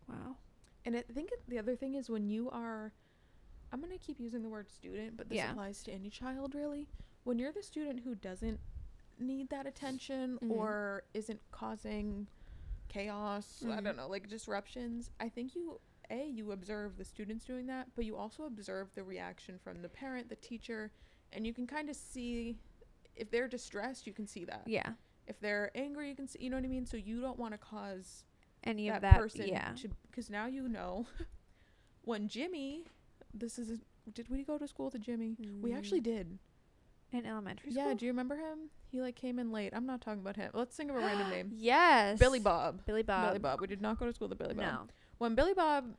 Wow. 0.08 0.36
And 0.84 0.96
I 0.96 1.02
think 1.12 1.30
the 1.48 1.58
other 1.58 1.74
thing 1.76 1.94
is 1.94 2.08
when 2.10 2.28
you 2.28 2.50
are 2.50 2.92
I'm 3.70 3.80
going 3.80 3.92
to 3.92 3.98
keep 3.98 4.18
using 4.18 4.42
the 4.42 4.48
word 4.48 4.70
student, 4.70 5.18
but 5.18 5.28
this 5.28 5.36
Yeah. 5.36 5.50
applies 5.50 5.82
to 5.84 5.92
any 5.92 6.08
child 6.08 6.54
really. 6.54 6.88
When 7.24 7.38
you're 7.38 7.52
the 7.52 7.62
student 7.62 8.00
who 8.00 8.14
doesn't 8.14 8.58
need 9.18 9.50
that 9.50 9.66
attention 9.66 10.38
Mhm. 10.42 10.50
or 10.50 11.02
isn't 11.12 11.40
causing 11.50 12.28
chaos, 12.88 13.62
I 13.62 13.66
Mhm. 13.66 13.84
don't 13.84 13.96
know, 13.96 14.08
like 14.08 14.28
disruptions, 14.28 15.10
I 15.20 15.28
think 15.28 15.54
you 15.54 15.80
a 16.10 16.26
you 16.28 16.52
observe 16.52 16.96
the 16.96 17.04
students 17.04 17.44
doing 17.44 17.66
that, 17.66 17.88
but 17.94 18.04
you 18.04 18.16
also 18.16 18.44
observe 18.44 18.88
the 18.94 19.02
reaction 19.02 19.58
from 19.62 19.82
the 19.82 19.88
parent, 19.88 20.28
the 20.28 20.36
teacher, 20.36 20.90
and 21.32 21.46
you 21.46 21.52
can 21.52 21.66
kind 21.66 21.88
of 21.90 21.96
see 21.96 22.56
if 23.16 23.30
they're 23.30 23.48
distressed, 23.48 24.06
you 24.06 24.12
can 24.12 24.26
see 24.26 24.44
that. 24.44 24.62
Yeah. 24.66 24.90
If 25.26 25.40
they're 25.40 25.70
angry, 25.74 26.08
you 26.08 26.14
can 26.16 26.26
see, 26.28 26.38
you 26.42 26.50
know 26.50 26.56
what 26.56 26.64
I 26.64 26.68
mean? 26.68 26.86
So 26.86 26.96
you 26.96 27.20
don't 27.20 27.38
want 27.38 27.52
to 27.52 27.58
cause 27.58 28.24
Any 28.64 28.88
that, 28.88 28.96
of 28.96 29.02
that. 29.02 29.16
person 29.18 29.48
yeah. 29.48 29.72
to 29.82 29.88
because 30.10 30.30
now 30.30 30.46
you 30.46 30.68
know 30.68 31.06
when 32.02 32.28
Jimmy 32.28 32.84
this 33.34 33.58
is 33.58 33.70
a, 33.70 34.10
did 34.12 34.28
we 34.30 34.42
go 34.42 34.56
to 34.56 34.66
school 34.66 34.90
to 34.90 34.98
Jimmy? 34.98 35.36
We 35.60 35.74
actually 35.74 36.00
Mm. 36.00 36.04
did. 36.04 36.38
In 37.10 37.24
elementary 37.24 37.70
school? 37.72 37.86
Yeah, 37.88 37.94
do 37.94 38.04
you 38.04 38.12
remember 38.12 38.36
him? 38.36 38.68
He 38.90 39.00
like 39.00 39.16
came 39.16 39.38
in 39.38 39.50
late. 39.50 39.72
I'm 39.74 39.86
not 39.86 40.00
talking 40.02 40.20
about 40.20 40.36
him. 40.36 40.50
Let's 40.52 40.76
think 40.76 40.90
of 40.90 40.96
a 40.96 40.98
random 41.00 41.30
name. 41.36 41.52
Yes. 41.54 42.18
Billy 42.18 42.38
Bob. 42.38 42.84
Billy 42.84 43.02
Bob. 43.02 43.28
Billy 43.28 43.38
Bob. 43.38 43.60
We 43.62 43.66
did 43.66 43.80
not 43.80 43.98
go 43.98 44.04
to 44.06 44.12
school 44.12 44.28
to 44.28 44.34
Billy 44.34 44.52
Bob. 44.54 44.64
No. 44.64 44.86
When 45.18 45.34
Billy 45.34 45.54
Bob 45.54 45.94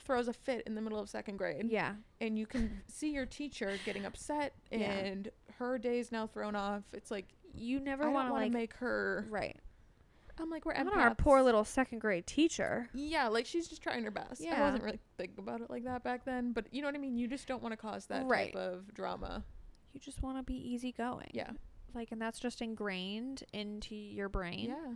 throws 0.00 0.28
a 0.28 0.32
fit 0.32 0.62
in 0.66 0.74
the 0.74 0.80
middle 0.82 0.98
of 0.98 1.08
second 1.08 1.38
grade 1.38 1.68
Yeah. 1.70 1.94
and 2.20 2.38
you 2.38 2.46
can 2.46 2.82
see 2.86 3.12
your 3.12 3.24
teacher 3.26 3.78
getting 3.84 4.04
upset 4.04 4.52
Yeah. 4.70 4.90
and 4.92 5.30
her 5.58 5.78
day's 5.78 6.12
now 6.12 6.26
thrown 6.26 6.54
off. 6.54 6.82
It's 6.92 7.10
like 7.10 7.26
You 7.54 7.80
never 7.80 8.10
want 8.10 8.28
to 8.28 8.34
like 8.34 8.52
make 8.52 8.74
her 8.74 9.26
right. 9.30 9.56
I'm 10.38 10.50
like 10.50 10.66
we're 10.66 10.74
Not 10.74 10.94
our 10.98 11.14
poor 11.14 11.40
little 11.40 11.64
second 11.64 12.00
grade 12.00 12.26
teacher. 12.26 12.90
Yeah, 12.92 13.28
like 13.28 13.46
she's 13.46 13.68
just 13.68 13.82
trying 13.82 14.04
her 14.04 14.10
best. 14.10 14.42
Yeah. 14.42 14.58
I 14.58 14.60
wasn't 14.66 14.84
really 14.84 15.00
thinking 15.16 15.38
about 15.38 15.62
it 15.62 15.70
like 15.70 15.84
that 15.84 16.04
back 16.04 16.26
then, 16.26 16.52
but 16.52 16.66
you 16.72 16.82
know 16.82 16.88
what 16.88 16.94
I 16.94 16.98
mean. 16.98 17.16
You 17.16 17.26
just 17.26 17.48
don't 17.48 17.62
want 17.62 17.72
to 17.72 17.78
cause 17.78 18.04
that 18.08 18.26
Right. 18.26 18.52
type 18.52 18.60
of 18.60 18.92
drama. 18.92 19.44
You 19.94 20.00
just 20.00 20.22
want 20.22 20.36
to 20.36 20.42
be 20.42 20.52
easygoing. 20.74 21.30
Yeah, 21.32 21.52
Like, 21.94 22.12
and 22.12 22.20
that's 22.20 22.38
just 22.38 22.60
ingrained 22.60 23.44
into 23.54 23.94
your 23.94 24.28
brain. 24.28 24.66
yeah. 24.68 24.94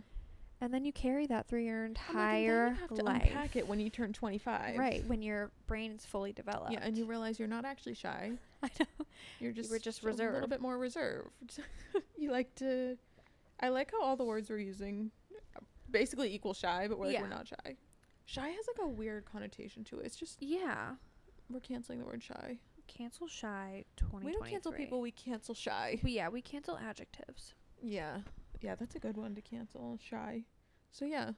And 0.61 0.71
then 0.71 0.85
you 0.85 0.93
carry 0.93 1.25
that 1.27 1.47
through 1.47 1.61
your 1.63 1.85
entire 1.85 2.65
then 2.67 2.75
you 2.75 2.79
have 2.81 2.95
to 2.95 3.03
life. 3.03 3.23
unpack 3.25 3.55
it 3.55 3.67
when 3.67 3.79
you 3.79 3.89
turn 3.89 4.13
25. 4.13 4.77
Right. 4.77 5.03
When 5.07 5.21
your 5.23 5.51
brain's 5.65 6.05
fully 6.05 6.31
developed. 6.33 6.71
Yeah, 6.73 6.79
and 6.83 6.95
you 6.95 7.05
realize 7.05 7.39
you're 7.39 7.47
not 7.47 7.65
actually 7.65 7.95
shy. 7.95 8.31
I 8.63 8.69
know. 8.79 9.05
You're 9.39 9.51
just 9.53 9.71
were 9.71 9.79
just 9.79 10.03
reserved. 10.03 10.29
a 10.29 10.33
little 10.33 10.47
bit 10.47 10.61
more 10.61 10.77
reserved. 10.77 11.59
you 12.17 12.31
like 12.31 12.53
to. 12.55 12.95
I 13.59 13.69
like 13.69 13.91
how 13.91 14.03
all 14.03 14.15
the 14.15 14.23
words 14.23 14.49
we're 14.49 14.59
using 14.59 15.09
basically 15.89 16.33
equal 16.33 16.53
shy, 16.53 16.85
but 16.87 16.97
we're 16.99 17.07
like 17.07 17.15
Yeah. 17.15 17.21
we're 17.23 17.27
not 17.29 17.47
shy. 17.47 17.75
Shy 18.25 18.47
has 18.49 18.65
like 18.67 18.85
a 18.85 18.87
weird 18.87 19.25
connotation 19.25 19.83
to 19.85 19.99
it. 19.99 20.05
It's 20.05 20.15
just 20.15 20.37
Yeah. 20.41 20.91
we're 21.49 21.59
canceling 21.59 21.99
the 21.99 22.05
word 22.05 22.21
shy. 22.23 22.59
Cancel 22.87 23.27
shy 23.27 23.83
2023. 23.97 24.25
We 24.25 24.31
don't 24.33 24.49
cancel 24.49 24.71
people. 24.71 25.01
We 25.01 25.11
cancel 25.11 25.55
shy. 25.55 25.99
We, 26.03 26.11
yeah, 26.13 26.29
we 26.29 26.41
cancel 26.41 26.77
adjectives. 26.77 27.53
Yeah. 27.81 28.19
Yeah, 28.61 28.75
that's 28.75 28.95
a 28.95 28.99
good 28.99 29.17
one 29.17 29.35
to 29.35 29.41
cancel. 29.41 29.99
Shy. 30.01 30.45
So 30.91 31.05
yeah. 31.05 31.31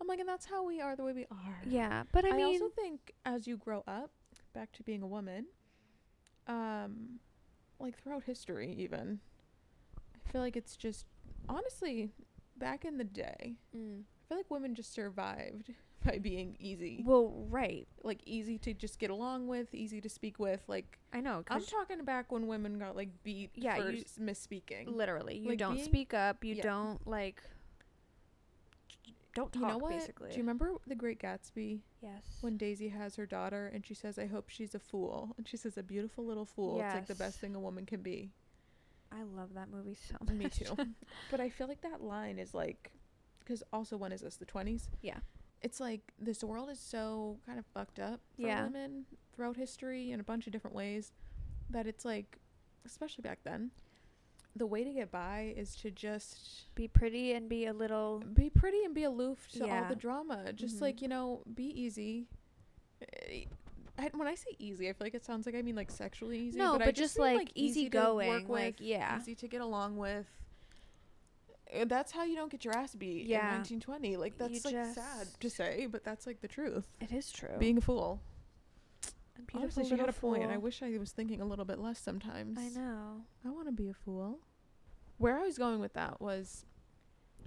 I'm 0.00 0.06
like, 0.06 0.18
and 0.18 0.28
that's 0.28 0.44
how 0.44 0.64
we 0.64 0.80
are 0.80 0.94
the 0.94 1.04
way 1.04 1.14
we 1.14 1.24
are. 1.30 1.62
Yeah, 1.64 2.02
but 2.12 2.26
I, 2.26 2.30
I, 2.30 2.32
mean, 2.32 2.46
also 2.46 2.68
think 2.68 3.12
as 3.24 3.46
you 3.46 3.56
grow 3.56 3.82
up, 3.88 4.10
back 4.52 4.70
to 4.72 4.82
being 4.82 5.02
a 5.02 5.06
woman, 5.06 5.46
um, 6.46 7.18
like 7.80 7.98
throughout 7.98 8.24
history 8.24 8.74
even, 8.78 9.20
I 10.14 10.30
feel 10.30 10.42
like 10.42 10.54
it's 10.54 10.76
just 10.76 11.06
honestly, 11.48 12.10
back 12.58 12.84
in 12.84 12.98
the 12.98 13.04
day, 13.04 13.54
mm, 13.74 14.00
I 14.00 14.28
feel 14.28 14.36
like 14.36 14.50
women 14.50 14.74
just 14.74 14.92
survived 14.92 15.72
by 16.04 16.18
being 16.18 16.56
easy. 16.60 17.02
well, 17.06 17.32
right. 17.48 17.86
Like 18.02 18.20
easy 18.26 18.58
to 18.58 18.74
just 18.74 18.98
get 18.98 19.10
along 19.10 19.46
with, 19.48 19.74
easy 19.74 20.00
to 20.00 20.08
speak 20.08 20.38
with. 20.38 20.62
Like 20.68 20.98
I 21.12 21.20
know. 21.20 21.42
I'm 21.48 21.62
talking 21.64 22.04
back 22.04 22.30
when 22.30 22.46
women 22.46 22.78
got 22.78 22.94
like 22.96 23.08
beat 23.24 23.50
Yeah, 23.54 23.76
for 23.76 23.90
you- 23.90 24.02
s- 24.02 24.18
misspeaking. 24.20 24.94
literally, 24.94 25.38
you 25.38 25.50
like, 25.50 25.58
don't 25.58 25.74
being- 25.74 25.84
speak 25.84 26.14
up. 26.14 26.44
You 26.44 26.54
yeah. 26.56 26.62
don't 26.62 27.06
like. 27.06 27.42
Don't 29.34 29.52
talk. 29.52 29.62
you 29.62 29.68
know 29.68 29.78
what? 29.78 29.90
Basically. 29.92 30.30
Do 30.30 30.36
you 30.36 30.42
remember 30.42 30.72
The 30.86 30.94
Great 30.94 31.20
Gatsby? 31.20 31.80
Yes. 32.02 32.22
when 32.40 32.56
Daisy 32.56 32.88
has 32.88 33.16
her 33.16 33.26
daughter 33.26 33.70
and 33.74 33.84
she 33.84 33.92
says, 33.92 34.18
I 34.18 34.26
hope 34.26 34.48
she's 34.48 34.74
a 34.74 34.78
fool. 34.78 35.34
And 35.36 35.46
she 35.46 35.56
says, 35.56 35.76
a 35.76 35.82
beautiful 35.82 36.24
little 36.24 36.44
fool. 36.46 36.80
It's 36.80 36.94
like 36.94 37.06
the 37.06 37.14
best 37.16 37.38
thing 37.40 37.54
a 37.54 37.60
woman 37.60 37.84
can 37.84 38.00
be. 38.00 38.30
I 39.12 39.22
love 39.24 39.54
that 39.54 39.68
movie 39.70 39.96
so 40.08 40.16
much. 40.24 40.34
Me 40.34 40.48
too. 40.48 40.74
but 41.30 41.40
I 41.40 41.48
feel 41.50 41.66
like 41.66 41.80
that 41.82 42.00
line 42.02 42.38
is 42.38 42.54
like, 42.54 42.92
because 43.40 43.62
also, 43.72 43.96
when 43.96 44.10
is 44.12 44.20
this? 44.22 44.36
The 44.36 44.46
20s? 44.46 44.88
Yeah. 45.02 45.18
It's 45.62 45.80
like 45.80 46.00
this 46.18 46.44
world 46.44 46.68
is 46.70 46.78
so 46.78 47.38
kind 47.46 47.58
of 47.58 47.66
fucked 47.66 47.98
up 47.98 48.20
for 48.36 48.42
Yeah. 48.46 48.64
women 48.64 49.06
throughout 49.32 49.56
history 49.56 50.12
in 50.12 50.20
a 50.20 50.24
bunch 50.24 50.46
of 50.46 50.52
different 50.52 50.76
ways 50.76 51.12
that 51.70 51.86
it's 51.86 52.04
like, 52.04 52.38
especially 52.84 53.22
back 53.22 53.40
then, 53.42 53.70
the 54.54 54.66
way 54.66 54.84
to 54.84 54.92
get 54.92 55.10
by 55.10 55.52
is 55.56 55.74
to 55.76 55.90
just 55.90 56.74
Be 56.74 56.88
pretty 56.88 57.32
and 57.32 57.48
be 57.48 57.66
a 57.66 57.72
little. 57.72 58.20
be 58.20 58.48
pretty 58.48 58.84
and 58.84 58.94
be 58.94 59.02
aloof 59.04 59.48
to 59.52 59.68
all 59.68 59.88
the 59.88 59.96
drama. 59.96 60.52
Just 60.52 60.76
Mhm. 60.76 60.80
like, 60.82 61.02
you 61.02 61.08
know, 61.08 61.42
be 61.54 61.64
easy. 61.64 62.26
Eh, 63.02 63.44
I, 63.98 64.10
when 64.14 64.28
I 64.28 64.34
say 64.34 64.54
easy, 64.58 64.88
I 64.88 64.92
feel 64.92 65.06
like 65.06 65.14
it 65.14 65.24
sounds 65.24 65.46
like 65.46 65.54
I 65.54 65.62
mean 65.62 65.74
like 65.74 65.90
sexually 65.90 66.38
easy. 66.38 66.58
No, 66.58 66.72
but, 66.74 66.82
I 66.82 66.84
but 66.86 66.94
just 66.94 67.14
just, 67.16 67.18
mean, 67.18 67.36
like, 67.36 67.50
easy 67.54 67.88
to 67.90 68.14
work 68.14 68.48
like, 68.48 68.76
yeah. 68.78 69.18
easy 69.18 69.34
to 69.34 69.48
get 69.48 69.60
along 69.62 69.96
with. 69.96 70.26
Uh, 71.74 71.84
That's 71.84 72.12
how 72.12 72.22
you 72.24 72.36
don't 72.36 72.50
get 72.50 72.64
your 72.64 72.76
ass 72.76 72.94
beat 72.94 73.26
Yeah. 73.26 73.40
in 73.48 73.54
1920. 73.62 74.16
Like 74.16 74.38
that's 74.38 74.52
You 74.64 74.72
like 74.72 74.94
sad 74.94 75.28
to 75.40 75.50
say, 75.50 75.86
but 75.90 76.04
that's 76.04 76.26
like 76.26 76.40
the 76.40 76.48
truth. 76.48 76.86
It 77.00 77.12
is 77.12 77.30
true. 77.32 77.56
Being 77.58 77.78
a 77.78 77.80
fool. 77.80 78.20
a 79.38 79.56
Honestly, 79.56 79.84
she 79.84 79.90
had 79.90 80.00
a 80.00 80.04
little 80.06 80.20
point. 80.20 80.50
I 80.50 80.56
wish 80.56 80.82
I 80.82 80.96
was 80.98 81.12
thinking 81.12 81.40
a 81.40 81.44
little 81.44 81.64
bit 81.64 81.78
less 81.78 81.98
sometimes. 81.98 82.58
I 82.58 82.68
know. 82.68 83.22
I 83.44 83.50
want 83.50 83.66
to 83.66 83.72
be 83.72 83.88
a 83.88 83.94
fool. 83.94 84.38
Where 85.18 85.38
I 85.38 85.42
was 85.42 85.58
going 85.58 85.80
with 85.80 85.94
that 85.94 86.20
was 86.20 86.64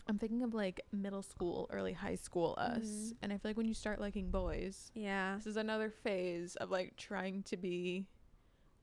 I'm 0.07 0.17
thinking 0.17 0.41
of 0.43 0.53
like 0.55 0.81
middle 0.91 1.21
school, 1.21 1.69
early 1.71 1.93
high 1.93 2.15
school 2.15 2.55
us. 2.57 2.81
Mhm. 2.83 3.15
And 3.21 3.33
I 3.33 3.37
feel 3.37 3.49
like 3.49 3.57
when 3.57 3.67
you 3.67 3.73
start 3.75 3.99
liking 4.01 4.31
boys, 4.31 4.91
Yeah. 4.95 5.35
this 5.35 5.45
is 5.45 5.55
another 5.57 5.89
phase 5.91 6.55
of 6.55 6.71
like 6.71 6.95
trying 6.97 7.43
to 7.43 7.57
be 7.57 8.07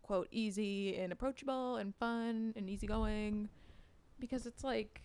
quote 0.02 0.28
easy 0.30 0.96
and 0.96 1.12
approachable 1.12 1.76
and 1.76 1.94
fun 1.96 2.52
and 2.54 2.70
easygoing 2.70 3.48
because 4.20 4.46
it's 4.46 4.62
like 4.62 5.02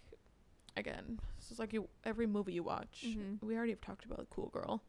again, 0.77 1.19
this 1.37 1.51
is 1.51 1.59
like 1.59 1.73
you 1.73 1.87
every 2.03 2.27
movie 2.27 2.53
you 2.53 2.63
watch. 2.63 3.03
Mhm. 3.07 3.41
We 3.41 3.55
already 3.55 3.71
have 3.71 3.81
talked 3.81 4.05
about 4.05 4.29
Cool 4.29 4.49
Girl. 4.49 4.81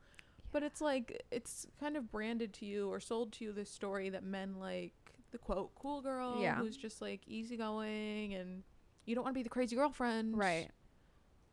But 0.52 0.62
it's 0.62 0.80
like 0.80 1.24
it's 1.30 1.66
kind 1.80 1.96
of 1.96 2.10
branded 2.10 2.52
to 2.54 2.66
you 2.66 2.88
or 2.90 3.00
sold 3.00 3.32
to 3.34 3.44
you 3.44 3.52
this 3.52 3.70
story 3.70 4.10
that 4.10 4.22
men 4.22 4.58
like 4.58 4.92
the 5.30 5.38
quote 5.38 5.74
cool 5.74 6.02
girl 6.02 6.40
Yeah. 6.42 6.56
who's 6.56 6.76
just 6.76 7.00
like 7.00 7.22
easygoing 7.26 8.34
and 8.34 8.62
you 9.06 9.14
don't 9.14 9.24
want 9.24 9.34
to 9.34 9.38
be 9.38 9.42
the 9.42 9.48
crazy 9.48 9.74
girlfriend. 9.76 10.36
Right. 10.36 10.68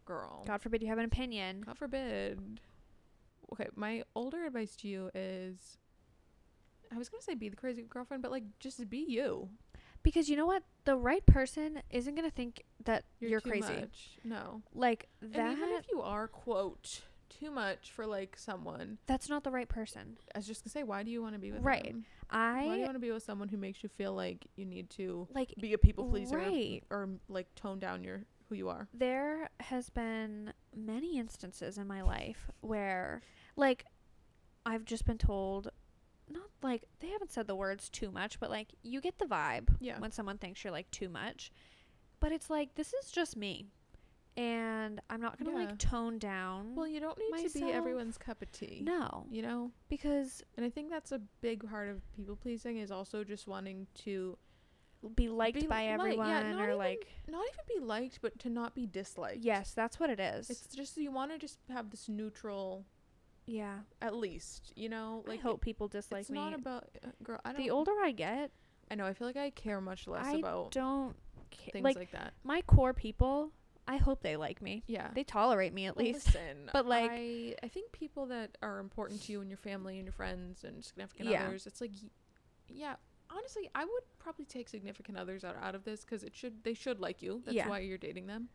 Girl. 0.06 0.44
God 0.46 0.62
forbid 0.62 0.82
you 0.82 0.89
have 0.89 0.98
an 0.98 1.06
opinion. 1.06 1.62
God 1.62 1.78
forbid. 1.78 2.60
Okay, 3.54 3.68
my 3.76 4.04
older 4.15 4.46
advice 4.46 4.76
to 4.78 4.88
you 4.88 5.10
is 5.15 5.78
I 6.92 6.98
was 6.98 7.08
going 7.10 7.20
to 7.22 7.26
say 7.26 7.36
be 7.36 7.50
the 7.50 7.56
crazy 7.56 7.84
girlfriend, 7.84 8.22
but 8.22 8.32
like 8.32 8.44
just 8.60 8.89
be 8.89 8.98
you. 9.08 9.50
Because 10.04 10.30
you 10.30 10.38
know 10.38 10.46
what? 10.46 10.64
The 10.86 10.96
right 10.96 11.26
person 11.26 11.82
isn't 11.90 12.16
going 12.16 12.28
to 12.30 12.36
think 12.36 12.64
that 12.86 13.04
you're, 13.20 13.42
too 13.42 13.50
crazy. 13.50 13.74
much. 13.74 14.18
No. 14.24 14.62
Like 14.74 15.08
and 15.22 15.34
that 15.34 15.52
even 15.54 15.70
if 15.74 15.86
you 15.92 16.02
are 16.02 16.28
quote 16.28 16.86
too 17.30 17.52
much 17.52 17.92
for 17.92 18.06
like 18.08 18.36
someone, 18.38 18.98
that's 19.06 19.30
not 19.30 19.44
the 19.44 19.52
right 19.52 19.68
person. 19.70 20.18
I 20.34 20.40
was 20.40 20.48
just 20.48 20.64
going 20.64 20.70
to 20.70 20.74
say 20.80 20.84
why 20.84 21.04
do 21.04 21.12
you 21.12 21.22
want 21.22 21.36
to 21.36 21.40
be 21.40 21.52
with 21.52 21.62
Right. 21.62 21.84
them? 21.84 22.06
Why 22.32 22.64
do 22.66 22.76
you 22.76 22.82
want 22.82 22.94
to 22.94 23.00
be 23.00 23.12
with 23.12 23.24
someone 23.24 23.50
who 23.50 23.58
makes 23.58 23.82
you 23.84 23.90
feel 23.90 24.14
like 24.14 24.46
you 24.56 24.66
need 24.66 24.90
to 24.92 25.28
like 25.34 25.54
be 25.60 25.74
a 25.74 25.78
people 25.78 26.06
pleaser 26.06 26.38
right. 26.38 26.84
or 26.90 27.10
like 27.28 27.54
tone 27.56 27.80
down 27.80 28.04
your 28.04 28.22
who 28.50 28.56
you 28.56 28.70
are? 28.70 28.88
there 28.94 29.50
has 29.60 29.90
been 29.90 30.54
many 30.76 31.18
instances 31.20 31.78
in 31.78 31.88
my 31.88 32.02
life 32.02 32.50
where 32.62 33.22
like 33.56 33.86
I've 34.66 34.86
just 34.86 35.06
been 35.06 35.18
told 35.18 35.70
not 36.30 36.50
like 36.62 36.84
they 37.00 37.08
haven't 37.10 37.32
said 37.32 37.48
the 37.48 37.56
words 37.56 37.89
too 37.89 38.12
much, 38.12 38.39
but 38.39 38.50
like 38.50 38.70
you 38.84 39.02
get 39.02 39.18
the 39.20 39.26
vibe 39.26 39.70
Yeah. 39.80 40.00
when 40.00 40.12
someone 40.12 40.38
thinks 40.38 40.63
you're 40.63 40.74
like 40.74 40.89
too 40.92 41.10
much. 41.10 41.52
But 42.20 42.32
it's 42.32 42.50
like 42.50 42.76
this 42.76 42.94
is 42.94 43.12
just 43.12 43.36
me. 43.38 43.68
And 44.38 45.02
I'm 45.10 45.20
not 45.20 45.38
going 45.38 45.52
to 45.54 45.60
Yeah. 45.62 45.68
like 45.68 45.78
tone 45.80 46.18
down. 46.18 46.76
Well, 46.76 46.88
you 46.88 47.00
don't 47.02 47.18
need 47.18 47.50
to 47.50 47.60
be 47.60 47.72
everyone's 47.72 48.18
cup 48.18 48.42
of 48.42 48.52
tea. 48.52 48.80
no, 48.84 49.26
You 49.30 49.42
know? 49.42 49.72
because 49.89 50.44
And 50.56 50.65
I 50.65 50.70
think 50.70 50.89
that's 50.89 51.12
a 51.12 51.20
big 51.42 51.68
part 51.68 51.89
of 51.89 52.02
people 52.15 52.36
pleasing 52.38 52.78
is 52.78 52.89
also 52.92 53.24
just 53.24 53.48
wanting 53.48 53.88
to 54.06 54.38
be 55.15 55.30
liked 55.30 55.60
Be 55.62 55.68
by 55.68 55.80
li- 55.82 55.86
yeah, 55.88 55.94
everyone 55.94 56.28
not 56.52 56.60
or 56.62 56.63
even- 56.65 56.78
like 56.78 57.08
not 57.28 57.46
even 57.48 57.80
be 57.80 57.86
liked, 57.86 58.22
but 58.22 58.38
to 58.39 58.50
not 58.50 58.76
be 58.76 58.86
disliked. 58.86 59.44
yes, 59.44 59.74
that's 59.74 60.00
what 60.00 60.10
it 60.10 60.20
is. 60.20 60.50
It's 60.50 60.76
just 60.76 60.98
you 60.98 61.12
want 61.12 61.32
to 61.32 61.38
just 61.38 61.58
have 61.70 61.89
this 61.89 62.08
neutral, 62.10 62.86
yeah. 63.50 63.80
at 64.02 64.16
least 64.16 64.72
you 64.76 64.90
know. 64.90 65.24
I 65.28 65.32
Like 65.32 65.42
hope 65.42 65.62
people 65.62 65.88
dislike 65.88 66.22
it's 66.22 66.30
me. 66.30 66.40
not 66.40 66.54
about 66.54 66.88
uh, 67.04 67.10
girl. 67.24 67.40
I 67.44 67.52
don't. 67.54 67.62
the 67.62 67.70
older 67.72 67.92
I 68.02 68.12
get, 68.12 68.52
I 68.92 68.96
know. 68.96 69.06
I 69.06 69.14
feel 69.14 69.28
like 69.28 69.38
I 69.38 69.50
care 69.50 69.82
much 69.82 70.08
less 70.08 70.26
I 70.26 70.34
about 70.36 70.72
don't 70.72 71.16
ca- 71.52 71.72
things 71.72 71.84
like, 71.84 71.98
like, 71.98 72.12
that. 72.12 72.34
my 72.44 72.62
core 72.62 72.94
people. 72.94 73.52
I 73.88 73.98
hope 73.98 74.22
they 74.22 74.36
like 74.38 74.62
me. 74.62 74.84
Yeah. 74.86 75.08
They 75.16 75.24
tolerate 75.24 75.74
me 75.74 75.88
at 75.88 75.96
Well, 75.98 76.06
least. 76.06 76.28
Listen, 76.28 76.70
But, 76.72 76.86
like- 76.86 77.10
I, 77.10 77.56
I 77.64 77.70
think 77.70 77.92
people 77.92 78.28
that 78.28 78.56
are 78.62 78.78
important 78.80 79.24
to 79.24 79.32
you 79.32 79.42
and 79.42 79.50
your 79.50 79.58
family 79.58 79.96
and 79.98 80.06
your 80.06 80.14
friends 80.14 80.64
and 80.64 80.86
significant 80.86 81.28
Yeah. 81.30 81.46
others, 81.48 81.66
it's 81.66 81.82
like, 81.82 81.90
yeah. 82.68 82.98
Honestly, 83.32 83.68
I 83.74 83.86
would 83.86 84.04
probably 84.20 84.46
take 84.46 84.70
significant 84.70 85.18
others 85.18 85.44
out 85.44 85.56
out 85.60 85.74
of 85.74 85.86
this 85.86 86.02
because 86.02 86.24
it 86.24 86.36
should 86.36 86.64
they 86.64 86.76
should 86.76 87.00
like 87.00 87.24
you. 87.24 87.42
That's 87.46 87.56
Yeah. 87.56 87.68
why 87.68 87.80
you're 87.80 87.98
dating 87.98 88.28
them. 88.28 88.50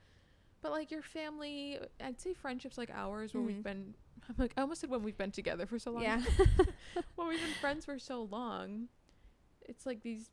But 0.65 0.73
like 0.73 0.91
your 0.91 1.03
family, 1.03 1.79
I'd 2.03 2.19
say 2.19 2.33
friendships 2.33 2.79
like 2.79 2.89
ours, 2.91 3.35
where 3.35 3.43
Mhm. 3.43 3.47
we've 3.47 3.63
been. 3.63 3.95
I'm 4.31 4.35
like 4.39 4.55
I 4.57 4.63
almost 4.63 4.81
said 4.81 4.89
when 4.89 5.03
we've 5.03 5.19
been 5.19 5.31
together 5.31 5.67
for 5.67 5.79
so 5.79 5.91
long. 5.91 6.03
Yeah. 6.05 6.23
when 7.17 7.29
we've 7.29 7.39
been 7.39 7.53
friends 7.61 7.85
for 7.85 7.99
so 7.99 8.23
long, 8.23 8.89
it's 9.61 9.85
like 9.85 10.03
these. 10.03 10.31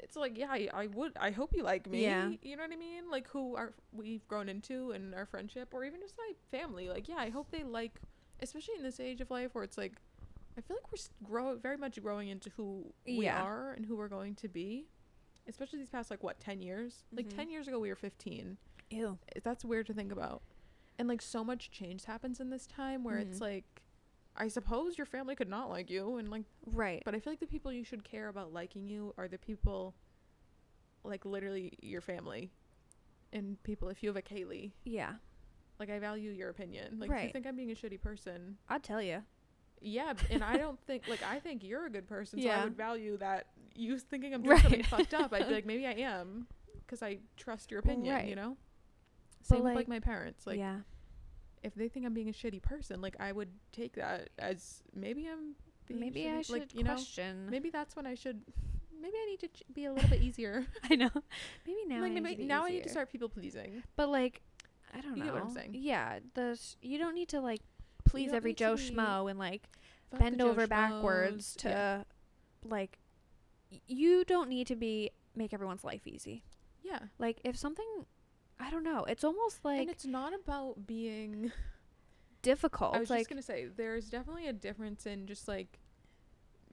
It's 0.00 0.16
like 0.16 0.36
yeah, 0.36 0.48
I, 0.50 0.68
I 0.74 0.86
would. 0.88 1.12
I 1.16 1.30
hope 1.30 1.52
you 1.54 1.62
like 1.62 1.86
me. 1.88 2.02
Yeah. 2.02 2.30
You 2.42 2.56
know 2.56 2.64
what 2.64 2.72
I 2.72 2.76
mean? 2.76 3.08
Like 3.08 3.28
who 3.28 3.54
are 3.54 3.72
we've 3.92 4.26
grown 4.26 4.48
into 4.48 4.90
in 4.90 5.14
our 5.14 5.26
friendship, 5.26 5.68
or 5.72 5.84
even 5.84 6.00
just 6.00 6.16
my 6.18 6.32
family. 6.50 6.88
Like 6.88 7.08
yeah, 7.08 7.18
I 7.18 7.28
hope 7.30 7.52
they 7.52 7.62
like, 7.62 8.00
especially 8.40 8.74
in 8.78 8.82
this 8.82 8.98
age 8.98 9.20
of 9.20 9.30
life 9.30 9.54
where 9.54 9.62
it's 9.62 9.78
like, 9.78 9.92
I 10.58 10.60
feel 10.60 10.76
like 10.76 10.90
we're 10.90 11.28
grow 11.28 11.54
very 11.56 11.76
much 11.76 12.02
growing 12.02 12.30
into 12.30 12.50
who 12.56 12.92
we 13.06 13.26
Yeah. 13.26 13.40
are 13.40 13.74
and 13.74 13.86
who 13.86 13.94
we're 13.94 14.08
going 14.08 14.34
to 14.36 14.48
be. 14.48 14.88
Especially 15.46 15.78
these 15.78 15.90
past 15.90 16.10
like 16.10 16.24
what 16.24 16.40
ten 16.40 16.60
years? 16.60 17.04
Like 17.12 17.26
Mhm. 17.28 17.36
ten 17.36 17.50
years 17.50 17.68
ago 17.68 17.78
we 17.78 17.88
were 17.90 17.94
fifteen. 17.96 18.58
Ew. 18.92 19.18
That's 19.42 19.64
weird 19.64 19.86
to 19.86 19.94
think 19.94 20.12
about. 20.12 20.42
And 20.98 21.08
like 21.08 21.22
so 21.22 21.42
much 21.42 21.70
change 21.70 22.04
happens 22.04 22.38
in 22.40 22.50
this 22.50 22.66
time 22.66 23.02
where 23.04 23.18
it's 23.18 23.38
Mhm. 23.38 23.42
like, 23.42 23.82
I 24.36 24.48
suppose 24.48 24.96
your 24.98 25.06
family 25.06 25.34
could 25.34 25.48
not 25.48 25.68
like 25.70 25.90
you 25.90 26.16
and 26.16 26.30
like 26.30 26.44
Right. 26.66 27.02
but 27.04 27.14
I 27.14 27.20
feel 27.20 27.32
like 27.32 27.40
the 27.40 27.46
people 27.46 27.72
you 27.72 27.84
should 27.84 28.04
care 28.04 28.28
about 28.28 28.52
liking 28.52 28.86
you 28.88 29.14
are 29.18 29.28
the 29.28 29.38
people, 29.38 29.94
like 31.04 31.24
literally 31.24 31.72
your 31.82 32.00
family, 32.00 32.52
and 33.32 33.60
people. 33.62 33.88
If 33.88 34.02
you 34.02 34.08
have 34.10 34.16
a 34.16 34.22
Kaylee, 34.22 34.72
yeah. 34.84 35.14
like 35.78 35.90
I 35.90 35.98
value 35.98 36.30
your 36.30 36.50
opinion. 36.50 36.98
Like 37.00 37.08
if 37.10 37.14
you 37.16 37.22
Right. 37.24 37.32
think 37.32 37.46
I'm 37.46 37.56
being 37.56 37.70
a 37.70 37.74
shitty 37.74 38.00
person, 38.00 38.58
I'd 38.68 38.82
tell 38.84 39.02
you. 39.02 39.22
yeah, 39.80 40.12
and 40.30 40.44
I 40.44 40.56
don't 40.58 40.78
think 40.80 41.08
like 41.08 41.22
I 41.22 41.40
think 41.40 41.64
you're 41.64 41.86
a 41.86 41.90
good 41.90 42.06
person, 42.06 42.40
so 42.40 42.48
I 42.48 42.64
would 42.64 42.76
value 42.76 43.16
that. 43.16 43.46
You 43.74 43.98
thinking 43.98 44.34
I'm 44.34 44.42
doing 44.42 44.58
something 44.58 44.82
fucked 44.84 45.14
up, 45.14 45.32
I'd 45.32 45.48
be 45.48 45.54
like 45.54 45.66
maybe 45.66 45.86
I 45.86 45.92
am, 45.92 46.46
because 46.86 47.02
I 47.02 47.18
trust 47.36 47.70
your 47.70 47.80
opinion. 47.80 48.14
Right. 48.14 48.28
You 48.28 48.36
know. 48.36 48.56
Same 49.42 49.58
with 49.58 49.64
like- 49.66 49.76
like 49.76 49.88
my 49.88 50.00
parents. 50.00 50.46
Like 50.46 50.58
yeah. 50.58 50.78
if 51.62 51.74
they 51.74 51.88
think 51.88 52.06
I'm 52.06 52.14
being 52.14 52.28
a 52.28 52.32
shitty 52.32 52.62
person, 52.62 53.00
like 53.00 53.16
I 53.20 53.32
would 53.32 53.48
take 53.72 53.94
that 53.94 54.30
as 54.38 54.82
maybe 54.94 55.28
I'm. 55.28 55.54
Being 55.88 55.98
Maybe 56.00 56.20
shitty. 56.22 56.38
I 56.38 56.42
should 56.42 56.52
like, 56.60 56.74
you 56.74 56.84
know, 56.84 56.92
question. 56.94 57.48
maybe 57.50 57.68
that's 57.68 57.96
when 57.96 58.06
I 58.06 58.14
should. 58.14 58.40
Maybe 59.00 59.14
I 59.20 59.26
need 59.26 59.40
to 59.40 59.48
ch- 59.48 59.64
be 59.74 59.84
a 59.86 59.92
little 59.92 60.08
bit 60.08 60.22
easier. 60.22 60.64
I 60.90 60.94
know. 60.94 61.10
Maybe 61.66 61.80
now. 61.88 62.02
like 62.02 62.12
I 62.12 62.14
need 62.14 62.22
maybe 62.22 62.44
now 62.46 62.64
I 62.64 62.70
need 62.70 62.84
to 62.84 62.88
start 62.88 63.10
people 63.10 63.28
pleasing. 63.28 63.82
But 63.96 64.08
like, 64.08 64.42
I 64.96 65.00
don't 65.00 65.16
You 65.16 65.24
know. 65.24 65.32
what 65.34 65.42
I'm 65.42 65.50
saying. 65.50 65.70
Yeah. 65.74 66.20
The 66.34 66.50
s- 66.52 66.76
you 66.82 66.98
don't 66.98 67.16
need 67.16 67.28
to 67.30 67.40
like 67.40 67.62
please 68.04 68.32
every 68.32 68.54
Joe 68.54 68.74
schmo 68.74 69.28
and 69.28 69.40
like 69.40 69.68
bend 70.16 70.40
over 70.40 70.68
backwards 70.68 71.56
to 71.56 71.68
yeah. 71.68 72.02
like. 72.64 73.00
y- 73.72 73.80
You 73.88 74.24
don't 74.24 74.48
need 74.48 74.68
to 74.68 74.76
be 74.76 75.10
make 75.34 75.52
everyone's 75.52 75.82
life 75.82 76.06
easy. 76.06 76.44
yeah. 76.84 77.00
Like 77.18 77.40
if 77.42 77.56
something, 77.56 78.06
I 78.60 78.70
don't 78.70 78.84
know. 78.84 79.04
It's 79.04 79.24
almost 79.24 79.64
like 79.64 79.80
and 79.80 79.90
it's 79.90 80.06
not 80.06 80.32
about 80.34 80.86
being. 80.86 81.52
difficult. 82.42 82.94
I 82.94 82.98
was 82.98 83.08
like 83.08 83.20
just 83.20 83.30
gonna 83.30 83.42
say 83.42 83.68
there's 83.74 84.10
definitely 84.10 84.48
a 84.48 84.52
difference 84.52 85.06
in 85.06 85.26
just 85.26 85.48
like 85.48 85.78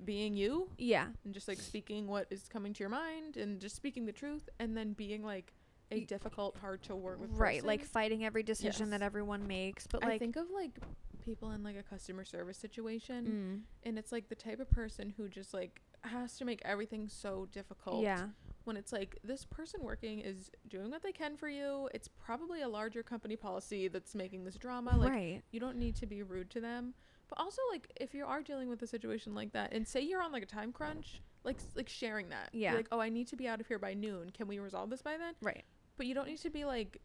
being 0.04 0.36
you 0.36 0.70
yeah. 0.78 1.08
and 1.24 1.34
just 1.34 1.48
like 1.48 1.60
speaking 1.60 2.08
what 2.08 2.28
is 2.30 2.48
coming 2.50 2.74
to 2.74 2.80
your 2.80 2.90
mind 2.90 3.38
and 3.38 3.60
just 3.60 3.76
speaking 3.76 4.06
the 4.06 4.12
truth 4.12 4.50
and 4.60 4.76
then 4.76 4.94
being 4.94 5.24
like 5.24 5.54
a 5.92 6.02
difficult, 6.06 6.56
hard 6.58 6.84
to 6.84 6.96
work 6.96 7.20
with. 7.20 7.32
Right. 7.32 7.64
Like 7.64 7.84
fighting 7.84 8.24
every 8.24 8.44
decision 8.44 8.92
that 8.92 9.02
everyone 9.02 9.48
makes. 9.48 9.88
But 9.88 10.04
I 10.04 10.10
like. 10.10 10.20
think 10.20 10.36
of 10.36 10.46
like 10.54 10.80
people 11.24 11.52
in 11.52 11.64
like 11.64 11.78
a 11.78 11.84
customer 11.84 12.24
service 12.26 12.58
situation, 12.58 13.66
mm, 13.66 13.88
and 13.88 13.98
it's 13.98 14.12
like 14.12 14.30
the 14.30 14.36
type 14.36 14.60
of 14.60 14.70
person 14.70 15.14
who 15.18 15.28
just 15.28 15.54
like 15.54 15.82
has 16.02 16.38
to 16.38 16.46
make 16.46 16.62
everything 16.64 17.08
so 17.08 17.48
difficult. 17.52 18.04
yeah. 18.04 18.28
When 18.70 18.78
it's 18.78 18.94
like 18.94 19.18
this 19.24 19.46
person 19.46 19.80
working 19.84 20.20
is 20.20 20.52
doing 20.68 20.92
what 20.92 21.02
they 21.02 21.12
can 21.12 21.36
for 21.36 21.50
you. 21.50 21.90
It's 21.92 22.08
probably 22.08 22.62
a 22.62 22.70
larger 22.70 23.02
company 23.02 23.36
policy 23.36 23.88
that's 23.88 24.14
making 24.14 24.44
this 24.44 24.58
drama. 24.58 24.96
Like 24.96 25.10
right. 25.10 25.42
you 25.50 25.60
don't 25.60 25.78
need 25.78 25.96
to 25.96 26.06
be 26.06 26.22
rude 26.22 26.52
to 26.52 26.62
them. 26.62 26.94
But 27.30 27.40
also 27.40 27.64
like 27.72 27.92
if 28.00 28.14
you 28.14 28.26
are 28.28 28.44
dealing 28.44 28.70
with 28.70 28.84
a 28.84 28.88
situation 28.88 29.34
like 29.34 29.54
that 29.54 29.74
and 29.74 29.88
say 29.88 30.02
you're 30.02 30.22
on 30.22 30.32
like 30.32 30.44
a 30.44 30.46
time 30.46 30.72
crunch, 30.72 31.20
like 31.44 31.58
like 31.76 31.90
sharing 31.90 32.30
that. 32.30 32.52
Be 32.52 32.60
Yeah. 32.60 32.76
like, 32.76 32.88
"Oh, 32.92 33.00
I 33.00 33.10
need 33.10 33.28
to 33.30 33.36
be 33.36 33.48
out 33.48 33.60
of 33.60 33.66
here 33.66 33.80
by 33.80 33.96
noon. 33.96 34.30
Can 34.30 34.48
we 34.48 34.60
resolve 34.60 34.92
this 34.92 35.02
by 35.02 35.18
then?" 35.18 35.34
Right. 35.42 35.66
But 35.98 36.06
you 36.06 36.14
don't 36.14 36.28
need 36.28 36.38
to 36.42 36.52
be 36.52 36.64
like 36.64 37.02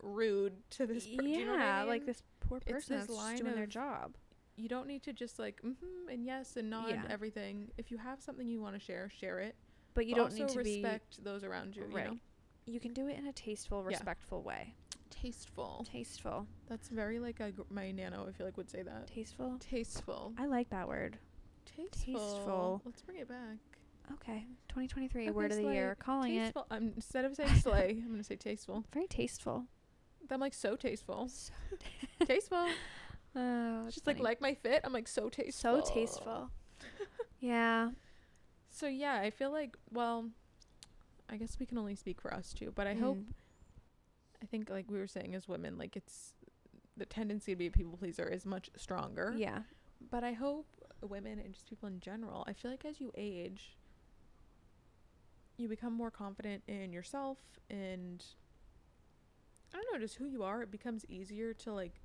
rude 0.00 0.52
to 0.70 0.86
this 0.86 1.06
person. 1.08 1.28
yeah. 1.28 1.38
you 1.38 1.44
know 1.46 1.56
I 1.56 1.82
Like 1.82 2.06
this 2.06 2.22
poor 2.38 2.60
person 2.60 2.98
this 2.98 3.08
that's 3.08 3.40
doing 3.40 3.54
their 3.56 3.66
job. 3.66 4.16
you 4.56 4.68
don't 4.68 4.86
need 4.86 5.02
to 5.02 5.12
just 5.12 5.38
like 5.40 5.60
mm-hmm 5.62 6.08
and 6.08 6.24
yes 6.24 6.56
and 6.56 6.70
nod 6.70 6.90
Yeah. 6.90 7.02
everything. 7.08 7.72
If 7.78 7.90
you 7.90 7.98
have 7.98 8.22
something 8.22 8.46
you 8.46 8.60
want 8.60 8.74
to 8.76 8.80
share, 8.80 9.10
share 9.10 9.40
it. 9.40 9.56
But 9.94 10.06
you 10.06 10.14
but 10.14 10.20
don't 10.30 10.34
need 10.34 10.48
to 10.48 10.62
be. 10.62 10.82
respect 10.82 11.22
those 11.24 11.44
around 11.44 11.76
you, 11.76 11.84
Right. 11.84 12.06
you 12.06 12.10
know? 12.12 12.18
You 12.66 12.80
can 12.80 12.92
do 12.92 13.08
it 13.08 13.18
in 13.18 13.26
a 13.26 13.32
tasteful, 13.32 13.80
Yeah. 13.82 13.88
respectful 13.88 14.42
way. 14.42 14.74
Tasteful. 15.10 15.84
Tasteful. 15.90 16.46
That's 16.68 16.88
very 16.88 17.18
like 17.18 17.40
a, 17.40 17.50
gr- 17.50 17.62
my 17.70 17.90
nano. 17.90 18.26
I 18.28 18.32
feel 18.32 18.46
like 18.46 18.56
would 18.56 18.70
say 18.70 18.82
that. 18.82 19.08
Tasteful. 19.08 19.56
Tasteful. 19.58 20.32
I 20.38 20.46
like 20.46 20.70
that 20.70 20.86
word. 20.88 21.18
Tasteful. 21.66 22.14
Tasteful. 22.14 22.82
Let's 22.84 23.02
bring 23.02 23.18
it 23.18 23.28
back. 23.28 23.58
Okay. 24.12 24.46
2023 24.68 25.22
Okay, 25.22 25.30
word 25.30 25.50
of 25.52 25.56
the 25.58 25.64
year. 25.64 25.96
Calling 25.98 26.32
Tasteful. 26.38 26.66
I'm 26.70 26.92
instead 26.96 27.24
of 27.24 27.34
saying 27.36 27.54
slay, 27.56 28.00
I'm 28.04 28.10
gonna 28.10 28.22
say 28.24 28.36
tasteful. 28.36 28.84
Very 28.92 29.06
tasteful. 29.08 29.66
I'm 30.30 30.40
like 30.40 30.54
so 30.54 30.76
tasteful. 30.76 31.28
So, 31.28 31.52
tasteful. 32.24 32.66
oh, 33.36 33.86
It's 33.86 33.96
just 33.96 34.06
like 34.06 34.20
like 34.20 34.40
my 34.40 34.54
fit. 34.54 34.80
I'm 34.84 34.92
like 34.92 35.08
so 35.08 35.28
tasteful. 35.28 35.84
so 35.84 35.92
tasteful. 35.92 36.50
yeah. 37.40 37.90
So 38.80 38.86
yeah, 38.86 39.16
I 39.16 39.28
feel 39.28 39.50
like 39.52 39.76
well, 39.92 40.30
I 41.28 41.36
guess 41.36 41.58
we 41.60 41.66
can 41.66 41.76
only 41.76 41.94
speak 41.94 42.18
for 42.18 42.32
us 42.32 42.54
too, 42.54 42.72
but 42.74 42.86
I 42.86 42.94
hope 42.94 43.18
Mm. 43.18 43.34
I 44.42 44.46
think 44.46 44.70
like 44.70 44.90
we 44.90 44.98
were 44.98 45.06
saying 45.06 45.34
as 45.34 45.46
women, 45.46 45.76
like 45.76 45.96
it's 45.96 46.32
the 46.96 47.04
tendency 47.04 47.52
to 47.52 47.56
be 47.56 47.66
a 47.66 47.70
people 47.70 47.98
pleaser 47.98 48.26
is 48.26 48.46
much 48.46 48.70
stronger. 48.76 49.34
Yeah. 49.36 49.64
But 50.10 50.24
I 50.24 50.32
hope 50.32 50.66
women 51.02 51.38
and 51.38 51.52
just 51.52 51.68
people 51.68 51.88
in 51.88 52.00
general, 52.00 52.42
I 52.46 52.54
feel 52.54 52.70
like 52.70 52.86
as 52.86 53.00
you 53.00 53.12
age, 53.18 53.76
you 55.58 55.68
become 55.68 55.92
more 55.92 56.10
confident 56.10 56.62
in 56.66 56.90
yourself 56.90 57.38
and 57.68 58.24
I 59.74 59.76
don't 59.76 59.92
know, 59.92 60.00
just 60.00 60.16
who 60.16 60.24
you 60.24 60.42
are. 60.42 60.62
It 60.62 60.70
becomes 60.70 61.04
easier 61.06 61.52
to 61.52 61.72
like 61.74 62.00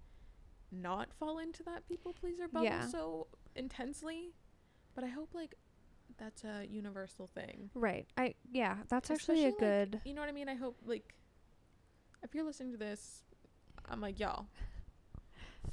not 0.74 1.14
fall 1.14 1.40
into 1.40 1.64
that 1.64 1.88
people 1.88 2.12
pleaser 2.12 2.50
bubble 2.50 2.66
Yeah. 2.66 2.86
so 2.88 3.28
intensely. 3.56 4.34
But 4.94 5.06
I 5.06 5.08
hope 5.08 5.34
like 5.34 5.56
that's 6.18 6.44
a 6.44 6.66
universal 6.70 7.28
thing. 7.28 7.70
Right. 7.74 8.08
I 8.18 8.36
yeah. 8.52 8.78
That's 8.90 9.12
actually 9.12 9.44
Especially, 9.44 9.44
a 9.44 9.48
like, 9.50 9.92
good. 9.92 10.02
You 10.06 10.14
know 10.14 10.22
what 10.22 10.30
I 10.30 10.34
mean? 10.34 10.50
I 10.50 10.56
hope 10.56 10.78
like 10.86 11.14
if 12.24 12.34
you're 12.34 12.46
listening 12.46 12.72
to 12.72 12.78
this, 12.78 13.24
I'm 13.90 14.02
like, 14.02 14.20
y'all, 14.20 14.48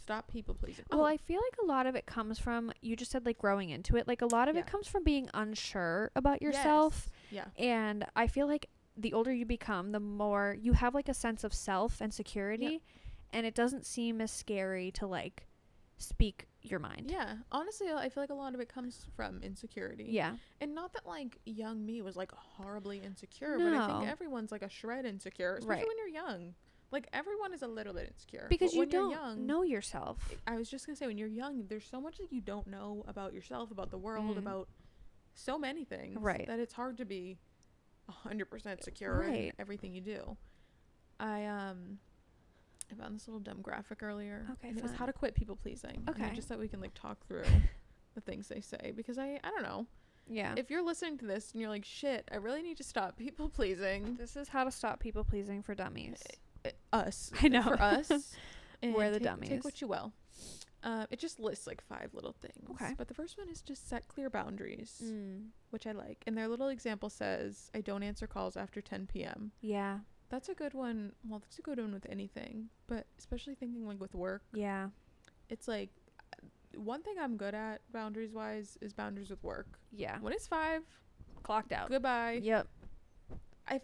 stop 0.01 0.31
people 0.31 0.55
pleasing. 0.55 0.85
Well, 0.91 1.01
Oh, 1.01 1.05
I 1.05 1.17
feel 1.17 1.41
like 1.41 1.57
a 1.63 1.67
lot 1.67 1.87
of 1.87 1.95
it 1.95 2.07
comes 2.07 2.39
from 2.39 2.73
you 2.81 2.97
just 2.97 3.11
said 3.11 3.25
like 3.25 3.39
growing 3.39 3.71
into 3.71 3.97
it. 3.97 4.09
Like 4.09 4.23
a 4.23 4.27
lot 4.27 4.49
of 4.49 4.55
Yeah. 4.57 4.63
it 4.63 4.67
comes 4.67 4.89
from 4.89 5.05
being 5.05 5.29
unsure 5.35 6.11
about 6.17 6.43
yourself. 6.43 7.09
yes. 7.31 7.47
Yeah. 7.57 7.65
And 7.65 8.05
I 8.17 8.27
feel 8.27 8.47
like 8.47 8.69
the 8.97 9.13
older 9.15 9.33
you 9.33 9.47
become, 9.47 9.93
the 9.93 10.01
more 10.01 10.57
you 10.61 10.75
have 10.75 10.95
like 10.95 11.09
a 11.09 11.15
sense 11.15 11.45
of 11.45 11.55
self 11.55 12.01
and 12.01 12.13
security, 12.13 12.83
and 13.33 13.47
it 13.47 13.55
doesn't 13.55 13.87
seem 13.87 14.21
as 14.21 14.31
scary 14.31 14.91
to 14.93 15.07
like 15.07 15.47
speak 15.97 16.47
your 16.63 16.79
mind. 16.79 17.11
Yeah, 17.11 17.35
honestly, 17.51 17.89
I 17.91 18.09
feel 18.09 18.23
like 18.23 18.31
a 18.31 18.35
lot 18.35 18.55
of 18.55 18.61
it 18.61 18.69
comes 18.69 19.05
from 19.17 19.43
insecurity. 19.43 20.07
Yeah. 20.11 20.37
and 20.61 20.75
not 20.75 20.93
that 20.93 21.07
like 21.07 21.39
young 21.45 21.85
me 21.85 22.03
was 22.03 22.17
like 22.17 22.33
horribly 22.33 22.99
insecure, 22.99 23.59
but 23.59 23.73
I 23.73 23.87
think 23.87 24.09
everyone's 24.11 24.53
like 24.53 24.63
a 24.63 24.69
shred 24.69 25.05
insecure, 25.05 25.57
especially 25.57 25.83
Right. 25.83 25.89
when 25.89 25.99
you're 25.99 26.09
young. 26.25 26.55
Like 26.93 27.09
everyone 27.13 27.55
is 27.55 27.63
a 27.63 27.67
little 27.69 27.95
bit 27.95 28.07
insecure 28.09 28.47
Because 28.51 28.75
you 28.75 28.85
don't 28.87 29.11
young, 29.13 29.47
know 29.47 29.63
yourself. 29.63 30.19
I 30.47 30.57
was 30.57 30.69
just 30.69 30.85
gonna 30.87 30.95
say 30.97 31.07
when 31.07 31.17
you're 31.19 31.27
young, 31.29 31.65
there's 31.69 31.87
so 31.87 32.01
much 32.01 32.19
that 32.19 32.31
you 32.33 32.41
don't 32.43 32.67
know 32.67 33.03
about 33.09 33.33
yourself, 33.33 33.71
about 33.71 33.91
the 33.91 33.99
world, 33.99 34.37
Mhm. 34.37 34.41
about 34.41 34.69
so 35.35 35.59
many 35.59 35.85
things, 35.85 36.19
Right. 36.21 36.47
That 36.47 36.59
it's 36.61 36.75
hard 36.75 36.99
to 36.99 37.05
be 37.07 37.39
a 38.09 38.13
hundred 38.13 38.47
percent 38.51 38.85
secure 38.85 39.23
in 39.23 39.53
everything 39.59 39.95
you 39.95 40.01
do. 40.03 40.37
I 41.19 41.47
um. 41.47 41.99
I 42.91 42.95
found 42.95 43.15
this 43.17 43.27
little 43.29 43.41
dumb 43.41 43.61
graphic 43.63 44.03
earlier. 44.03 44.47
Okay, 44.53 44.69
and 44.69 44.79
it 44.79 44.83
was 44.83 44.93
how 44.93 45.07
to 45.07 45.13
quit 45.13 45.35
people 45.35 45.57
pleasing. 45.57 46.03
Okay. 46.11 46.31
just 46.35 46.49
that 46.49 46.59
we 46.59 46.69
can 46.69 46.81
like 46.81 46.95
talk 46.95 47.19
through 47.27 47.45
the 48.15 48.21
things 48.21 48.49
they 48.49 48.61
say 48.61 48.93
because 48.95 49.19
I 49.19 49.39
I 49.45 49.51
don't 49.51 49.63
know. 49.63 49.87
Yeah. 50.29 50.55
if 50.57 50.71
you're 50.71 50.85
listening 50.85 51.19
to 51.19 51.27
this 51.27 51.51
and 51.53 51.61
you're 51.61 51.69
like, 51.71 51.85
shit, 51.85 52.29
I 52.33 52.37
really 52.37 52.63
need 52.63 52.77
to 52.77 52.85
stop 52.85 53.17
people 53.17 53.49
pleasing 53.59 54.15
this 54.17 54.37
is 54.37 54.49
how 54.49 54.65
to 54.65 54.71
stop 54.71 55.01
people 55.01 55.25
pleasing 55.25 55.63
for 55.63 55.75
dummies. 55.75 56.23
us. 56.93 57.33
I 57.43 57.49
know. 57.49 57.63
For 57.63 57.81
us. 57.83 58.11
We're 58.83 59.11
the 59.11 59.19
take, 59.19 59.23
dummies. 59.29 59.49
Take 59.51 59.65
what 59.65 59.81
you 59.81 59.89
will. 59.89 60.13
Uh, 60.85 61.07
it 61.11 61.19
just 61.21 61.39
lists 61.39 61.67
like 61.69 61.81
five 61.81 62.11
little 62.13 62.35
things. 62.41 62.69
Okay. 62.73 62.95
But 62.99 63.07
the 63.07 63.15
first 63.15 63.39
one 63.39 63.49
is 63.49 63.63
just 63.63 63.89
set 63.89 64.09
clear 64.09 64.29
boundaries, 64.29 65.01
Mm. 65.05 65.49
which 65.71 65.87
I 65.87 65.93
like. 65.93 66.25
And 66.27 66.37
their 66.37 66.49
little 66.49 66.69
example 66.69 67.09
says, 67.09 67.71
I 67.75 67.81
don't 67.83 68.03
answer 68.03 68.27
calls 68.27 68.57
after 68.57 68.81
10 68.81 69.07
p.m. 69.07 69.53
Yeah. 69.61 69.99
That's 70.33 70.49
a 70.49 70.55
good 70.55 70.73
one. 70.73 71.13
Well, 71.29 71.41
that's 71.41 71.59
a 71.59 71.63
good 71.63 71.79
one 71.79 71.93
with 71.93 72.07
anything, 72.09 72.71
but 72.87 73.07
especially 73.19 73.55
thinking 73.55 73.87
like 73.87 74.01
with 74.01 74.15
work, 74.15 74.43
Yeah. 74.55 74.89
it's 75.51 75.69
like 75.69 75.91
one 76.75 77.03
thing 77.03 77.17
I'm 77.21 77.37
good 77.37 77.55
at 77.55 77.83
boundaries 77.93 78.33
wise 78.33 78.79
is 78.81 78.95
boundaries 78.95 79.29
with 79.29 79.45
work. 79.45 79.79
Yeah. 79.93 80.19
When 80.21 80.33
it's 80.33 80.47
five, 80.47 80.83
Clocked 81.43 81.71
out. 81.73 81.91
goodbye. 81.91 82.41
Yep. 82.43 82.67
I 83.69 83.81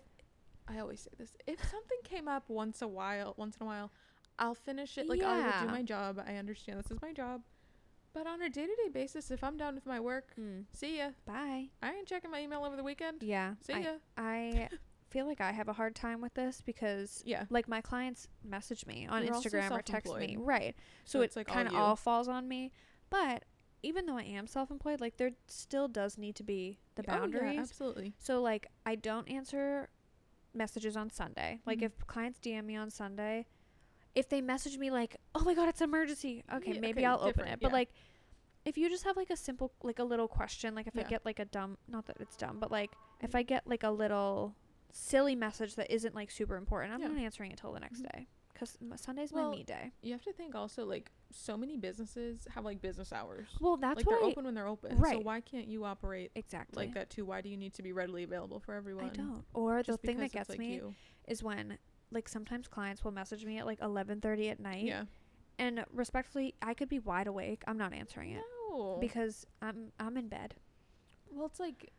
I 0.67 0.79
always 0.79 1.01
say 1.03 1.11
this. 1.19 1.33
If 1.47 1.61
something 1.71 1.99
came 2.03 2.29
up 2.29 2.49
once 2.49 2.81
a 2.81 2.89
while, 2.89 3.35
once 3.37 3.57
in 3.61 3.65
a 3.65 3.67
while, 3.67 3.91
I'll 4.39 4.55
finish 4.55 4.97
it. 4.97 5.07
Like 5.07 5.23
I 5.23 5.37
will 5.37 5.67
do 5.67 5.73
my 5.73 5.83
job. 5.83 6.19
I 6.27 6.37
understand 6.37 6.79
this 6.79 6.91
is 6.91 7.03
my 7.03 7.13
job. 7.13 7.43
But 8.15 8.27
on 8.27 8.41
a 8.41 8.49
day 8.49 8.65
to 8.65 8.75
day 8.85 8.89
basis, 8.91 9.31
if 9.31 9.45
I'm 9.45 9.59
done 9.59 9.75
with 9.75 9.85
my 9.85 10.01
work, 10.01 10.35
Mm. 10.41 10.65
see 10.73 10.97
ya. 10.97 11.11
Bye. 11.27 11.69
I 11.83 11.93
ain't 11.93 12.09
checking 12.09 12.31
my 12.31 12.41
email 12.41 12.65
over 12.65 12.75
the 12.75 12.83
weekend. 12.83 13.23
Yeah. 13.23 13.55
See 13.61 13.75
I, 13.75 13.81
ya. 13.81 13.93
I 14.17 14.69
feel 15.11 15.27
like 15.27 15.41
I 15.41 15.53
have 15.53 15.69
a 15.69 15.73
hard 15.73 15.95
time 15.95 16.21
with 16.21 16.35
this 16.35 16.61
because 16.61 17.23
Yeah. 17.25 17.45
like 17.51 17.69
my 17.69 17.81
clients 17.81 18.29
message 18.45 18.87
me 18.87 19.07
on 19.07 19.25
You're 19.25 19.35
Instagram 19.35 19.71
or 19.71 19.83
text 19.83 20.15
me. 20.17 20.37
Right. 20.39 20.75
So, 21.05 21.19
So 21.19 21.23
it 21.23 21.25
it's, 21.27 21.37
like, 21.37 21.47
kind 21.47 21.67
of 21.69 21.75
you. 21.75 21.81
all 21.81 21.97
falls 21.97 22.29
on 22.29 22.47
me. 22.49 22.73
But 23.11 23.45
even 23.83 24.07
though 24.07 24.19
I 24.19 24.25
am 24.25 24.47
self-employed, 24.47 25.01
like 25.01 25.17
there 25.17 25.31
still 25.47 25.89
does 25.89 26.19
need 26.19 26.35
to 26.37 26.43
be 26.43 26.81
the 26.97 27.03
Oh, 27.09 27.13
yeah, 27.13 27.19
boundaries. 27.21 27.59
absolutely. 27.59 28.15
So 28.19 28.41
like 28.43 28.67
I 28.85 28.95
don't 28.97 29.29
answer 29.29 29.89
messages 30.55 30.97
on 30.97 31.11
Sunday. 31.11 31.61
Like 31.65 31.79
Mhm. 31.79 31.85
if 31.85 32.07
clients 32.07 32.39
DM 32.41 32.67
me 32.67 32.77
on 32.77 32.91
Sunday, 32.91 33.47
if 34.15 34.29
they 34.29 34.41
message 34.41 34.79
me 34.79 34.91
like, 34.91 35.17
"Oh 35.35 35.45
my 35.45 35.55
god, 35.55 35.69
it's 35.69 35.81
an 35.81 35.89
emergency." 35.91 36.43
Okay, 36.53 36.75
Yeah, 36.75 36.81
maybe 36.81 37.01
okay, 37.01 37.07
I'll 37.07 37.23
open 37.23 37.47
it. 37.47 37.61
But 37.61 37.71
yeah. 37.71 37.77
like 37.77 37.91
if 38.65 38.77
you 38.77 38.91
just 38.91 39.05
have 39.05 39.17
like 39.17 39.31
a 39.31 39.37
simple 39.37 39.73
like 39.83 39.99
a 40.01 40.05
little 40.05 40.27
question, 40.29 40.75
like 40.75 40.87
if 40.89 40.99
I 40.99 41.05
get 41.05 41.25
like 41.25 41.39
a 41.39 41.45
dumb 41.45 41.79
not 41.87 42.07
that 42.07 42.17
it's 42.21 42.37
dumb, 42.37 42.59
but 42.59 42.71
like 42.71 42.91
if 43.21 43.35
I 43.35 43.43
get 43.43 43.67
like 43.67 43.85
a 43.85 43.91
little 43.91 44.57
silly 44.93 45.35
message 45.35 45.75
that 45.77 45.91
isn't 45.93 46.15
like 46.15 46.31
super 46.31 46.57
important, 46.57 46.93
I'm 46.95 47.01
Yeah. 47.03 47.09
not 47.09 47.19
answering 47.19 47.53
it 47.53 47.59
till 47.59 47.73
the 47.73 47.81
next 47.81 48.01
Mhm. 48.03 48.13
day 48.13 48.29
cuz 48.55 48.77
Sunday's 48.97 49.33
Well, 49.33 49.51
my 49.51 49.57
me 49.59 49.63
day. 49.63 49.93
You 50.03 50.13
have 50.13 50.23
to 50.25 50.33
think 50.33 50.55
also 50.57 50.85
like 50.85 51.13
so 51.31 51.57
many 51.57 51.77
businesses 51.77 52.45
have 52.51 52.65
like 52.65 52.81
business 52.81 53.13
hours. 53.13 53.47
Well, 53.61 53.77
that's 53.77 53.99
like 53.99 54.07
they're 54.07 54.19
I 54.19 54.23
open 54.23 54.45
when 54.47 54.55
they're 54.55 54.67
open. 54.67 54.99
Right. 54.99 55.13
So 55.15 55.21
why 55.21 55.41
can't 55.41 55.69
you 55.69 55.85
operate 55.85 56.33
exactly. 56.35 56.87
like 56.87 56.95
that 56.95 57.09
too? 57.11 57.25
Why 57.25 57.41
do 57.41 57.49
you 57.49 57.57
need 57.57 57.75
to 57.75 57.83
be 57.83 57.93
readily 57.93 58.25
available 58.25 58.59
for 58.59 58.75
everyone? 58.75 59.05
I 59.05 59.09
don't. 59.11 59.45
Or 59.55 59.77
the 59.79 59.85
Just 59.85 60.01
thing 60.03 60.17
that 60.17 60.33
because 60.33 60.49
gets 60.49 60.49
like, 60.51 60.59
me 60.59 60.75
you. 60.75 60.95
is 61.29 61.43
when 61.43 61.79
like 62.11 62.29
sometimes 62.29 62.67
clients 62.67 63.05
will 63.05 63.13
message 63.13 63.45
me 63.45 63.59
at 63.59 63.67
like 63.67 63.79
11:30 63.81 64.49
at 64.51 64.59
night 64.59 64.87
Yeah. 64.87 65.05
and 65.59 65.85
respectfully 65.93 66.55
i 66.63 66.73
could 66.73 66.89
be 66.89 66.99
wide 66.99 67.27
awake 67.27 67.63
i'm 67.67 67.77
not 67.77 67.93
answering 67.93 68.31
it 68.33 68.43
No. 68.71 68.97
because 68.99 69.47
i'm 69.61 69.93
i'm 70.01 70.17
in 70.17 70.29
bed 70.29 70.55
well, 71.31 71.45
it's 71.45 71.61
like 71.61 71.93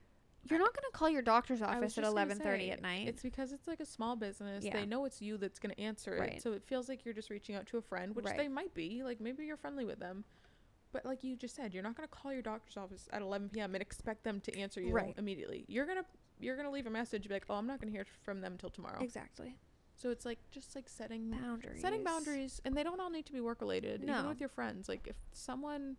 you're 0.44 0.60
not 0.60 0.74
going 0.74 0.86
to 0.92 0.98
call 0.98 1.10
your 1.10 1.22
doctor's 1.22 1.62
office 1.62 1.98
at 1.98 2.04
11:30 2.04 2.72
at 2.72 2.82
night 2.82 3.08
It's 3.08 3.22
because 3.22 3.52
it's 3.52 3.68
like 3.68 3.80
a 3.80 3.86
small 3.86 4.16
business. 4.16 4.64
Yeah. 4.64 4.74
They 4.74 4.86
know 4.86 5.06
it's 5.06 5.22
you 5.22 5.38
that's 5.38 5.60
going 5.60 5.76
to 5.76 5.82
answer 5.82 6.16
it. 6.16 6.20
Right. 6.20 6.42
So 6.42 6.54
it 6.54 6.64
feels 6.66 6.88
like 6.90 7.06
you're 7.06 7.14
just 7.14 7.30
reaching 7.30 7.56
out 7.56 7.66
to 7.68 7.78
a 7.78 7.82
friend, 7.82 8.16
which 8.16 8.26
Right. 8.26 8.38
they 8.38 8.48
might 8.48 8.74
be. 8.74 9.04
Like 9.04 9.20
maybe 9.20 9.46
you're 9.46 9.58
friendly 9.58 9.86
with 9.86 10.00
them. 10.00 10.24
But 10.92 11.06
like 11.06 11.24
you 11.24 11.36
just 11.36 11.56
said, 11.56 11.74
you're 11.74 11.84
not 11.84 11.96
going 11.96 12.08
to 12.08 12.16
call 12.16 12.34
your 12.34 12.42
doctor's 12.42 12.76
office 12.78 13.08
at 13.14 13.22
11 13.22 13.50
p.m. 13.50 13.76
and 13.76 13.82
expect 13.82 14.24
them 14.24 14.40
to 14.42 14.58
answer 14.58 14.82
you 14.82 14.92
Right. 14.92 15.14
immediately. 15.18 15.66
You're 15.68 15.86
going 15.86 16.00
to 16.00 16.06
you're 16.42 16.56
going 16.56 16.66
to 16.68 16.72
leave 16.72 16.88
a 16.88 16.90
message 16.90 17.28
be 17.28 17.34
like, 17.34 17.44
"Oh, 17.50 17.56
I'm 17.56 17.68
not 17.68 17.80
going 17.82 17.92
to 17.92 17.96
hear 17.98 18.06
from 18.24 18.40
them 18.42 18.56
till 18.58 18.70
tomorrow." 18.70 19.04
exactly 19.04 19.58
So 19.96 20.10
it's 20.10 20.26
like 20.26 20.40
just 20.52 20.74
like 20.76 20.88
setting 20.88 21.30
boundaries 21.30 21.82
setting 21.82 22.04
boundaries 22.04 22.62
and 22.64 22.76
they 22.76 22.84
don't 22.84 23.00
all 23.02 23.10
need 23.10 23.26
to 23.26 23.34
be 23.34 23.42
work 23.42 23.60
related. 23.62 24.02
Even 24.04 24.16
No. 24.24 24.30
with 24.30 24.40
your 24.40 24.48
friends. 24.50 24.88
Like 24.90 25.06
if 25.08 25.18
someone 25.34 25.98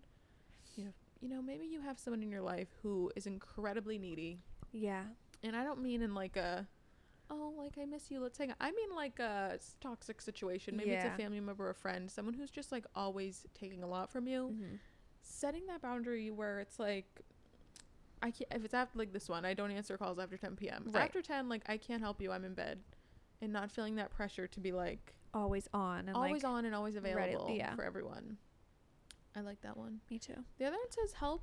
you 1.20 1.28
know, 1.28 1.42
maybe 1.42 1.66
you 1.66 1.80
have 1.80 1.98
someone 1.98 2.22
in 2.22 2.30
your 2.30 2.42
life 2.42 2.68
who 2.82 3.10
is 3.14 3.26
incredibly 3.26 3.98
needy 3.98 4.40
yeah 4.72 5.02
and 5.42 5.56
I 5.56 5.64
don't 5.64 5.80
mean 5.80 6.02
in 6.02 6.14
like 6.14 6.36
a, 6.36 6.66
oh, 7.30 7.54
like 7.56 7.78
I 7.80 7.84
miss 7.86 8.10
you, 8.10 8.20
let's 8.20 8.36
hang 8.38 8.50
out. 8.50 8.56
I 8.60 8.70
mean 8.72 8.90
like 8.94 9.18
a 9.18 9.58
toxic 9.80 10.20
situation. 10.20 10.76
Maybe 10.76 10.90
it's 10.90 11.04
a 11.04 11.10
family 11.10 11.40
member 11.40 11.66
or 11.66 11.70
a 11.70 11.74
friend, 11.74 12.10
someone 12.10 12.34
who's 12.34 12.50
just 12.50 12.72
like 12.72 12.84
always 12.94 13.46
taking 13.54 13.82
a 13.82 13.86
lot 13.86 14.10
from 14.10 14.26
you. 14.26 14.50
mm-hmm. 14.52 14.74
Setting 15.22 15.66
that 15.66 15.80
boundary 15.80 16.30
where 16.30 16.60
it's 16.60 16.78
like, 16.78 17.06
I 18.22 18.30
can't, 18.30 18.50
if 18.52 18.64
it's 18.64 18.74
after 18.74 18.98
like 18.98 19.12
this 19.12 19.28
one, 19.28 19.44
I 19.44 19.54
don't 19.54 19.70
answer 19.70 19.96
calls 19.96 20.18
after 20.18 20.36
10 20.36 20.56
p.m. 20.56 20.86
Right. 20.90 21.04
After 21.04 21.22
10, 21.22 21.48
like 21.48 21.62
I 21.68 21.76
can't 21.76 22.02
help 22.02 22.20
you, 22.20 22.32
I'm 22.32 22.44
in 22.44 22.54
bed. 22.54 22.80
And 23.40 23.52
not 23.52 23.70
feeling 23.70 23.96
that 23.96 24.10
pressure 24.10 24.46
to 24.46 24.60
be 24.60 24.72
like 24.72 25.14
always 25.32 25.68
on 25.72 26.08
and 26.08 26.16
always 26.16 26.42
like 26.42 26.52
on 26.52 26.64
and 26.64 26.74
always 26.74 26.96
ready- 26.96 27.32
available 27.32 27.54
yeah. 27.54 27.74
for 27.74 27.84
everyone. 27.84 28.36
I 29.36 29.40
like 29.40 29.60
that 29.62 29.76
one. 29.76 30.00
me 30.10 30.18
too 30.18 30.44
The 30.58 30.66
other 30.66 30.76
one 30.76 30.90
says 30.90 31.12
help 31.14 31.42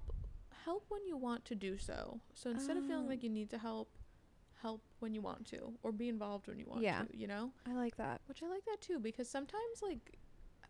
help 0.66 0.86
when 0.90 1.06
you 1.06 1.16
want 1.16 1.46
to 1.46 1.56
do 1.56 1.78
so. 1.78 2.20
So 2.34 2.50
instead 2.50 2.76
of 2.78 2.86
feeling 2.86 3.06
Oh. 3.06 3.10
like 3.10 3.20
ah. 3.22 3.24
you 3.24 3.30
need 3.30 3.50
to 3.52 3.58
help, 3.58 3.90
help 4.62 4.82
when 5.00 5.14
you 5.14 5.22
want 5.22 5.46
to 5.48 5.74
or 5.84 5.92
be 5.94 6.10
involved 6.10 6.48
when 6.48 6.60
you 6.60 6.66
want 6.68 6.82
Yeah. 6.82 7.04
to, 7.04 7.18
you 7.18 7.28
know? 7.28 7.52
i 7.66 7.74
like 7.74 7.96
that 7.98 8.20
Which 8.28 8.44
I 8.44 8.48
like 8.48 8.66
that 8.66 8.82
too 8.82 9.00
because 9.00 9.30
sometimes 9.30 9.82
like 9.82 10.18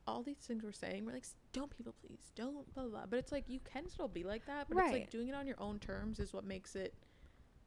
all 0.05 0.21
these 0.23 0.37
things 0.37 0.63
we're 0.63 0.71
saying, 0.71 1.05
we're 1.05 1.13
like 1.13 1.25
don't 1.51 1.75
people 1.75 1.93
please, 2.05 2.31
don't 2.35 2.53
blah 2.73 2.83
blah. 2.83 2.91
blah. 2.91 3.05
But 3.09 3.19
it's 3.19 3.31
like 3.31 3.45
you 3.49 3.59
can 3.61 3.89
still 3.89 4.07
be 4.07 4.23
like 4.23 4.45
that, 4.45 4.67
but 4.69 4.77
it's 4.77 4.91
like 4.93 5.09
doing 5.09 5.27
it 5.29 5.35
on 5.35 5.47
your 5.47 5.59
own 5.59 5.79
terms 5.79 6.19
is 6.19 6.31
what 6.33 6.43
makes 6.45 6.75
it 6.75 6.93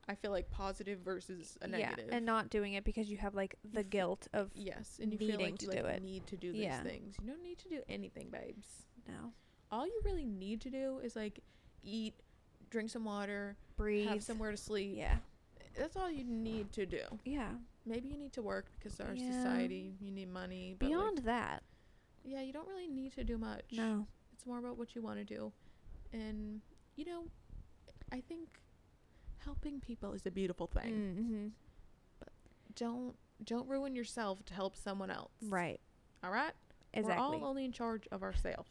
I 0.08 0.14
feel 0.14 0.30
like 0.30 0.50
positive 0.50 1.00
versus 1.00 1.58
a 1.62 1.66
negative. 1.68 2.06
yeah 2.08 2.16
and 2.16 2.24
not 2.26 2.48
doing 2.50 2.72
it 2.74 2.84
because 2.84 3.10
you 3.10 3.16
have 3.18 3.34
like 3.34 3.56
the 3.72 3.82
guilt 3.84 4.26
of 4.32 4.50
yes, 4.54 4.98
and 5.02 5.12
you 5.12 5.18
feel 5.18 5.28
needing 5.28 5.46
like 5.46 5.58
to 5.58 5.66
you 5.66 5.72
do 5.72 5.84
it. 5.86 6.02
need 6.02 6.26
to 6.28 6.36
do 6.36 6.52
these 6.52 6.62
Yeah. 6.62 6.82
things. 6.82 7.16
You 7.20 7.28
don't 7.28 7.42
need 7.42 7.58
to 7.58 7.68
do 7.68 7.80
anything, 7.88 8.28
babes. 8.30 8.84
No 9.08 9.32
All 9.70 9.86
you 9.86 10.00
really 10.04 10.24
need 10.26 10.60
to 10.62 10.70
do 10.70 11.00
is 11.02 11.14
like 11.16 11.40
eat, 11.82 12.14
drink 12.70 12.90
some 12.90 13.04
water, 13.04 13.56
breathe 13.76 14.08
have 14.08 14.22
somewhere 14.22 14.50
to 14.50 14.56
sleep. 14.56 14.94
yeah 14.96 15.16
That's 15.78 15.96
all 15.96 16.10
you 16.10 16.24
need 16.24 16.72
to 16.72 16.86
do. 16.86 17.02
yeah 17.24 17.50
Maybe 17.86 18.08
you 18.08 18.18
need 18.18 18.32
to 18.34 18.42
work 18.42 18.66
because 18.78 19.00
our 19.00 19.14
Yeah. 19.14 19.32
society, 19.32 19.94
you 20.00 20.10
need 20.12 20.28
money. 20.32 20.76
But 20.78 20.88
beyond 20.88 21.16
like, 21.18 21.24
that 21.26 21.62
yeah, 22.24 22.42
you 22.42 22.52
don't 22.52 22.68
really 22.68 22.86
need 22.88 23.12
to 23.14 23.24
do 23.24 23.38
much. 23.38 23.64
no 23.72 24.06
It's 24.34 24.44
more 24.46 24.58
about 24.58 24.76
what 24.76 24.94
you 24.94 25.00
want 25.02 25.18
to 25.18 25.24
do. 25.24 25.52
And, 26.12 26.60
you 26.96 27.04
know, 27.06 27.24
I 28.12 28.20
think 28.20 28.48
helping 29.38 29.80
people 29.80 30.12
is 30.12 30.26
a 30.26 30.30
beautiful 30.30 30.66
thing. 30.66 30.92
mm-hmm. 30.92 31.46
Don't 32.74 33.14
don't 33.42 33.66
ruin 33.68 33.94
yourself 33.96 34.44
to 34.46 34.54
help 34.54 34.76
someone 34.76 35.10
else. 35.10 35.32
right 35.48 35.80
All 36.22 36.30
right? 36.30 36.52
exactly 36.92 37.16
We're 37.38 37.42
all 37.44 37.48
only 37.50 37.64
in 37.64 37.72
charge 37.72 38.06
of 38.12 38.22
ourselves. 38.22 38.70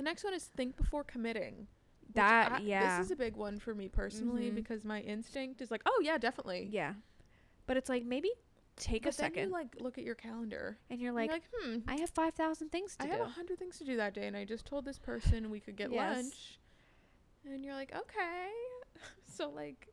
The 0.00 0.04
next 0.04 0.24
one 0.24 0.32
is 0.32 0.44
think 0.46 0.78
before 0.78 1.04
committing. 1.04 1.66
that 2.14 2.52
I- 2.52 2.58
yeah 2.60 2.96
This 2.96 3.04
is 3.06 3.10
a 3.12 3.16
big 3.16 3.36
one 3.36 3.58
for 3.58 3.74
me 3.74 3.86
personally 3.86 4.50
Mhm. 4.50 4.54
because 4.54 4.82
my 4.82 5.02
instinct 5.02 5.60
is 5.60 5.70
like, 5.70 5.82
oh 5.84 6.00
yeah, 6.02 6.16
definitely. 6.16 6.68
Yeah. 6.72 6.94
But 7.66 7.76
it's 7.76 7.90
like 7.90 8.04
maybe 8.06 8.30
take 8.76 9.02
But 9.02 9.12
a 9.14 9.16
then 9.18 9.24
second 9.26 9.48
you 9.48 9.52
like 9.52 9.76
look 9.78 9.98
at 9.98 10.04
your 10.04 10.14
calendar. 10.14 10.78
and 10.88 11.02
you're 11.02 11.12
like, 11.12 11.28
you're 11.28 11.36
like, 11.36 11.50
hmm, 11.52 11.78
I 11.86 12.00
have 12.00 12.08
5,000 12.08 12.70
things 12.70 12.96
to 12.96 13.02
I 13.02 13.06
do. 13.08 13.12
I 13.12 13.16
have 13.18 13.26
a 13.26 13.30
hundred 13.30 13.58
things 13.58 13.76
to 13.78 13.84
do 13.84 13.96
that 13.98 14.14
day, 14.14 14.26
and 14.26 14.34
I 14.38 14.46
just 14.46 14.64
told 14.64 14.86
this 14.86 14.98
person 14.98 15.50
we 15.50 15.60
could 15.60 15.76
get 15.76 15.92
Yes. 15.92 16.16
lunch. 16.16 16.58
And 17.44 17.62
you're 17.62 17.74
like, 17.74 17.94
okay. 17.94 18.48
so 19.26 19.50
like, 19.50 19.86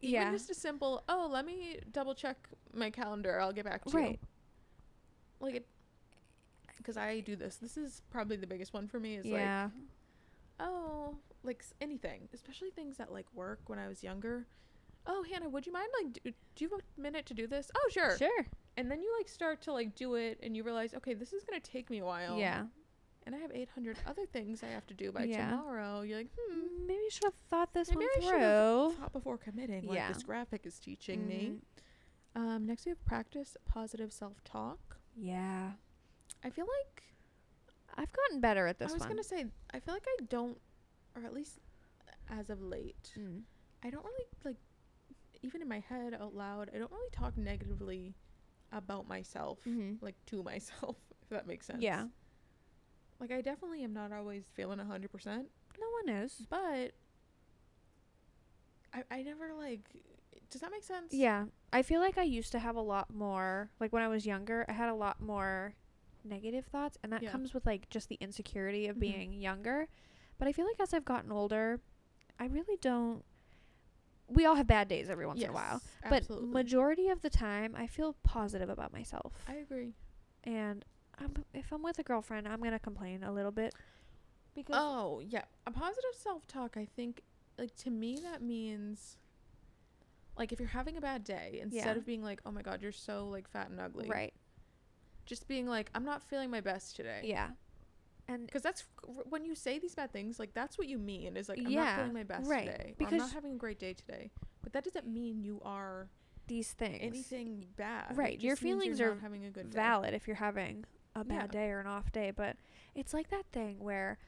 even 0.00 0.12
yeah. 0.12 0.32
just 0.32 0.50
a 0.50 0.54
simple, 0.54 1.04
oh, 1.08 1.28
let 1.30 1.46
me 1.46 1.78
double 1.92 2.16
check 2.16 2.48
my 2.74 2.90
calendar. 2.90 3.38
I'll 3.40 3.52
get 3.52 3.64
back 3.64 3.84
to 3.84 3.96
Right. 3.96 4.18
you. 4.20 4.26
Like 5.38 5.54
it, 5.54 5.66
because 6.80 6.96
I 6.96 7.20
do 7.20 7.36
this. 7.36 7.56
This 7.56 7.76
is 7.76 8.02
probably 8.10 8.36
the 8.36 8.46
biggest 8.46 8.72
one 8.74 8.86
for 8.88 8.98
me. 9.00 9.16
Is 9.16 9.26
like, 9.26 9.70
oh, 10.58 11.16
like 11.42 11.64
anything, 11.80 12.28
especially 12.34 12.70
things 12.70 12.96
that 12.98 13.12
like 13.12 13.26
work 13.34 13.60
when 13.66 13.78
I 13.78 13.88
was 13.88 14.02
younger. 14.02 14.46
Oh, 15.06 15.24
Hannah, 15.30 15.48
would 15.48 15.66
you 15.66 15.72
mind 15.72 15.88
like, 16.02 16.12
do, 16.12 16.20
do 16.54 16.64
you 16.64 16.68
have 16.70 16.80
a 16.80 17.00
minute 17.00 17.24
to 17.26 17.34
do 17.34 17.46
this? 17.46 17.70
Oh, 17.74 17.88
sure. 17.90 18.18
Sure. 18.18 18.46
And 18.76 18.90
then 18.90 19.02
you 19.02 19.12
like 19.18 19.28
start 19.28 19.62
to 19.62 19.72
like 19.72 19.94
do 19.94 20.14
it, 20.14 20.38
and 20.42 20.56
you 20.56 20.62
realize, 20.62 20.94
okay, 20.94 21.14
this 21.14 21.32
is 21.32 21.42
gonna 21.44 21.60
take 21.60 21.88
me 21.90 21.98
a 22.00 22.04
while. 22.04 22.38
Yeah. 22.38 22.64
And 23.26 23.34
I 23.34 23.38
have 23.38 23.50
800 23.52 23.98
other 24.06 24.24
things 24.26 24.62
I 24.62 24.68
have 24.68 24.86
to 24.88 24.94
do 24.94 25.12
by 25.12 25.24
Yeah. 25.24 25.50
tomorrow. 25.50 26.00
You're 26.02 26.18
like, 26.18 26.30
hmm. 26.36 26.58
Mm, 26.58 26.86
Maybe 26.86 27.00
you 27.04 27.10
should 27.10 27.24
have 27.24 27.34
thought 27.50 27.72
this 27.74 27.90
Maybe 27.90 28.04
I 28.04 28.20
one 28.20 28.28
should've 28.32 28.92
through. 28.96 29.00
Thought 29.02 29.12
before 29.12 29.38
committing, 29.38 29.86
like 29.86 29.96
Yeah. 29.96 30.08
this 30.12 30.22
graphic 30.22 30.64
is 30.66 30.78
teaching 30.78 31.26
me. 31.28 31.52
Mhm. 32.36 32.40
Um, 32.40 32.66
next 32.66 32.86
we 32.86 32.90
have 32.90 33.04
practice 33.04 33.56
positive 33.66 34.12
self-talk. 34.12 34.96
Yeah. 35.16 35.72
I 36.44 36.50
feel 36.50 36.66
like 36.66 37.02
I've 37.96 38.12
gotten 38.12 38.40
better 38.40 38.66
at 38.66 38.78
this 38.78 38.90
I 38.90 38.94
was 38.94 39.00
one. 39.00 39.08
gonna 39.10 39.24
say 39.24 39.46
I 39.72 39.80
feel 39.80 39.94
like 39.94 40.06
I 40.08 40.24
don't, 40.28 40.58
or 41.16 41.24
at 41.24 41.34
least 41.34 41.58
as 42.30 42.48
of 42.50 42.60
late, 42.62 43.12
Mm. 43.18 43.42
I 43.82 43.90
don't 43.90 44.04
really 44.04 44.24
like, 44.44 44.56
even 45.42 45.62
in 45.62 45.68
my 45.68 45.80
head 45.80 46.14
out 46.14 46.34
loud, 46.34 46.70
I 46.74 46.78
don't 46.78 46.90
really 46.92 47.10
talk 47.10 47.36
negatively 47.36 48.14
about 48.72 49.08
myself, 49.08 49.58
Mhm. 49.66 50.00
like 50.00 50.14
to 50.26 50.42
myself, 50.42 50.96
if 51.22 51.28
that 51.30 51.46
makes 51.46 51.66
sense. 51.66 51.82
Yeah. 51.82 52.06
Like 53.18 53.32
I 53.32 53.40
definitely 53.42 53.82
am 53.84 53.92
not 53.92 54.12
always 54.12 54.44
feeling 54.54 54.80
a 54.80 54.84
hundred 54.84 55.10
percent, 55.10 55.48
No 55.78 55.86
one 55.90 56.08
is. 56.22 56.46
but 56.48 56.92
I, 58.92 59.04
I 59.10 59.22
never 59.22 59.52
like. 59.54 59.80
Does 60.50 60.60
that 60.62 60.70
make 60.72 60.82
sense? 60.84 61.12
Yeah. 61.12 61.46
I 61.72 61.82
feel 61.82 62.00
like 62.00 62.18
I 62.18 62.22
used 62.24 62.50
to 62.52 62.58
have 62.58 62.74
a 62.76 62.80
lot 62.80 63.12
more 63.14 63.70
like 63.78 63.92
when 63.92 64.02
I 64.02 64.08
was 64.08 64.26
younger, 64.26 64.64
I 64.68 64.72
had 64.72 64.88
a 64.88 64.94
lot 64.94 65.20
more 65.20 65.74
negative 66.24 66.66
thoughts 66.66 66.98
and 67.02 67.12
that 67.12 67.22
Yeah. 67.22 67.30
comes 67.30 67.52
with 67.54 67.66
like 67.66 67.88
just 67.90 68.08
the 68.08 68.16
insecurity 68.20 68.86
of 68.88 68.96
Mhm. 68.96 69.00
being 69.00 69.32
younger. 69.32 69.88
But 70.38 70.48
I 70.48 70.52
feel 70.52 70.66
like 70.66 70.80
as 70.80 70.94
I've 70.94 71.04
gotten 71.04 71.30
older, 71.32 71.80
I 72.38 72.46
really 72.46 72.76
don't 72.80 73.24
we 74.28 74.46
all 74.46 74.54
have 74.54 74.66
bad 74.68 74.86
days 74.86 75.10
every 75.10 75.26
once 75.26 75.42
in 75.42 75.50
a 75.50 75.52
while. 75.52 75.80
Yes, 75.82 75.88
But 76.02 76.16
absolutely. 76.22 76.48
majority 76.50 77.08
of 77.08 77.20
the 77.20 77.30
time 77.30 77.74
I 77.76 77.88
feel 77.88 78.14
positive 78.22 78.68
about 78.68 78.92
myself. 78.92 79.32
I 79.48 79.54
agree. 79.54 79.94
and 80.44 80.84
I'm, 81.18 81.34
if 81.52 81.70
I'm 81.72 81.82
with 81.82 81.98
a 81.98 82.02
girlfriend, 82.02 82.48
I'm 82.48 82.62
to 82.62 82.78
complain 82.78 83.22
a 83.24 83.32
little 83.32 83.50
bit 83.50 83.74
because 84.54 84.76
Oh 84.78 85.20
yeah, 85.20 85.44
a 85.66 85.70
positive 85.70 86.14
self 86.14 86.46
talk. 86.46 86.76
I 86.76 86.86
think 86.86 87.22
like 87.58 87.74
to 87.76 87.90
me 87.90 88.18
that 88.22 88.40
means. 88.42 89.16
Like 90.38 90.52
if 90.52 90.58
you're 90.60 90.68
having 90.68 90.96
a 90.96 91.00
bad 91.00 91.24
day, 91.24 91.58
instead 91.60 91.88
Yeah. 91.88 91.96
of 91.98 92.06
being 92.06 92.22
like, 92.22 92.40
"Oh 92.46 92.50
my 92.52 92.62
God, 92.62 92.80
you're 92.80 92.92
so 92.92 93.28
like 93.28 93.48
fat 93.48 93.68
and 93.68 93.78
ugly," 93.80 94.08
right. 94.08 94.32
Just 95.30 95.46
being 95.46 95.66
like, 95.68 95.88
"I'm 95.94 96.04
not 96.04 96.22
feeling 96.24 96.50
my 96.50 96.60
best 96.60 96.96
today." 96.96 97.20
Yeah. 97.24 97.50
And 98.26 98.46
Because 98.46 98.62
that's 98.62 98.84
when 99.28 99.44
you 99.44 99.54
say 99.54 99.78
these 99.78 99.94
bad 99.94 100.12
things, 100.12 100.38
like 100.40 100.52
that's 100.54 100.76
what 100.76 100.88
you 100.88 100.98
mean 100.98 101.36
is 101.36 101.48
like 101.48 101.58
I'm 101.58 101.68
Yeah, 101.70 101.84
not 101.84 101.96
feeling 101.96 102.12
my 102.14 102.22
best 102.24 102.48
right. 102.50 102.66
today. 102.66 102.94
Because 102.98 103.12
I'm 103.12 103.18
not 103.18 103.32
having 103.32 103.52
a 103.52 103.56
great 103.56 103.78
day 103.78 103.92
today. 103.94 104.30
But 104.62 104.72
that 104.72 104.82
doesn't 104.84 105.06
mean 105.06 105.42
you 105.42 105.60
are 105.64 106.08
these 106.48 106.72
things 106.72 106.98
anything 107.00 107.66
bad. 107.76 108.16
Right, 108.16 108.40
your 108.40 108.56
feelings 108.56 108.98
you're 108.98 109.12
are 109.12 109.18
having 109.20 109.44
a 109.44 109.50
good 109.50 109.70
day. 109.70 109.76
valid 109.76 110.14
if 110.14 110.26
you're 110.26 110.36
having 110.36 110.84
a 111.14 111.24
bad 111.24 111.50
Yeah. 111.54 111.60
day 111.60 111.70
or 111.70 111.78
an 111.80 111.86
off 111.86 112.10
day, 112.12 112.32
but 112.32 112.56
it's 112.94 113.14
like 113.14 113.30
that 113.30 113.46
thing 113.52 113.78
where 113.78 114.18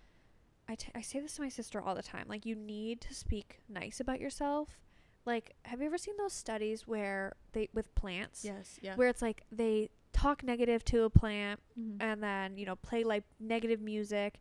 I, 0.69 0.77
t- 0.77 0.93
I 0.95 1.01
say 1.01 1.19
this 1.21 1.35
to 1.37 1.43
my 1.43 1.49
sister 1.49 1.81
all 1.83 1.95
the 1.97 2.03
time. 2.05 2.27
Like, 2.29 2.47
you 2.47 2.55
need 2.55 3.01
to 3.03 3.13
speak 3.15 3.61
nice 3.69 3.99
about 4.01 4.21
yourself. 4.21 4.79
Like, 5.27 5.55
have 5.65 5.81
you 5.81 5.87
ever 5.87 5.99
seen 5.99 6.17
those 6.17 6.33
studies 6.33 6.87
where 6.87 7.35
they, 7.53 7.69
with 7.75 7.93
plants, 7.97 8.45
Yes. 8.45 8.79
Yeah. 8.81 8.95
where 8.97 9.09
it's 9.09 9.21
like 9.23 9.43
they 9.51 9.91
talk 10.13 10.43
negative 10.43 10.85
to 10.87 11.05
a 11.05 11.11
plant 11.11 11.61
Mhm. 11.79 11.97
and 12.01 12.23
then, 12.23 12.57
you 12.59 12.67
know, 12.67 12.77
play 12.77 13.03
like 13.05 13.25
negative 13.41 13.81
music 13.81 14.39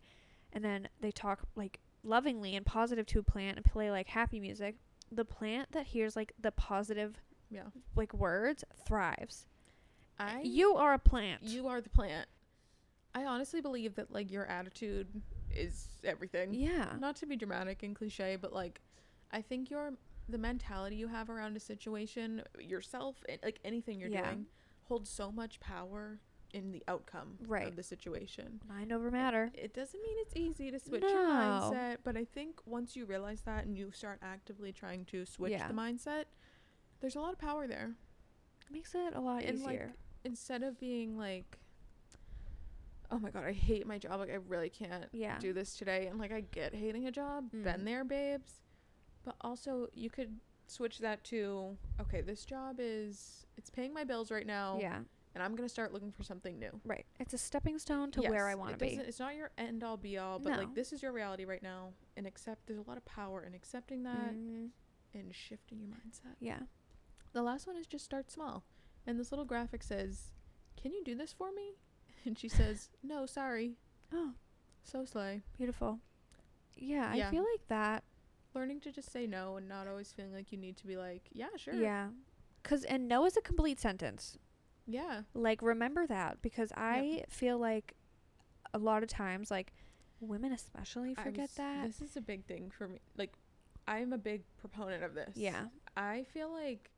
and 0.53 0.63
then 0.63 0.89
they 0.99 1.11
talk 1.11 1.47
like 1.55 1.79
lovingly 2.03 2.55
and 2.55 2.65
positive 2.65 3.05
to 3.07 3.19
a 3.19 3.23
plant 3.23 3.57
and 3.57 3.65
play 3.65 3.89
like 3.91 4.07
happy 4.07 4.39
music. 4.39 4.75
The 5.11 5.25
plant 5.25 5.71
that 5.71 5.87
hears 5.87 6.15
like 6.15 6.33
the 6.39 6.51
positive 6.51 7.21
yeah. 7.49 7.67
like 7.95 8.13
words 8.13 8.63
thrives. 8.85 9.45
I 10.19 10.41
You 10.41 10.75
are 10.75 10.93
a 10.93 10.99
plant. 10.99 11.43
you 11.43 11.67
are 11.67 11.81
the 11.81 11.89
plant. 11.89 12.27
I 13.13 13.25
honestly 13.25 13.59
believe 13.61 13.95
that 13.95 14.11
like 14.11 14.31
your 14.31 14.45
attitude 14.45 15.21
is 15.51 15.87
everything. 16.03 16.53
yeah. 16.53 16.95
Not 16.99 17.15
to 17.17 17.25
be 17.25 17.35
dramatic 17.35 17.83
and 17.83 17.95
cliche, 17.95 18.35
but 18.35 18.53
like 18.53 18.81
I 19.31 19.41
think 19.41 19.69
your 19.69 19.93
the 20.29 20.37
mentality 20.37 20.95
you 20.95 21.07
have 21.07 21.29
around 21.29 21.57
a 21.57 21.59
situation, 21.59 22.41
yourself, 22.59 23.21
like 23.43 23.59
anything 23.65 23.99
you're 23.99 24.09
Yeah. 24.09 24.29
doing, 24.31 24.45
holds 24.91 25.09
so 25.09 25.31
much 25.31 25.57
power 25.61 26.19
in 26.53 26.71
the 26.73 26.83
outcome 26.89 27.37
Right. 27.47 27.65
of 27.69 27.77
the 27.77 27.83
situation. 27.83 28.59
Mind 28.67 28.91
over 28.91 29.09
matter. 29.09 29.49
It 29.53 29.73
doesn't 29.73 30.01
mean 30.03 30.17
it's 30.19 30.35
easy 30.35 30.69
to 30.69 30.79
switch 30.79 31.01
your 31.01 31.11
mindset, 31.25 31.99
but 32.03 32.17
I 32.17 32.25
think 32.25 32.59
once 32.65 32.93
you 32.93 33.05
realize 33.05 33.39
that 33.43 33.63
and 33.63 33.77
you 33.77 33.89
start 33.91 34.19
actively 34.21 34.73
trying 34.73 35.05
to 35.05 35.25
switch 35.25 35.53
Yeah. 35.53 35.69
the 35.69 35.73
mindset, 35.73 36.25
there's 36.99 37.15
a 37.15 37.21
lot 37.21 37.31
of 37.31 37.39
power 37.39 37.67
there. 37.67 37.95
It 38.67 38.73
Makes 38.73 38.93
it 38.95 39.13
a 39.15 39.21
lot 39.21 39.43
And, 39.43 39.61
like, 39.61 39.75
easier. 39.75 39.93
Instead 40.25 40.61
of 40.61 40.77
being 40.77 41.17
like, 41.17 41.57
oh 43.09 43.17
my 43.19 43.29
god, 43.29 43.45
I 43.45 43.53
hate 43.53 43.87
my 43.87 43.97
job. 43.97 44.19
Like, 44.19 44.29
I 44.29 44.35
really 44.35 44.69
can't 44.69 45.05
yeah. 45.13 45.39
do 45.39 45.53
this 45.53 45.77
today. 45.77 46.07
And, 46.07 46.19
like, 46.19 46.33
I 46.33 46.41
get 46.41 46.73
hating 46.75 47.07
a 47.07 47.11
job. 47.11 47.49
Mm. 47.53 47.63
Been 47.63 47.85
there, 47.85 48.03
babes. 48.03 48.61
But 49.23 49.35
also, 49.39 49.87
you 49.93 50.09
could 50.09 50.37
switch 50.71 50.99
that 50.99 51.23
to, 51.25 51.77
okay, 51.99 52.21
this 52.21 52.45
job 52.45 52.77
is, 52.79 53.45
it's 53.57 53.69
paying 53.69 53.93
my 53.93 54.03
bills 54.03 54.31
right 54.31 54.45
now. 54.47 54.77
yeah. 54.81 54.99
And 55.33 55.41
I'm 55.41 55.51
going 55.55 55.63
to 55.67 55.71
start 55.71 55.93
looking 55.93 56.11
for 56.11 56.23
something 56.23 56.59
new. 56.59 56.81
Right. 56.83 57.05
It's 57.17 57.33
a 57.33 57.37
stepping 57.37 57.79
stone 57.79 58.11
to 58.11 58.21
where 58.21 58.49
I 58.49 58.55
want 58.55 58.71
to 58.71 58.77
be. 58.77 58.95
It's 58.97 59.17
not 59.19 59.33
your 59.33 59.51
end 59.57 59.81
all 59.81 59.95
be 59.95 60.17
all, 60.17 60.39
but 60.39 60.49
No. 60.51 60.57
like 60.57 60.75
this 60.75 60.91
is 60.91 61.01
your 61.01 61.13
reality 61.13 61.45
right 61.45 61.63
now, 61.63 61.93
and 62.17 62.27
accept. 62.27 62.67
There's 62.67 62.79
a 62.79 62.83
lot 62.89 62.97
of 62.97 63.05
power 63.05 63.41
in 63.43 63.53
accepting 63.53 64.03
that 64.03 64.33
Mhm. 64.35 64.71
and 65.13 65.33
shifting 65.33 65.79
your 65.79 65.87
mindset. 65.87 66.35
Yeah. 66.41 66.63
The 67.31 67.41
last 67.43 67.65
one 67.65 67.77
is 67.77 67.87
just 67.87 68.03
start 68.03 68.29
small, 68.29 68.65
and 69.07 69.17
this 69.17 69.31
little 69.31 69.45
graphic 69.45 69.83
says, 69.83 70.33
"Can 70.75 70.91
you 70.91 71.01
do 71.01 71.15
this 71.15 71.31
for 71.31 71.53
me?" 71.53 71.75
And 72.25 72.37
she 72.37 72.49
says, 72.49 72.89
"No, 73.01 73.25
sorry." 73.25 73.77
Oh, 74.11 74.33
So 74.83 75.05
slay. 75.05 75.43
beautiful. 75.57 76.01
Yeah, 76.75 77.13
Yeah. 77.13 77.29
I 77.29 77.31
feel 77.31 77.43
like 77.49 77.67
that. 77.69 78.03
Learning 78.53 78.79
to 78.81 78.91
just 78.91 79.11
say 79.11 79.25
no 79.27 79.55
and 79.57 79.67
not 79.67 79.87
always 79.87 80.11
feeling 80.11 80.33
like 80.33 80.51
you 80.51 80.57
need 80.57 80.77
to 80.77 80.87
be 80.87 80.97
like, 80.97 81.29
"Yeah, 81.31 81.47
sure." 81.57 81.73
Yeah. 81.73 82.09
Cuz 82.63 82.83
and 82.83 83.07
no 83.07 83.25
is 83.25 83.37
a 83.37 83.41
complete 83.41 83.79
sentence. 83.79 84.37
Yeah. 84.85 85.23
Like 85.33 85.61
remember 85.61 86.05
that 86.07 86.41
because 86.41 86.71
I 86.75 87.23
feel 87.29 87.57
like 87.57 87.95
a 88.73 88.77
lot 88.77 89.03
of 89.03 89.09
times 89.09 89.49
like 89.51 89.73
women 90.19 90.51
especially 90.51 91.15
forget 91.15 91.49
that. 91.55 91.85
This 91.87 92.01
is 92.01 92.17
a 92.17 92.21
big 92.21 92.45
thing 92.45 92.69
for 92.69 92.87
me. 92.87 92.99
Like, 93.17 93.33
I'm 93.87 94.13
a 94.13 94.17
big 94.17 94.43
proponent 94.57 95.03
of 95.03 95.13
this. 95.15 95.35
yeah. 95.35 95.67
I 95.97 96.23
feel 96.25 96.51
like, 96.51 96.91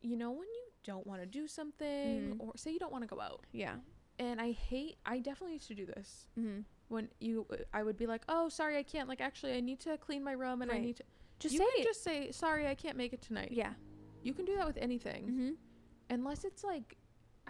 you 0.00 0.16
know, 0.16 0.30
when 0.30 0.46
you 0.48 0.64
don't 0.84 1.06
want 1.06 1.20
to 1.20 1.26
do 1.26 1.48
something, 1.48 2.34
Mhm. 2.34 2.40
or 2.40 2.52
say 2.56 2.70
you 2.72 2.78
don't 2.78 2.92
want 2.92 3.02
to 3.02 3.08
go 3.08 3.20
out. 3.20 3.44
Yeah. 3.52 3.76
and 4.20 4.40
I 4.40 4.50
hate 4.50 4.96
I 5.06 5.20
definitely 5.20 5.54
used 5.54 5.68
to 5.68 5.76
do 5.76 5.86
this 5.86 6.26
Mhm. 6.36 6.64
When 6.88 7.08
you 7.20 7.46
I 7.72 7.82
would 7.82 7.96
be 7.96 8.06
like 8.06 8.22
oh 8.28 8.48
sorry 8.48 8.76
I 8.76 8.82
can't 8.82 9.08
like 9.08 9.20
actually 9.20 9.52
I 9.54 9.60
need 9.60 9.80
to 9.80 9.96
clean 9.98 10.22
my 10.24 10.32
room 10.32 10.62
and 10.62 10.70
I 10.70 10.78
need 10.78 10.96
to 10.96 11.04
Just 11.38 11.54
you 11.54 11.58
say 11.60 11.66
can 11.74 11.80
it. 11.82 11.84
just 11.84 12.02
say 12.04 12.30
sorry 12.32 12.66
I 12.66 12.74
can't 12.74 12.96
make 12.96 13.12
it 13.12 13.22
tonight 13.22 13.50
yeah. 13.52 13.72
you 14.22 14.32
can 14.34 14.44
do 14.44 14.56
that 14.56 14.66
with 14.66 14.78
anything 14.78 15.26
Mhm. 15.28 15.56
unless 16.10 16.44
it's 16.44 16.64
like 16.64 16.96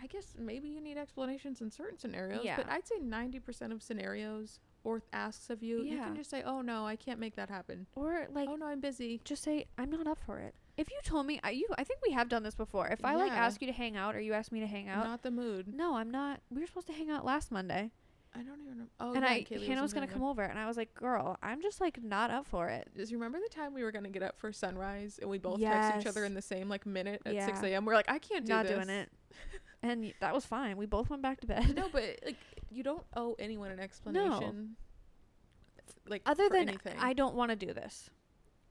I 0.00 0.06
guess 0.06 0.34
maybe 0.38 0.68
you 0.68 0.80
need 0.80 0.96
explanations 0.96 1.60
in 1.60 1.70
certain 1.70 1.98
scenarios 1.98 2.42
Yeah. 2.44 2.56
but 2.56 2.68
I'd 2.70 2.86
say 2.86 3.00
90% 3.00 3.72
of 3.72 3.82
scenarios 3.82 4.60
or 4.84 5.02
asks 5.12 5.50
of 5.50 5.62
you 5.62 5.82
you 5.82 5.98
can 5.98 6.14
just 6.14 6.30
say 6.30 6.42
oh 6.44 6.60
no 6.60 6.86
I 6.86 6.96
can't 6.96 7.18
make 7.18 7.34
that 7.36 7.48
happen 7.50 7.86
Or 7.96 8.26
like 8.32 8.48
oh 8.48 8.54
no 8.56 8.66
I'm 8.66 8.80
busy 8.80 9.20
just 9.24 9.42
say 9.42 9.66
I'm 9.76 9.90
not 9.90 10.06
up 10.06 10.18
for 10.24 10.38
it. 10.38 10.54
If 10.76 10.88
you 10.92 10.96
told 11.02 11.26
me, 11.26 11.40
I, 11.42 11.50
you, 11.50 11.66
I 11.76 11.82
think 11.82 11.98
we 12.06 12.12
have 12.12 12.28
done 12.28 12.44
this 12.44 12.54
before. 12.54 12.86
If 12.86 13.04
I 13.04 13.16
like 13.16 13.32
Yeah. 13.32 13.44
ask 13.44 13.60
you 13.60 13.66
to 13.66 13.72
hang 13.72 13.96
out 13.96 14.14
or 14.14 14.20
you 14.20 14.32
ask 14.32 14.52
me 14.52 14.60
to 14.60 14.66
hang 14.68 14.88
out, 14.88 15.04
not 15.04 15.22
the 15.22 15.32
mood 15.32 15.66
no, 15.74 15.96
I'm 15.96 16.08
not. 16.12 16.40
We 16.50 16.60
were 16.60 16.68
supposed 16.68 16.86
to 16.86 16.92
hang 16.92 17.10
out 17.10 17.24
last 17.24 17.50
Monday, 17.50 17.90
I 18.38 18.42
don't 18.42 18.60
even 18.60 18.78
know 18.78 18.84
oh 19.00 19.12
and 19.14 19.22
yeah, 19.24 19.30
I 19.30 19.42
Kaylee 19.44 19.66
Hannah 19.66 19.82
was 19.82 19.92
gonna 19.92 20.06
come 20.06 20.22
over, 20.22 20.42
and 20.42 20.58
I 20.58 20.66
was 20.66 20.76
like, 20.76 20.94
"Girl, 20.94 21.36
I'm 21.42 21.60
just 21.60 21.80
like 21.80 22.02
not 22.02 22.30
up 22.30 22.46
for 22.46 22.68
it." 22.68 22.88
Does 22.96 23.10
you 23.10 23.18
remember 23.18 23.38
the 23.40 23.52
time 23.54 23.74
we 23.74 23.82
were 23.82 23.90
gonna 23.92 24.08
get 24.10 24.22
up 24.22 24.38
for 24.38 24.52
sunrise 24.52 25.18
and 25.20 25.28
we 25.28 25.38
both 25.38 25.60
text 25.60 26.00
each 26.00 26.06
other 26.06 26.24
in 26.24 26.34
the 26.34 26.42
same 26.42 26.68
like 26.68 26.86
minute 26.86 27.20
at 27.26 27.34
Yeah. 27.34 27.46
six 27.46 27.62
a.m. 27.62 27.84
We're 27.84 27.94
like, 27.94 28.10
I 28.10 28.18
can't 28.18 28.44
do 28.46 28.52
not 28.52 28.66
this. 28.66 28.74
doing 28.76 28.88
it, 28.88 29.10
and 29.82 30.12
that 30.20 30.32
was 30.34 30.44
fine. 30.46 30.76
We 30.76 30.86
both 30.86 31.10
went 31.10 31.22
back 31.22 31.40
to 31.40 31.46
bed. 31.46 31.74
no, 31.76 31.88
but 31.92 32.20
like 32.24 32.36
you 32.70 32.82
don't 32.82 33.04
owe 33.16 33.34
anyone 33.38 33.70
an 33.70 33.80
explanation. 33.80 34.76
f- 35.78 35.94
Like 36.06 36.22
Other 36.26 36.48
than 36.48 36.68
anything. 36.68 36.96
I 36.98 37.12
don't 37.14 37.34
want 37.34 37.50
to 37.50 37.56
do 37.56 37.72
this. 37.72 38.10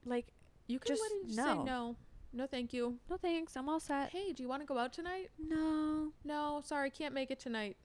Like, 0.04 0.28
you 0.68 0.78
can 0.78 0.88
just 0.96 1.02
let 1.02 1.12
it 1.30 1.34
say 1.34 1.42
no. 1.42 1.62
no. 1.64 1.96
No, 2.32 2.46
thank 2.46 2.72
you. 2.74 2.98
no 3.10 3.16
thanks. 3.16 3.56
I'm 3.56 3.68
all 3.68 3.80
set. 3.80 4.10
Hey, 4.10 4.32
do 4.32 4.42
you 4.42 4.48
want 4.48 4.60
to 4.62 4.66
go 4.66 4.76
out 4.78 4.92
tonight? 4.92 5.30
No, 5.38 6.12
No, 6.24 6.60
sorry, 6.64 6.90
can't 6.90 7.14
make 7.14 7.30
it 7.30 7.40
tonight. 7.40 7.76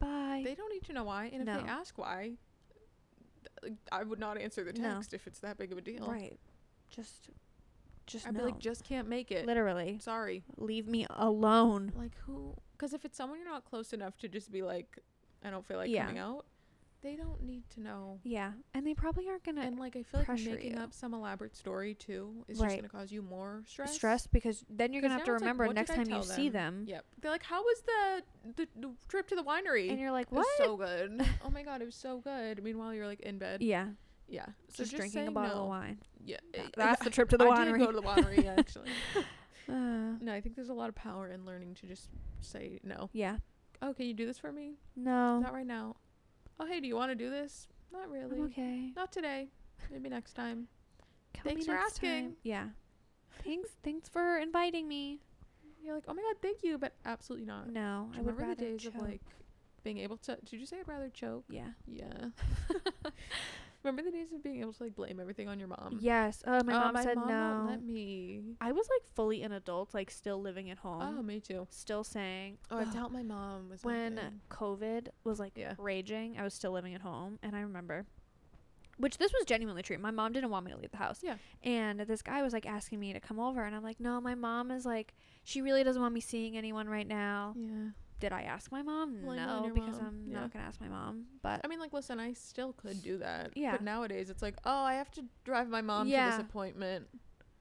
Bye. 0.00 0.42
They 0.44 0.54
don't 0.56 0.72
need 0.72 0.82
to 0.84 0.92
know 0.92 1.04
why, 1.04 1.26
and 1.32 1.42
if 1.42 1.46
they 1.46 1.68
ask 1.68 1.96
why, 1.98 2.32
I 3.92 4.02
would 4.02 4.18
not 4.18 4.38
answer 4.38 4.64
the 4.64 4.72
No. 4.72 4.94
text 4.94 5.14
if 5.14 5.26
it's 5.26 5.40
that 5.40 5.58
big 5.58 5.70
of 5.72 5.78
a 5.78 5.80
deal. 5.80 6.06
right. 6.10 6.38
Just, 6.90 7.30
just 8.06 8.26
I'd 8.26 8.34
no. 8.34 8.40
be 8.40 8.44
like, 8.46 8.58
just 8.58 8.82
can't 8.84 9.06
make 9.08 9.30
it. 9.30 9.46
Literally, 9.46 9.98
Sorry. 10.00 10.42
leave 10.56 10.88
me 10.88 11.06
alone. 11.10 11.92
Like 11.96 12.16
who? 12.26 12.56
Because 12.72 12.92
if 12.94 13.04
it's 13.04 13.16
someone 13.16 13.38
you're 13.38 13.48
not 13.48 13.64
close 13.64 13.92
enough 13.92 14.16
to 14.18 14.28
just 14.28 14.50
be 14.50 14.62
like, 14.62 14.98
I 15.44 15.50
don't 15.50 15.64
feel 15.64 15.76
like 15.76 15.88
Yeah. 15.90 16.06
coming 16.06 16.18
out, 16.18 16.46
they 17.02 17.16
don't 17.16 17.42
need 17.42 17.62
to 17.70 17.80
know. 17.80 18.18
Yeah, 18.24 18.52
and 18.74 18.86
they 18.86 18.94
probably 18.94 19.28
aren't 19.28 19.44
gonna 19.44 19.62
And 19.62 19.78
like 19.78 19.96
I 19.96 20.02
feel 20.02 20.20
like 20.26 20.28
making 20.44 20.72
you. 20.74 20.78
up 20.78 20.92
some 20.92 21.14
elaborate 21.14 21.56
story 21.56 21.94
too 21.94 22.44
is 22.48 22.58
just 22.58 22.76
gonna 22.76 22.88
cause 22.88 23.10
you 23.10 23.22
more 23.22 23.62
stress. 23.66 23.94
stress 23.94 24.26
because 24.26 24.64
then 24.68 24.92
you're 24.92 25.02
gonna 25.02 25.14
have 25.14 25.24
to 25.24 25.32
it's 25.34 25.42
like, 25.42 25.50
remember 25.52 25.72
next 25.72 25.90
time 25.90 26.00
you 26.06 26.14
tell 26.14 26.22
see 26.22 26.48
them, 26.48 26.84
Yep. 26.86 27.04
They're 27.20 27.30
like, 27.30 27.42
how 27.42 27.62
was 27.62 27.82
the 27.86 28.22
the, 28.56 28.68
the 28.80 28.90
trip 29.08 29.28
to 29.28 29.34
the 29.36 29.42
winery? 29.42 29.90
and 29.90 29.98
you're 29.98 30.12
like, 30.12 30.26
it 30.26 30.32
was 30.34 30.46
what? 30.58 30.66
so 30.66 30.76
good. 30.76 31.20
oh 31.44 31.50
my 31.50 31.62
god, 31.62 31.82
it 31.82 31.86
was 31.86 31.94
so 31.94 32.18
good. 32.18 32.62
Meanwhile, 32.62 32.94
you're 32.94 33.06
like 33.06 33.20
in 33.20 33.38
bed. 33.38 33.62
yeah, 33.62 33.86
Yeah. 34.28 34.46
So 34.68 34.82
just, 34.84 34.90
just, 34.90 34.96
drinking 34.96 35.28
a 35.28 35.30
bottle 35.30 35.56
no. 35.56 35.62
of 35.62 35.68
wine. 35.68 35.98
Yeah. 36.24 36.36
Eh, 36.54 36.62
That's 36.76 37.00
I- 37.00 37.04
the 37.06 37.10
trip 37.10 37.28
to 37.30 37.36
the 37.38 37.46
I 37.46 37.56
winery. 37.64 37.78
did 37.78 37.86
go 37.86 37.92
to 37.92 38.00
the 38.00 38.02
winery 38.02 38.46
actually. 38.58 38.90
Uh, 39.68 40.18
no, 40.20 40.32
I 40.34 40.40
think 40.40 40.56
there's 40.56 40.68
a 40.68 40.74
lot 40.74 40.88
of 40.88 40.94
power 40.96 41.28
in 41.28 41.44
learning 41.46 41.74
to 41.76 41.86
just 41.86 42.08
say 42.40 42.80
no. 42.82 43.08
yeah. 43.12 43.36
Oh, 43.82 43.94
can 43.94 44.04
you 44.06 44.12
do 44.12 44.26
this 44.26 44.38
for 44.38 44.52
me? 44.52 44.74
No. 44.94 45.38
Not 45.38 45.54
right 45.54 45.66
now. 45.66 45.96
Oh, 46.60 46.66
hey, 46.66 46.78
do 46.78 46.86
you 46.86 46.94
want 46.94 47.10
to 47.10 47.14
do 47.14 47.30
this? 47.30 47.68
Not 47.90 48.10
really. 48.10 48.38
I'm 48.38 48.44
okay. 48.46 48.92
Not 48.94 49.10
today. 49.10 49.48
Maybe 49.90 50.10
next 50.10 50.34
time. 50.34 50.68
Tell 51.32 51.44
Thanks 51.44 51.64
for 51.64 51.72
asking. 51.72 52.10
time. 52.10 52.36
Yeah. 52.42 52.66
thanks. 53.44 53.70
Thanks 53.82 54.08
for 54.10 54.38
inviting 54.38 54.86
me. 54.86 55.20
You're 55.82 55.94
like, 55.94 56.04
oh 56.06 56.12
my 56.12 56.20
god, 56.20 56.36
thank 56.42 56.62
you, 56.62 56.76
but 56.76 56.92
absolutely 57.06 57.46
not. 57.46 57.70
No, 57.70 58.08
Do 58.12 58.18
I 58.18 58.22
would 58.22 58.36
remember 58.36 58.42
rather 58.42 58.54
the 58.56 58.70
days 58.72 58.82
choke. 58.82 58.94
of 58.96 59.00
like 59.00 59.22
being 59.82 59.96
able 59.98 60.18
to? 60.18 60.36
Did 60.44 60.60
you 60.60 60.66
say 60.66 60.76
I'd 60.80 60.86
rather 60.88 61.08
choke? 61.08 61.44
Yeah. 61.48 61.68
Yeah. 61.86 62.28
Remember 63.82 64.02
the 64.02 64.10
days 64.10 64.30
of 64.32 64.42
being 64.42 64.60
able 64.60 64.72
to 64.74 64.82
like 64.82 64.94
blame 64.94 65.18
everything 65.20 65.48
on 65.48 65.58
your 65.58 65.68
mom? 65.68 65.98
Yes. 66.00 66.42
Oh, 66.46 66.62
my 66.64 66.74
Uh, 66.74 66.78
mom 66.80 66.92
my 66.94 67.02
said 67.02 67.16
mom 67.16 67.28
no. 67.28 67.64
Let 67.70 67.82
me. 67.84 68.42
I 68.60 68.72
was 68.72 68.86
like 68.94 69.14
fully 69.14 69.42
an 69.42 69.52
adult, 69.52 69.94
like 69.94 70.10
still 70.10 70.40
living 70.40 70.68
at 70.70 70.78
home. 70.78 71.00
Oh, 71.18 71.22
me 71.22 71.40
too. 71.40 71.66
Still 71.70 72.04
saying 72.04 72.58
Oh, 72.70 72.78
I 72.78 72.84
doubt 72.84 73.10
my 73.12 73.22
mom 73.22 73.70
was 73.70 73.82
when. 73.82 74.40
COVID 74.50 75.08
was 75.24 75.38
like 75.40 75.56
Yeah. 75.56 75.74
raging, 75.78 76.36
I 76.38 76.42
was 76.44 76.52
still 76.54 76.72
living 76.72 76.94
at 76.94 77.00
home, 77.00 77.38
and 77.42 77.56
I 77.56 77.60
remember, 77.60 78.06
which 78.98 79.16
this 79.16 79.32
was 79.32 79.46
genuinely 79.46 79.82
true. 79.82 79.96
My 79.96 80.10
mom 80.10 80.32
didn't 80.32 80.50
want 80.50 80.66
me 80.66 80.72
to 80.72 80.76
leave 80.78 80.90
the 80.90 80.98
house. 80.98 81.20
Yeah. 81.22 81.36
And 81.62 82.00
this 82.00 82.20
guy 82.20 82.42
was 82.42 82.52
like 82.52 82.66
asking 82.66 83.00
me 83.00 83.14
to 83.14 83.20
come 83.20 83.40
over, 83.40 83.64
and 83.64 83.74
I'm 83.74 83.82
like, 83.82 83.98
no, 83.98 84.20
my 84.20 84.34
mom 84.34 84.70
is 84.70 84.84
like, 84.84 85.14
she 85.42 85.62
really 85.62 85.82
doesn't 85.84 86.02
want 86.02 86.12
me 86.12 86.20
seeing 86.20 86.54
anyone 86.56 86.86
right 86.86 87.08
now. 87.08 87.54
Yeah. 87.56 87.90
Did 88.20 88.32
I 88.32 88.42
ask 88.42 88.70
my 88.70 88.82
mom? 88.82 89.20
Blame 89.22 89.38
it 89.38 89.48
on 89.48 89.68
no, 89.68 89.74
because 89.74 89.96
mom. 89.98 90.06
I'm 90.06 90.24
Yeah. 90.30 90.40
not 90.40 90.52
gonna 90.52 90.64
ask 90.66 90.80
my 90.80 90.88
mom. 90.88 91.24
But 91.42 91.60
I 91.64 91.68
mean, 91.68 91.80
like, 91.80 91.92
listen, 91.92 92.20
I 92.20 92.32
still 92.34 92.72
could 92.74 93.02
do 93.02 93.18
that. 93.18 93.56
Yeah. 93.56 93.72
But 93.72 93.82
nowadays, 93.82 94.30
it's 94.30 94.42
like, 94.42 94.56
oh, 94.64 94.82
I 94.84 94.94
have 94.94 95.10
to 95.12 95.24
drive 95.44 95.68
my 95.68 95.80
mom 95.80 96.06
to 96.06 96.12
Yeah. 96.12 96.30
this 96.30 96.38
appointment. 96.40 97.08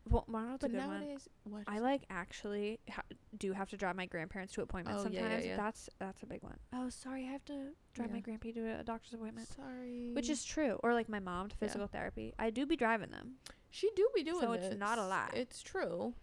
well, 0.10 0.26
well, 0.28 0.44
that's 0.48 0.64
a 0.64 0.68
But 0.68 0.72
good 0.72 0.88
one. 0.88 1.00
nowadays, 1.02 1.30
what? 1.44 1.64
I 1.68 1.78
like 1.80 2.04
actually 2.10 2.80
ha- 2.90 3.04
do 3.38 3.54
have 3.54 3.70
to 3.70 3.78
drive 3.78 3.96
my 3.96 4.08
grandparents 4.08 4.54
to 4.56 4.62
appointments 4.64 5.04
Oh, 5.06 5.10
yeah, 5.10 5.20
yeah, 5.20 5.26
sometimes. 5.28 5.46
yeah. 5.46 5.58
That's 5.58 5.90
that's 6.00 6.24
a 6.24 6.26
big 6.26 6.42
one. 6.42 6.58
Oh, 6.74 6.90
sorry, 6.90 7.26
I 7.28 7.32
have 7.32 7.46
to 7.46 7.74
drive 7.94 8.12
my 8.12 8.20
grandpa 8.20 8.50
to 8.52 8.80
a 8.80 8.84
doctor's 8.84 9.14
appointment. 9.14 9.48
Sorry. 9.50 10.12
Which 10.14 10.30
is 10.30 10.44
true. 10.44 10.80
Or 10.84 10.94
like 10.96 11.10
my 11.10 11.20
mom 11.20 11.50
to 11.50 11.56
Yeah. 11.56 11.68
physical 11.68 11.88
therapy. 11.88 12.34
I 12.40 12.50
do 12.50 12.66
be 12.66 12.76
driving 12.76 13.12
them. 13.12 13.36
she 13.72 13.92
do 13.96 14.10
be 14.16 14.24
doing 14.24 14.42
So 14.42 14.54
it's 14.54 14.76
not 14.76 14.98
a 14.98 15.02
this. 15.02 15.10
lie. 15.12 15.30
It's 15.36 15.62
true. 15.62 16.16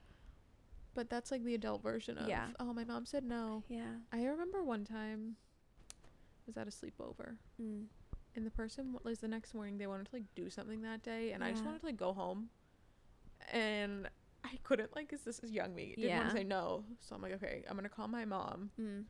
But 0.97 1.11
that's 1.11 1.31
like 1.31 1.45
the 1.45 1.55
adult 1.55 1.83
version 1.83 2.17
of. 2.19 2.27
Yeah. 2.29 2.47
Oh, 2.59 2.73
my 2.73 2.83
mom 2.85 3.05
said 3.07 3.23
no. 3.23 3.63
Yeah. 3.69 3.97
I 4.13 4.25
remember 4.25 4.65
one 4.65 4.83
time, 4.85 5.37
I 5.93 6.43
was 6.47 6.57
at 6.57 6.67
a 6.67 6.71
sleepover, 6.71 7.37
Mm. 7.63 7.85
and 8.35 8.47
the 8.47 8.51
person 8.51 8.93
wa- 8.95 9.01
like 9.05 9.19
the 9.21 9.29
next 9.29 9.55
morning 9.55 9.77
they 9.79 9.87
wanted 9.87 10.07
to 10.07 10.17
like 10.17 10.25
do 10.35 10.49
something 10.51 10.81
that 10.83 11.03
day, 11.03 11.33
and 11.33 11.45
I 11.45 11.51
just 11.53 11.65
wanted 11.65 11.81
to 11.81 11.87
like 11.87 11.97
go 11.99 12.13
home, 12.15 12.49
and 13.53 14.09
I 14.43 14.59
couldn't 14.63 14.95
like, 14.97 15.11
cause 15.11 15.21
this 15.21 15.41
is 15.41 15.51
young 15.53 15.75
me. 15.75 15.95
Didn't 15.97 16.17
want 16.17 16.31
to 16.31 16.37
say 16.37 16.45
no, 16.45 16.85
so 17.01 17.15
I'm 17.15 17.21
like, 17.23 17.35
okay, 17.35 17.63
I'm 17.69 17.77
gonna 17.77 17.89
call 17.91 18.09
my 18.09 18.25
mom, 18.25 18.71
Mm. 18.81 19.05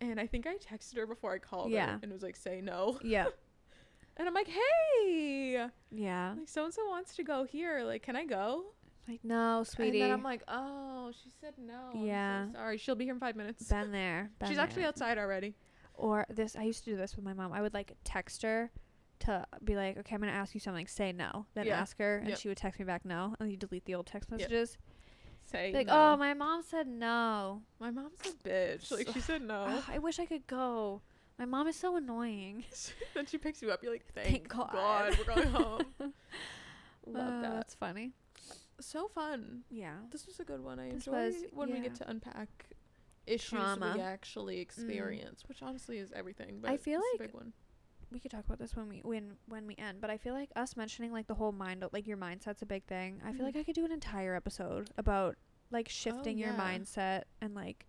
and 0.00 0.18
I 0.20 0.26
think 0.26 0.46
I 0.46 0.56
texted 0.56 0.96
her 0.96 1.06
before 1.06 1.32
I 1.32 1.38
called 1.38 1.70
Yeah. 1.70 1.92
her, 1.92 2.00
and 2.02 2.12
was 2.12 2.22
like, 2.22 2.36
say 2.36 2.60
no, 2.60 2.98
Yeah. 3.02 3.26
and 4.16 4.26
I'm 4.26 4.34
like, 4.34 4.48
hey, 4.48 5.68
Yeah. 5.90 6.34
like 6.38 6.48
so 6.48 6.64
and 6.64 6.74
so 6.74 6.84
wants 6.88 7.14
to 7.16 7.22
go 7.22 7.44
here, 7.44 7.84
like, 7.84 8.02
can 8.02 8.16
I 8.16 8.24
go? 8.24 8.73
Like 9.08 9.20
no, 9.22 9.62
sweetie. 9.64 10.00
And 10.00 10.10
then 10.10 10.18
I'm 10.18 10.22
like, 10.22 10.42
oh, 10.48 11.12
she 11.22 11.30
said 11.40 11.54
no. 11.58 11.74
I'm 11.92 11.98
so 12.00 12.04
Yeah. 12.06 12.52
sorry. 12.52 12.78
She'll 12.78 12.94
be 12.94 13.04
here 13.04 13.14
in 13.14 13.20
five 13.20 13.36
minutes. 13.36 13.64
been 13.68 13.92
there. 13.92 14.30
been 14.38 14.48
She's 14.48 14.58
actually 14.58 14.84
outside 14.84 15.18
already. 15.18 15.54
Or 15.94 16.26
this. 16.30 16.56
I 16.56 16.62
used 16.62 16.84
to 16.84 16.90
do 16.90 16.96
this 16.96 17.14
with 17.16 17.24
my 17.24 17.34
mom. 17.34 17.52
I 17.52 17.60
would 17.60 17.74
like 17.74 17.92
text 18.04 18.42
her 18.42 18.70
to 19.20 19.46
be 19.62 19.76
like, 19.76 19.98
okay, 19.98 20.14
I'm 20.14 20.20
gonna 20.20 20.32
ask 20.32 20.54
you 20.54 20.60
something. 20.60 20.86
Say 20.86 21.12
no. 21.12 21.46
Then 21.54 21.66
Yeah. 21.66 21.80
ask 21.80 21.98
her, 21.98 22.18
and 22.18 22.30
Yep. 22.30 22.38
she 22.38 22.48
would 22.48 22.56
text 22.56 22.78
me 22.80 22.84
back 22.86 23.04
no, 23.04 23.34
and 23.38 23.50
you 23.50 23.56
delete 23.56 23.84
the 23.84 23.94
old 23.94 24.06
text 24.06 24.30
Yep. 24.30 24.40
messages. 24.40 24.78
Say 25.42 25.72
Like, 25.74 25.88
no. 25.88 25.92
oh, 26.14 26.16
my 26.16 26.32
mom 26.32 26.62
said 26.62 26.86
no. 26.88 27.62
My 27.78 27.90
mom's 27.90 28.20
a 28.24 28.48
bitch. 28.48 28.90
Like 28.90 29.08
she 29.12 29.20
said 29.20 29.42
no. 29.42 29.82
I 29.88 29.98
wish 29.98 30.18
I 30.18 30.24
could 30.24 30.46
go. 30.46 31.02
My 31.38 31.44
mom 31.44 31.66
is 31.68 31.76
so 31.76 31.96
annoying. 31.96 32.64
then 33.14 33.26
she 33.26 33.36
picks 33.38 33.60
you 33.60 33.70
up. 33.70 33.82
You're 33.82 33.92
like, 33.92 34.06
thank, 34.14 34.28
Thank 34.28 34.48
God. 34.48 34.72
God." 34.72 35.18
we're 35.18 35.24
going 35.24 35.48
home. 35.48 35.84
Love 37.06 37.34
Uh, 37.34 37.40
that. 37.42 37.52
That's 37.56 37.74
funny. 37.74 38.14
So 38.80 39.08
fun. 39.08 39.62
Yeah. 39.70 39.98
This 40.10 40.26
was 40.26 40.40
a 40.40 40.44
good 40.44 40.60
one. 40.62 40.78
I 40.78 40.86
This 40.90 41.06
enjoy 41.06 41.26
was- 41.26 41.44
when 41.52 41.72
we 41.72 41.80
get 41.80 41.94
to 41.96 42.08
unpack 42.10 42.70
issues 43.26 43.50
Trauma. 43.58 43.92
we 43.94 44.00
actually 44.00 44.58
experience, 44.60 45.48
which 45.48 45.62
honestly 45.62 45.98
is 45.98 46.12
everything. 46.12 46.60
But 46.60 46.70
I 46.70 46.76
feel 46.76 47.00
like 47.12 47.20
a 47.20 47.24
big 47.24 47.34
one. 47.34 47.52
we 48.10 48.20
could 48.20 48.30
talk 48.30 48.44
about 48.44 48.58
this 48.58 48.76
when 48.76 48.88
we 48.88 48.98
when 49.00 49.36
when 49.46 49.66
we 49.66 49.74
end 49.76 50.00
but 50.00 50.08
i 50.08 50.16
feel 50.16 50.34
like 50.34 50.48
us 50.54 50.76
mentioning 50.76 51.10
like 51.10 51.26
the 51.26 51.34
whole 51.34 51.50
mind 51.50 51.84
like 51.92 52.06
your 52.06 52.18
mindset's 52.18 52.62
a 52.62 52.66
big 52.66 52.84
thing 52.84 53.20
i 53.24 53.32
feel 53.32 53.40
Mhm. 53.40 53.44
like 53.46 53.56
i 53.56 53.64
could 53.64 53.74
do 53.74 53.84
an 53.84 53.90
entire 53.90 54.36
episode 54.36 54.90
about 54.96 55.36
like 55.72 55.88
shifting 55.88 56.38
your 56.38 56.50
Oh, 56.50 56.56
yeah. 56.56 56.78
mindset 56.78 57.22
and 57.40 57.54
like 57.56 57.86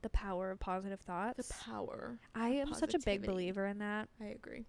the 0.00 0.08
power 0.08 0.50
of 0.50 0.60
positive 0.60 1.00
thoughts. 1.00 1.48
The 1.48 1.54
power. 1.54 2.18
i 2.34 2.48
am 2.50 2.72
such 2.72 2.94
a 2.94 2.98
big 3.00 3.26
believer 3.26 3.66
in 3.66 3.78
that 3.78 4.08
I 4.20 4.26
agree. 4.26 4.64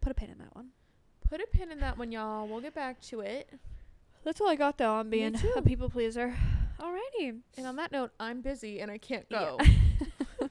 put 0.00 0.12
a 0.12 0.14
pin 0.14 0.30
in 0.30 0.38
that 0.38 0.54
one 0.54 0.70
Put 1.22 1.40
a 1.40 1.46
pin 1.52 1.70
in 1.72 1.80
that 1.80 1.98
one, 1.98 2.10
y'all. 2.12 2.46
We'll 2.48 2.60
get 2.62 2.74
back 2.74 3.00
to 3.02 3.20
it. 3.20 3.52
That's 4.24 4.40
all 4.40 4.48
i 4.48 4.56
got 4.56 4.78
though 4.78 4.92
on 4.94 5.08
being 5.10 5.34
a 5.56 5.62
people 5.62 5.88
pleaser 5.90 6.34
alrighty 6.80 7.38
And 7.56 7.66
on 7.66 7.76
that 7.76 7.90
note, 7.92 8.12
I'm 8.20 8.40
busy 8.40 8.80
and 8.80 8.90
I 8.90 8.98
can't 8.98 9.26
Yeah. 9.30 9.56
go. 9.58 10.48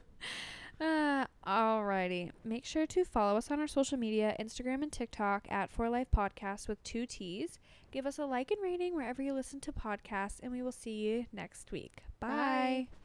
Uh, 0.80 1.26
alrighty. 1.44 2.30
Make 2.44 2.64
sure 2.64 2.86
to 2.86 3.04
follow 3.04 3.36
us 3.36 3.50
on 3.50 3.58
our 3.58 3.66
social 3.66 3.98
media, 3.98 4.36
Instagram 4.38 4.80
and 4.82 4.92
TikTok 4.92 5.46
at 5.50 5.72
For 5.72 5.90
Life 5.90 6.06
Podcast 6.16 6.68
with 6.68 6.80
two 6.84 7.04
T's. 7.04 7.58
Give 7.90 8.06
us 8.06 8.16
a 8.16 8.26
like 8.26 8.52
and 8.52 8.62
rating 8.62 8.94
wherever 8.94 9.20
you 9.20 9.32
listen 9.32 9.58
to 9.62 9.72
podcasts, 9.72 10.38
and 10.40 10.52
we 10.52 10.62
will 10.62 10.70
see 10.70 10.92
you 10.98 11.26
next 11.32 11.72
week. 11.72 12.04
Bye. 12.20 12.28
Bye. 12.28 12.97